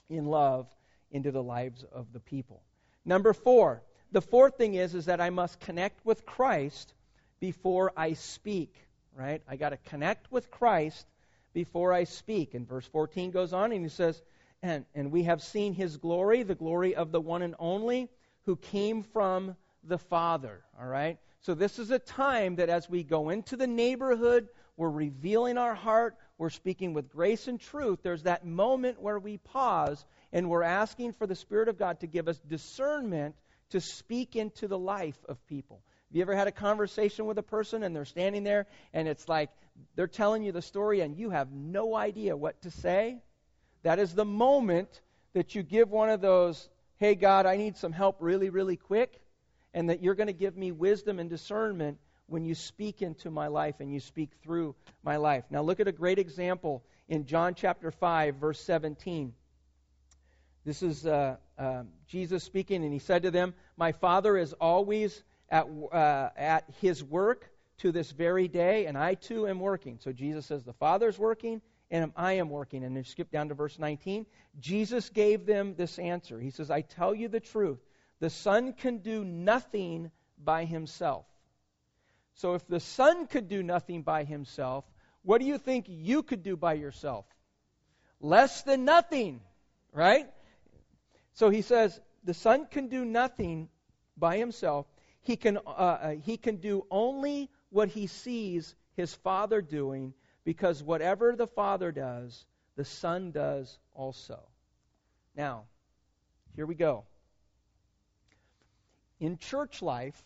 in 0.09 0.27
love 0.27 0.67
into 1.11 1.31
the 1.31 1.43
lives 1.43 1.85
of 1.93 2.13
the 2.13 2.21
people. 2.21 2.63
Number 3.05 3.33
four, 3.33 3.83
the 4.13 4.21
fourth 4.21 4.57
thing 4.57 4.75
is, 4.75 4.95
is 4.95 5.07
that 5.07 5.21
I 5.21 5.31
must 5.31 5.61
connect 5.61 6.05
with 6.05 6.27
Christ 6.27 6.93
before 7.41 7.93
I 7.97 8.15
speak, 8.15 8.75
right? 9.15 9.43
I 9.49 9.57
got 9.57 9.71
to 9.71 9.77
connect 9.77 10.31
with 10.33 10.51
Christ 10.51 11.07
before 11.53 11.93
I 11.93 12.05
speak. 12.05 12.55
And 12.55 12.69
verse 12.69 12.87
14 12.87 13.31
goes 13.31 13.53
on 13.53 13.73
and 13.73 13.83
he 13.83 13.89
says, 13.89 14.23
and, 14.63 14.85
and 14.95 15.13
we 15.13 15.25
have 15.25 15.43
seen 15.43 15.75
his 15.75 15.97
glory, 15.97 16.43
the 16.43 16.55
glory 16.55 16.95
of 16.95 17.13
the 17.13 17.21
one 17.21 17.43
and 17.43 17.55
only 17.59 18.09
who 18.45 18.57
came 18.57 19.03
from 19.03 19.57
the 19.85 19.99
Father, 19.99 20.63
all 20.81 20.87
right? 20.87 21.19
So 21.41 21.55
this 21.55 21.79
is 21.79 21.91
a 21.91 21.99
time 21.99 22.57
that 22.57 22.69
as 22.69 22.89
we 22.89 23.03
go 23.03 23.31
into 23.31 23.57
the 23.57 23.67
neighborhood, 23.67 24.49
we're 24.77 24.91
revealing 24.91 25.59
our 25.59 25.75
heart, 25.75 26.17
we're 26.39 26.51
speaking 26.51 26.93
with 26.93 27.09
grace 27.09 27.49
and 27.49 27.61
truth. 27.61 28.01
There's 28.03 28.25
that 28.25 28.45
moment 28.45 29.01
where 29.01 29.19
we 29.19 29.39
pause 29.39 30.05
and 30.33 30.51
we're 30.51 30.63
asking 30.63 31.13
for 31.13 31.27
the 31.27 31.35
Spirit 31.35 31.69
of 31.69 31.79
God 31.79 32.01
to 32.01 32.07
give 32.07 32.29
us 32.29 32.39
discernment 32.49 33.35
to 33.71 33.81
speak 33.81 34.37
into 34.37 34.69
the 34.69 34.79
life 34.79 35.19
of 35.29 35.45
people. 35.47 35.81
Have 36.09 36.17
you 36.17 36.23
ever 36.23 36.37
had 36.37 36.47
a 36.47 36.53
conversation 36.53 37.27
with 37.27 37.39
a 37.39 37.43
person 37.43 37.83
and 37.83 37.95
they're 37.95 38.05
standing 38.05 38.45
there 38.45 38.67
and 38.93 39.09
it's 39.09 39.29
like 39.29 39.51
they're 39.95 40.07
telling 40.07 40.43
you 40.43 40.53
the 40.53 40.63
story 40.63 41.01
and 41.01 41.17
you 41.17 41.31
have 41.31 41.53
no 41.53 41.97
idea 41.97 42.37
what 42.37 42.61
to 42.63 42.71
say? 42.71 43.23
That 43.87 44.01
is 44.01 44.17
the 44.17 44.25
moment 44.25 45.01
that 45.33 45.55
you 45.55 45.63
give 45.63 45.93
one 45.93 46.11
of 46.11 46.21
those, 46.21 46.69
hey, 46.97 47.15
God, 47.15 47.47
I 47.47 47.57
need 47.57 47.77
some 47.77 47.93
help 47.93 48.17
really, 48.19 48.51
really 48.51 48.77
quick, 48.77 49.21
and 49.73 49.91
that 49.91 50.03
you're 50.03 50.17
going 50.17 50.27
to 50.27 50.33
give 50.33 50.57
me 50.57 50.73
wisdom 50.73 51.21
and 51.21 51.31
discernment 51.31 51.99
when 52.27 52.45
you 52.45 52.57
speak 52.57 53.01
into 53.01 53.31
my 53.31 53.47
life 53.47 53.77
and 53.79 53.93
you 53.93 54.01
speak 54.01 54.31
through 54.43 54.75
my 55.05 55.19
life. 55.19 55.45
Now, 55.51 55.63
look 55.63 55.79
at 55.79 55.87
a 55.87 55.93
great 55.93 56.19
example 56.19 56.83
in 57.09 57.27
John 57.27 57.55
chapter 57.55 57.93
5, 57.93 58.35
verse 58.35 58.59
17. 58.59 59.33
This 60.65 60.83
is 60.83 61.07
uh, 61.07 61.37
uh, 61.57 61.85
Jesus 62.09 62.43
speaking, 62.43 62.83
and 62.83 62.93
he 62.93 62.99
said 62.99 63.23
to 63.23 63.31
them, 63.31 63.55
My 63.77 63.93
Father 63.93 64.37
is 64.37 64.53
always 64.55 65.23
at, 65.49 65.65
uh, 65.93 66.31
at 66.37 66.65
his 66.81 67.05
work 67.05 67.49
to 67.79 67.93
this 67.93 68.11
very 68.11 68.49
day, 68.49 68.87
and 68.87 68.99
I 68.99 69.15
too 69.15 69.47
am 69.47 69.61
working. 69.61 70.01
So 70.01 70.11
Jesus 70.11 70.45
says, 70.45 70.65
The 70.65 70.73
Father's 70.73 71.21
working, 71.21 71.63
and 71.91 72.13
I 72.17 72.35
am 72.35 72.51
working. 72.51 72.85
And 72.85 72.97
then 72.97 73.05
skip 73.05 73.31
down 73.31 73.49
to 73.49 73.55
verse 73.55 73.79
19. 73.79 74.27
Jesus 74.59 75.09
gave 75.11 75.47
them 75.47 75.75
this 75.77 75.99
answer. 75.99 76.41
He 76.41 76.51
says, 76.51 76.71
I 76.71 76.81
tell 76.81 77.15
you 77.15 77.29
the 77.29 77.41
truth. 77.41 77.79
The 78.21 78.31
Son 78.31 78.73
can 78.73 78.99
do 78.99 79.25
nothing 79.25 80.11
by 80.43 80.65
himself. 80.65 81.27
So 82.35 82.55
if 82.55 82.67
the 82.67 82.81
Son 82.81 83.27
could 83.27 83.49
do 83.49 83.63
nothing 83.63 84.03
by 84.03 84.25
himself, 84.25 84.85
what 85.23 85.41
do 85.41 85.47
you 85.47 85.59
think 85.59 85.87
you 85.89 86.23
could 86.23 86.43
do 86.43 86.57
by 86.57 86.75
yourself? 86.75 87.25
Less 88.21 88.63
than 88.63 88.85
nothing, 88.85 89.41
right? 89.93 90.27
So 91.35 91.51
he 91.51 91.63
says, 91.63 91.99
the 92.25 92.35
Son 92.35 92.67
can 92.71 92.89
do 92.89 93.05
nothing 93.05 93.69
by 94.17 94.37
himself. 94.37 94.87
He 95.23 95.37
can, 95.37 95.59
uh, 95.59 95.61
uh, 95.71 96.11
he 96.23 96.37
can 96.37 96.57
do 96.57 96.87
only 96.91 97.51
what 97.71 97.89
he 97.89 98.07
sees 98.07 98.75
his 98.95 99.15
Father 99.15 99.61
doing, 99.61 100.15
because 100.47 100.83
whatever 100.83 101.37
the 101.37 101.47
Father 101.47 101.93
does, 101.93 102.47
the 102.77 102.85
Son 102.87 103.33
does 103.33 103.79
also. 103.95 104.41
Now, 105.37 105.65
here 106.55 106.65
we 106.65 106.75
go. 106.75 107.05
In 109.21 109.37
church 109.37 109.83
life, 109.83 110.25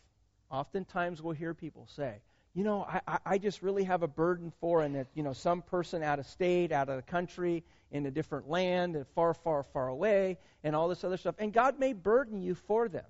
Oftentimes 0.50 1.22
we'll 1.22 1.34
hear 1.34 1.54
people 1.54 1.86
say, 1.86 2.16
you 2.54 2.64
know, 2.64 2.84
I, 3.06 3.18
I 3.24 3.38
just 3.38 3.62
really 3.62 3.84
have 3.84 4.02
a 4.02 4.08
burden 4.08 4.52
for, 4.60 4.82
and 4.82 4.96
that, 4.96 5.06
you 5.14 5.22
know, 5.22 5.32
some 5.32 5.62
person 5.62 6.02
out 6.02 6.18
of 6.18 6.26
state, 6.26 6.72
out 6.72 6.88
of 6.88 6.96
the 6.96 7.02
country, 7.02 7.62
in 7.92 8.04
a 8.06 8.10
different 8.10 8.48
land, 8.48 8.96
and 8.96 9.06
far, 9.14 9.32
far, 9.32 9.62
far 9.62 9.86
away, 9.86 10.38
and 10.64 10.74
all 10.74 10.88
this 10.88 11.04
other 11.04 11.16
stuff. 11.16 11.36
And 11.38 11.52
God 11.52 11.78
may 11.78 11.92
burden 11.92 12.42
you 12.42 12.56
for 12.56 12.88
them. 12.88 13.04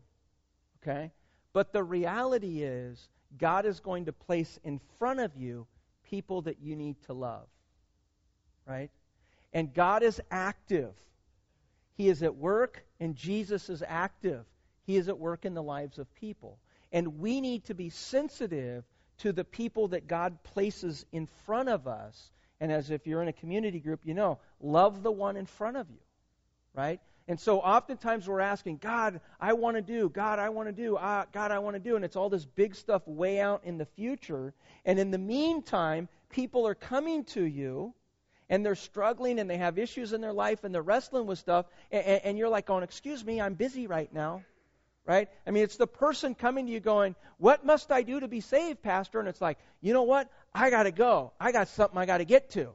Okay? 0.82 1.10
But 1.54 1.72
the 1.72 1.82
reality 1.82 2.62
is, 2.62 3.08
God 3.38 3.64
is 3.64 3.80
going 3.80 4.04
to 4.04 4.12
place 4.12 4.58
in 4.62 4.78
front 4.98 5.20
of 5.20 5.34
you 5.36 5.66
people 6.10 6.42
that 6.42 6.60
you 6.60 6.76
need 6.76 6.96
to 7.06 7.12
love. 7.12 7.46
Right? 8.66 8.90
And 9.52 9.72
God 9.72 10.02
is 10.02 10.20
active. 10.30 10.92
He 11.96 12.08
is 12.08 12.22
at 12.22 12.36
work, 12.36 12.84
and 12.98 13.14
Jesus 13.14 13.68
is 13.68 13.82
active. 13.86 14.44
He 14.86 14.96
is 14.96 15.08
at 15.08 15.18
work 15.18 15.44
in 15.44 15.54
the 15.54 15.62
lives 15.62 15.98
of 15.98 16.12
people. 16.14 16.58
And 16.92 17.20
we 17.20 17.40
need 17.40 17.64
to 17.66 17.74
be 17.74 17.90
sensitive 17.90 18.84
to 19.18 19.32
the 19.32 19.44
people 19.44 19.88
that 19.88 20.08
God 20.08 20.42
places 20.42 21.04
in 21.12 21.26
front 21.46 21.68
of 21.68 21.86
us. 21.86 22.30
And 22.60 22.72
as 22.72 22.90
if 22.90 23.06
you're 23.06 23.22
in 23.22 23.28
a 23.28 23.32
community 23.32 23.80
group, 23.80 24.00
you 24.04 24.14
know, 24.14 24.38
love 24.60 25.02
the 25.02 25.12
one 25.12 25.36
in 25.36 25.46
front 25.46 25.76
of 25.76 25.88
you, 25.90 26.00
right? 26.74 27.00
And 27.28 27.38
so 27.38 27.60
oftentimes 27.60 28.28
we're 28.28 28.40
asking, 28.40 28.78
God, 28.78 29.20
I 29.40 29.52
want 29.52 29.76
to 29.76 29.82
do, 29.82 30.08
God, 30.08 30.38
I 30.38 30.48
want 30.48 30.68
to 30.68 30.72
do, 30.72 30.96
uh, 30.96 31.26
God, 31.32 31.50
I 31.52 31.60
want 31.60 31.76
to 31.76 31.80
do. 31.80 31.96
And 31.96 32.04
it's 32.04 32.16
all 32.16 32.28
this 32.28 32.44
big 32.44 32.74
stuff 32.74 33.06
way 33.06 33.40
out 33.40 33.62
in 33.64 33.78
the 33.78 33.86
future. 33.86 34.52
And 34.84 34.98
in 34.98 35.10
the 35.10 35.18
meantime, 35.18 36.08
people 36.30 36.66
are 36.66 36.74
coming 36.74 37.24
to 37.26 37.42
you 37.42 37.94
and 38.48 38.66
they're 38.66 38.74
struggling 38.74 39.38
and 39.38 39.48
they 39.48 39.58
have 39.58 39.78
issues 39.78 40.12
in 40.12 40.20
their 40.20 40.32
life 40.32 40.64
and 40.64 40.74
they're 40.74 40.82
wrestling 40.82 41.26
with 41.26 41.38
stuff. 41.38 41.66
And, 41.92 42.04
and 42.24 42.38
you're 42.38 42.48
like 42.48 42.66
going, 42.66 42.82
Excuse 42.82 43.24
me, 43.24 43.40
I'm 43.40 43.54
busy 43.54 43.86
right 43.86 44.12
now 44.12 44.42
right? 45.06 45.28
I 45.44 45.50
mean, 45.50 45.64
it's 45.64 45.76
the 45.76 45.88
person 45.88 46.36
coming 46.36 46.66
to 46.66 46.72
you 46.72 46.78
going, 46.78 47.16
What 47.38 47.66
must 47.66 47.90
I 47.90 48.02
do 48.02 48.20
to 48.20 48.28
be 48.28 48.40
saved, 48.40 48.80
Pastor? 48.80 49.18
And 49.18 49.28
it's 49.28 49.40
like, 49.40 49.58
You 49.80 49.92
know 49.92 50.04
what? 50.04 50.30
I 50.54 50.70
got 50.70 50.84
to 50.84 50.92
go. 50.92 51.32
I 51.40 51.50
got 51.52 51.68
something 51.68 51.98
I 51.98 52.06
got 52.06 52.18
to 52.18 52.24
get 52.24 52.50
to. 52.50 52.70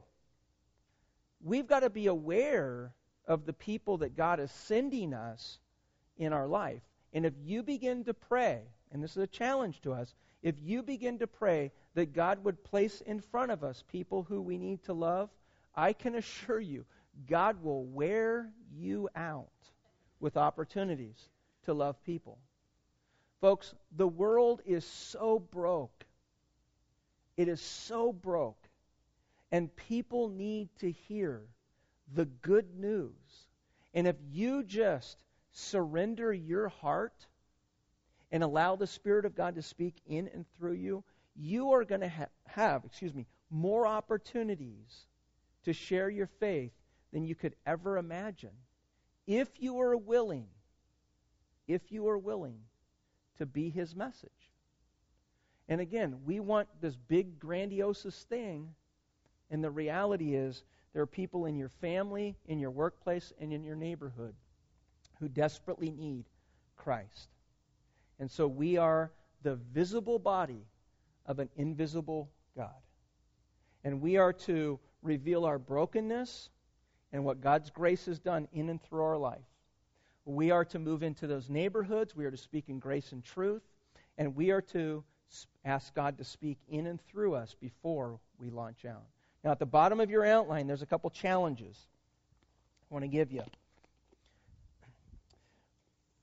We've 1.42 1.66
got 1.66 1.80
to 1.80 1.90
be 1.90 2.06
aware 2.08 2.92
of 3.26 3.46
the 3.46 3.52
people 3.52 3.98
that 3.98 4.16
God 4.16 4.40
is 4.40 4.50
sending 4.50 5.12
us 5.12 5.58
in 6.16 6.32
our 6.32 6.46
life. 6.46 6.82
And 7.12 7.26
if 7.26 7.34
you 7.42 7.62
begin 7.62 8.04
to 8.04 8.14
pray, 8.14 8.62
and 8.92 9.02
this 9.02 9.12
is 9.12 9.22
a 9.22 9.26
challenge 9.26 9.80
to 9.82 9.92
us, 9.92 10.14
if 10.42 10.54
you 10.62 10.82
begin 10.82 11.18
to 11.18 11.26
pray 11.26 11.72
that 11.94 12.12
God 12.12 12.44
would 12.44 12.62
place 12.62 13.00
in 13.00 13.20
front 13.20 13.50
of 13.50 13.64
us 13.64 13.82
people 13.90 14.22
who 14.22 14.40
we 14.40 14.58
need 14.58 14.84
to 14.84 14.92
love, 14.92 15.30
I 15.74 15.92
can 15.92 16.14
assure 16.14 16.60
you, 16.60 16.84
God 17.28 17.62
will 17.62 17.84
wear 17.84 18.50
you 18.72 19.08
out 19.16 19.48
with 20.20 20.36
opportunities 20.36 21.28
to 21.64 21.74
love 21.74 22.02
people. 22.04 22.38
Folks, 23.40 23.74
the 23.96 24.08
world 24.08 24.62
is 24.64 24.84
so 24.84 25.38
broke. 25.38 26.04
It 27.36 27.48
is 27.48 27.60
so 27.60 28.12
broke. 28.12 28.68
And 29.52 29.74
people 29.76 30.28
need 30.28 30.68
to 30.80 30.90
hear 30.90 31.42
the 32.14 32.26
good 32.26 32.78
news. 32.78 33.12
And 33.94 34.06
if 34.06 34.16
you 34.30 34.62
just 34.62 35.16
surrender 35.52 36.32
your 36.32 36.68
heart 36.68 37.26
and 38.30 38.42
allow 38.42 38.76
the 38.76 38.86
Spirit 38.86 39.24
of 39.24 39.34
God 39.34 39.54
to 39.54 39.62
speak 39.62 39.94
in 40.06 40.28
and 40.28 40.44
through 40.56 40.74
you, 40.74 41.04
you 41.34 41.72
are 41.72 41.84
going 41.84 42.02
to 42.02 42.08
ha- 42.08 42.26
have, 42.46 42.84
excuse 42.84 43.14
me, 43.14 43.26
more 43.50 43.86
opportunities 43.86 45.06
to 45.64 45.72
share 45.72 46.10
your 46.10 46.26
faith 46.26 46.72
than 47.12 47.24
you 47.24 47.34
could 47.34 47.54
ever 47.66 47.98
imagine. 47.98 48.50
If 49.26 49.48
you 49.58 49.80
are 49.80 49.96
willing 49.96 50.48
if 51.66 51.90
you 51.90 52.08
are 52.08 52.18
willing 52.18 52.58
to 53.38 53.46
be 53.46 53.70
his 53.70 53.94
message. 53.94 54.30
And 55.68 55.80
again, 55.80 56.20
we 56.24 56.40
want 56.40 56.68
this 56.80 56.96
big, 56.96 57.38
grandiose 57.38 58.24
thing, 58.28 58.74
and 59.50 59.62
the 59.62 59.70
reality 59.70 60.34
is 60.34 60.62
there 60.96 61.02
are 61.02 61.06
people 61.06 61.44
in 61.44 61.56
your 61.56 61.68
family, 61.68 62.38
in 62.46 62.58
your 62.58 62.70
workplace, 62.70 63.30
and 63.38 63.52
in 63.52 63.62
your 63.62 63.76
neighborhood 63.76 64.34
who 65.20 65.28
desperately 65.28 65.90
need 65.90 66.24
Christ. 66.74 67.28
And 68.18 68.30
so 68.30 68.48
we 68.48 68.78
are 68.78 69.12
the 69.42 69.56
visible 69.74 70.18
body 70.18 70.64
of 71.26 71.38
an 71.38 71.50
invisible 71.54 72.30
God. 72.56 72.80
And 73.84 74.00
we 74.00 74.16
are 74.16 74.32
to 74.32 74.80
reveal 75.02 75.44
our 75.44 75.58
brokenness 75.58 76.48
and 77.12 77.26
what 77.26 77.42
God's 77.42 77.68
grace 77.68 78.06
has 78.06 78.18
done 78.18 78.48
in 78.54 78.70
and 78.70 78.82
through 78.82 79.02
our 79.02 79.18
life. 79.18 79.44
We 80.24 80.50
are 80.50 80.64
to 80.64 80.78
move 80.78 81.02
into 81.02 81.26
those 81.26 81.50
neighborhoods. 81.50 82.16
We 82.16 82.24
are 82.24 82.30
to 82.30 82.38
speak 82.38 82.70
in 82.70 82.78
grace 82.78 83.12
and 83.12 83.22
truth. 83.22 83.64
And 84.16 84.34
we 84.34 84.50
are 84.50 84.62
to 84.62 85.04
ask 85.62 85.94
God 85.94 86.16
to 86.16 86.24
speak 86.24 86.56
in 86.70 86.86
and 86.86 86.98
through 87.02 87.34
us 87.34 87.54
before 87.60 88.18
we 88.38 88.48
launch 88.48 88.86
out. 88.86 89.04
Now, 89.46 89.52
at 89.52 89.60
the 89.60 89.64
bottom 89.64 90.00
of 90.00 90.10
your 90.10 90.24
outline, 90.26 90.66
there's 90.66 90.82
a 90.82 90.86
couple 90.86 91.08
challenges 91.08 91.78
I 92.90 92.94
want 92.94 93.04
to 93.04 93.08
give 93.08 93.30
you. 93.30 93.44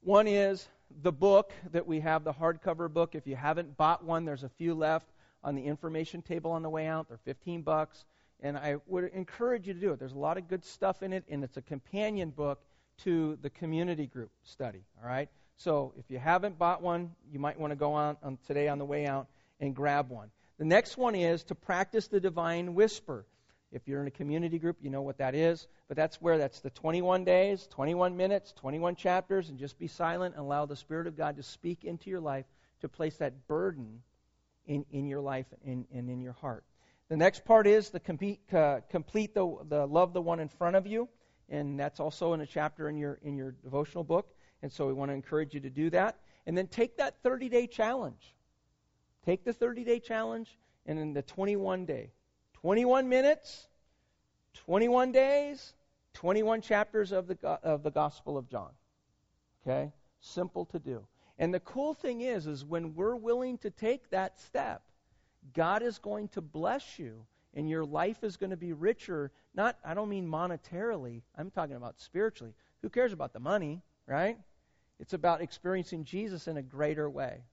One 0.02 0.28
is 0.28 0.68
the 1.04 1.14
book 1.14 1.54
that 1.72 1.88
we 1.88 2.02
have, 2.02 2.26
the 2.26 2.34
hardcover 2.34 2.92
book. 2.92 3.16
If 3.16 3.26
you 3.26 3.38
haven't 3.38 3.78
bought 3.78 4.04
one, 4.04 4.26
there's 4.26 4.44
a 4.44 4.50
few 4.50 4.74
left 4.74 5.08
on 5.42 5.56
the 5.56 5.64
information 5.64 6.22
table 6.22 6.52
on 6.52 6.64
the 6.64 6.70
way 6.70 6.86
out. 6.86 7.08
They're 7.08 7.18
15 7.24 7.62
bucks. 7.62 8.04
And 8.42 8.58
I 8.58 8.76
would 8.88 9.06
encourage 9.14 9.70
you 9.70 9.74
to 9.74 9.80
do 9.80 9.94
it. 9.94 10.00
There's 10.00 10.12
a 10.12 10.20
lot 10.20 10.38
of 10.38 10.50
good 10.50 10.66
stuff 10.66 11.02
in 11.02 11.14
it, 11.14 11.24
and 11.30 11.46
it's 11.46 11.56
a 11.56 11.62
companion 11.62 12.30
book 12.30 12.60
to 13.06 13.38
the 13.42 13.50
community 13.52 14.06
group 14.06 14.32
study. 14.44 14.84
All 15.02 15.08
right? 15.08 15.30
So 15.56 15.94
if 15.98 16.12
you 16.12 16.20
haven't 16.20 16.60
bought 16.60 16.82
one, 16.82 17.12
you 17.32 17.40
might 17.40 17.58
want 17.58 17.72
to 17.72 17.78
go 17.78 17.94
on, 17.94 18.18
on 18.22 18.38
today 18.46 18.68
on 18.68 18.80
the 18.80 18.86
way 18.86 19.08
out 19.08 19.28
and 19.62 19.74
grab 19.74 20.10
one. 20.10 20.30
The 20.64 20.70
next 20.70 20.96
one 20.96 21.14
is 21.14 21.44
to 21.46 21.56
practice 21.56 22.08
the 22.08 22.22
divine 22.22 22.74
whisper. 22.74 23.26
If 23.74 23.86
you're 23.86 24.00
in 24.00 24.08
a 24.08 24.12
community 24.12 24.58
group, 24.58 24.78
you 24.80 24.90
know 24.90 25.02
what 25.02 25.18
that 25.18 25.36
is. 25.36 25.68
But 25.90 25.98
that's 25.98 26.22
where 26.22 26.38
that's 26.38 26.62
the 26.62 26.70
21 26.70 27.26
days, 27.26 27.68
21 27.70 28.16
minutes, 28.16 28.54
21 28.54 28.96
chapters, 28.96 29.50
and 29.50 29.60
just 29.60 29.78
be 29.78 29.88
silent 29.88 30.36
and 30.36 30.46
allow 30.46 30.66
the 30.66 30.78
Spirit 30.78 31.06
of 31.06 31.18
God 31.18 31.36
to 31.36 31.44
speak 31.44 31.84
into 31.84 32.10
your 32.10 32.22
life 32.22 32.46
to 32.80 32.88
place 32.88 33.18
that 33.18 33.46
burden 33.50 34.04
in, 34.66 34.86
in 34.90 35.06
your 35.06 35.20
life 35.20 35.48
and, 35.66 35.86
and 35.94 36.10
in 36.10 36.22
your 36.22 36.32
heart. 36.32 36.64
The 37.10 37.18
next 37.18 37.44
part 37.44 37.68
is 37.68 37.90
the 37.90 38.00
complete, 38.00 38.40
uh, 38.54 38.80
complete 38.90 39.34
the, 39.34 39.58
the 39.68 39.86
love 39.86 40.14
the 40.14 40.22
one 40.22 40.40
in 40.40 40.48
front 40.48 40.78
of 40.78 40.88
you 40.88 41.10
and 41.50 41.78
that's 41.78 42.00
also 42.00 42.32
in 42.32 42.40
a 42.40 42.46
chapter 42.46 42.88
in 42.88 42.98
your 42.98 43.20
in 43.22 43.36
your 43.36 43.52
devotional 43.52 44.06
book. 44.06 44.34
And 44.62 44.72
so 44.72 44.88
we 44.88 44.94
want 44.94 45.12
to 45.12 45.16
encourage 45.16 45.54
you 45.54 45.60
to 45.60 45.70
do 45.70 45.90
that. 45.90 46.20
And 46.48 46.58
then 46.58 46.68
take 46.68 46.96
that 46.98 47.22
30 47.22 47.50
day 47.50 47.68
challenge. 47.68 48.34
Take 49.26 49.44
the 49.44 49.54
30 49.54 49.84
day 49.84 50.00
challenge 50.00 50.58
and 50.86 50.98
then 50.98 51.14
the 51.14 51.22
21 51.22 51.86
day. 51.86 52.12
21 52.54 53.10
minutes, 53.10 53.68
21 54.54 55.12
days, 55.12 55.74
21 56.14 56.62
chapters 56.62 57.12
of 57.12 57.28
the, 57.28 57.38
of 57.64 57.84
the 57.84 57.92
Gospel 57.92 58.38
of 58.38 58.48
John. 58.50 58.72
Okay? 59.66 59.92
Simple 60.22 60.66
to 60.66 60.80
do. 60.80 61.06
And 61.40 61.54
the 61.54 61.60
cool 61.62 61.94
thing 61.94 62.22
is, 62.22 62.48
is 62.48 62.64
when 62.64 62.96
we're 62.96 63.16
willing 63.16 63.58
to 63.60 63.70
take 63.70 64.10
that 64.12 64.40
step, 64.40 64.82
God 65.54 65.82
is 65.82 65.98
going 65.98 66.30
to 66.30 66.42
bless 66.42 66.98
you 66.98 67.26
and 67.54 67.70
your 67.70 67.84
life 67.86 68.24
is 68.24 68.38
going 68.38 68.50
to 68.52 68.58
be 68.58 68.74
richer. 68.74 69.32
Not, 69.54 69.78
I 69.84 69.94
don't 69.94 70.10
mean 70.10 70.28
monetarily, 70.28 71.22
I'm 71.38 71.52
talking 71.52 71.76
about 71.76 72.00
spiritually, 72.00 72.54
Who 72.82 72.90
cares 72.90 73.14
about 73.14 73.34
the 73.34 73.40
money, 73.40 73.82
right? 74.08 74.38
It's 75.00 75.14
about 75.14 75.42
experiencing 75.42 76.04
Jesus 76.04 76.48
in 76.48 76.58
a 76.58 76.62
greater 76.62 77.10
way, 77.10 77.44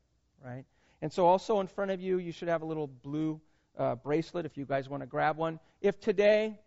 right? 0.45 0.65
And 1.03 1.13
so, 1.13 1.27
also 1.27 1.61
in 1.61 1.67
front 1.67 1.91
of 1.91 2.01
you, 2.01 2.19
you 2.19 2.33
should 2.33 2.49
have 2.49 2.63
a 2.63 2.67
little 2.67 2.87
blue 2.87 3.41
uh, 3.79 3.95
bracelet 3.95 4.45
if 4.45 4.57
you 4.57 4.65
guys 4.65 4.89
want 4.89 5.03
to 5.03 5.07
grab 5.07 5.37
one. 5.37 5.59
If 5.81 6.01
today, 6.01 6.59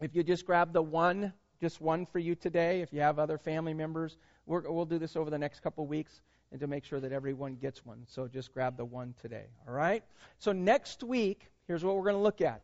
if 0.00 0.14
you 0.14 0.22
just 0.22 0.44
grab 0.44 0.72
the 0.72 0.82
one, 0.82 1.32
just 1.60 1.80
one 1.80 2.04
for 2.06 2.18
you 2.18 2.34
today, 2.34 2.82
if 2.82 2.92
you 2.92 3.00
have 3.00 3.18
other 3.18 3.38
family 3.38 3.72
members, 3.72 4.18
we 4.46 4.58
will 4.60 4.84
do 4.84 4.98
this 4.98 5.16
over 5.16 5.30
the 5.30 5.38
next 5.38 5.60
couple 5.60 5.86
weeks 5.86 6.20
and 6.50 6.60
to 6.60 6.66
make 6.66 6.84
sure 6.84 7.00
that 7.00 7.12
everyone 7.12 7.54
gets 7.54 7.84
one. 7.84 8.02
So 8.06 8.28
just 8.28 8.52
grab 8.52 8.76
the 8.76 8.84
one 8.84 9.14
today, 9.20 9.46
all 9.66 9.74
right? 9.74 10.04
So 10.38 10.52
next 10.52 11.02
week, 11.02 11.48
here's 11.66 11.82
what 11.82 11.96
we're 11.96 12.02
going 12.02 12.16
to 12.16 12.22
look 12.22 12.40
at. 12.40 12.60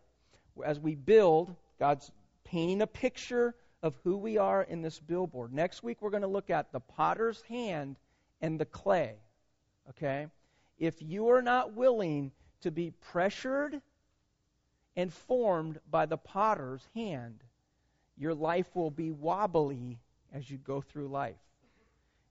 As 0.65 0.79
we 0.79 0.95
build, 0.95 1.55
God's 1.79 2.11
painting 2.45 2.83
a 2.83 2.87
picture 2.87 3.55
of 3.83 3.95
who 4.05 4.17
we 4.17 4.37
are 4.37 4.65
in 4.65 4.83
this 4.83 4.99
billboard. 4.99 5.53
Next 5.53 5.83
week, 5.83 5.99
we're 6.01 6.11
going 6.11 6.23
to 6.23 6.29
look 6.29 6.51
at 6.51 6.73
the 6.73 6.81
potter's 6.81 7.41
hand 7.43 7.97
and 8.43 8.59
the 8.59 8.67
clay, 8.67 9.15
okay? 9.91 10.27
If 10.79 11.03
you 11.03 11.29
are 11.31 11.43
not 11.43 11.75
willing 11.75 12.33
to 12.61 12.71
be 12.71 12.91
pressured 12.91 13.81
and 14.97 15.13
formed 15.13 15.81
by 15.91 16.07
the 16.07 16.17
potter's 16.17 16.87
hand, 16.95 17.43
your 18.17 18.35
life 18.35 18.75
will 18.75 18.91
be 18.91 19.11
wobbly 19.11 19.99
as 20.33 20.51
you 20.51 20.59
go 20.59 20.81
through 20.81 21.09
life. 21.09 21.37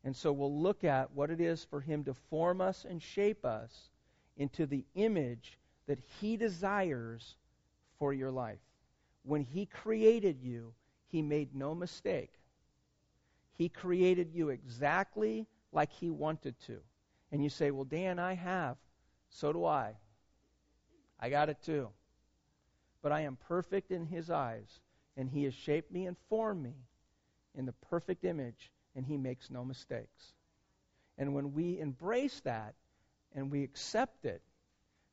And 0.04 0.16
so 0.16 0.32
we'll 0.32 0.62
look 0.62 0.84
at 0.84 1.12
what 1.12 1.30
it 1.30 1.42
is 1.42 1.66
for 1.66 1.82
Him 1.82 2.04
to 2.06 2.14
form 2.14 2.62
us 2.62 2.86
and 2.88 3.02
shape 3.02 3.46
us 3.46 3.90
into 4.38 4.66
the 4.66 4.86
image 4.96 5.58
that 5.88 6.00
He 6.20 6.38
desires 6.38 7.36
for 7.98 8.14
your 8.14 8.32
life. 8.32 8.60
When 9.24 9.44
He 9.44 9.66
created 9.66 10.42
you, 10.42 10.74
He 11.08 11.22
made 11.22 11.56
no 11.56 11.74
mistake. 11.74 12.32
He 13.58 13.70
created 13.70 14.32
you 14.34 14.50
exactly 14.50 15.48
like 15.72 15.92
He 15.92 16.10
wanted 16.10 16.60
to. 16.68 16.80
And 17.32 17.44
you 17.44 17.50
say, 17.50 17.72
Well, 17.72 17.86
Dan, 17.86 18.20
I 18.20 18.34
have. 18.34 18.78
So 19.30 19.52
do 19.52 19.66
I. 19.66 19.96
I 21.20 21.30
got 21.30 21.50
it 21.50 21.58
too. 21.64 21.90
But 23.02 23.12
I 23.12 23.22
am 23.22 23.38
perfect 23.48 23.92
in 23.92 24.06
His 24.06 24.30
eyes, 24.30 24.80
and 25.16 25.30
He 25.30 25.44
has 25.44 25.54
shaped 25.54 25.92
me 25.92 26.06
and 26.06 26.16
formed 26.30 26.64
me 26.64 26.76
in 27.56 27.66
the 27.66 27.74
perfect 27.90 28.24
image 28.24 28.72
and 28.98 29.06
he 29.06 29.16
makes 29.16 29.50
no 29.50 29.64
mistakes. 29.64 30.34
And 31.18 31.34
when 31.34 31.54
we 31.54 31.80
embrace 31.80 32.42
that 32.42 32.74
and 33.34 33.52
we 33.52 33.64
accept 33.64 34.26
it, 34.26 34.42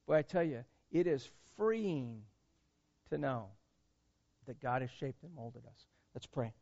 boy, 0.07 0.17
I 0.17 0.23
tell 0.23 0.43
you, 0.43 0.65
it 0.91 1.07
is 1.07 1.29
freeing 1.57 2.23
to 3.11 3.19
know 3.19 3.49
that 4.47 4.59
God 4.61 4.81
has 4.81 4.91
shaped 4.91 5.23
and 5.23 5.35
molded 5.35 5.65
us. 5.67 5.87
Let's 6.15 6.27
pray. 6.27 6.53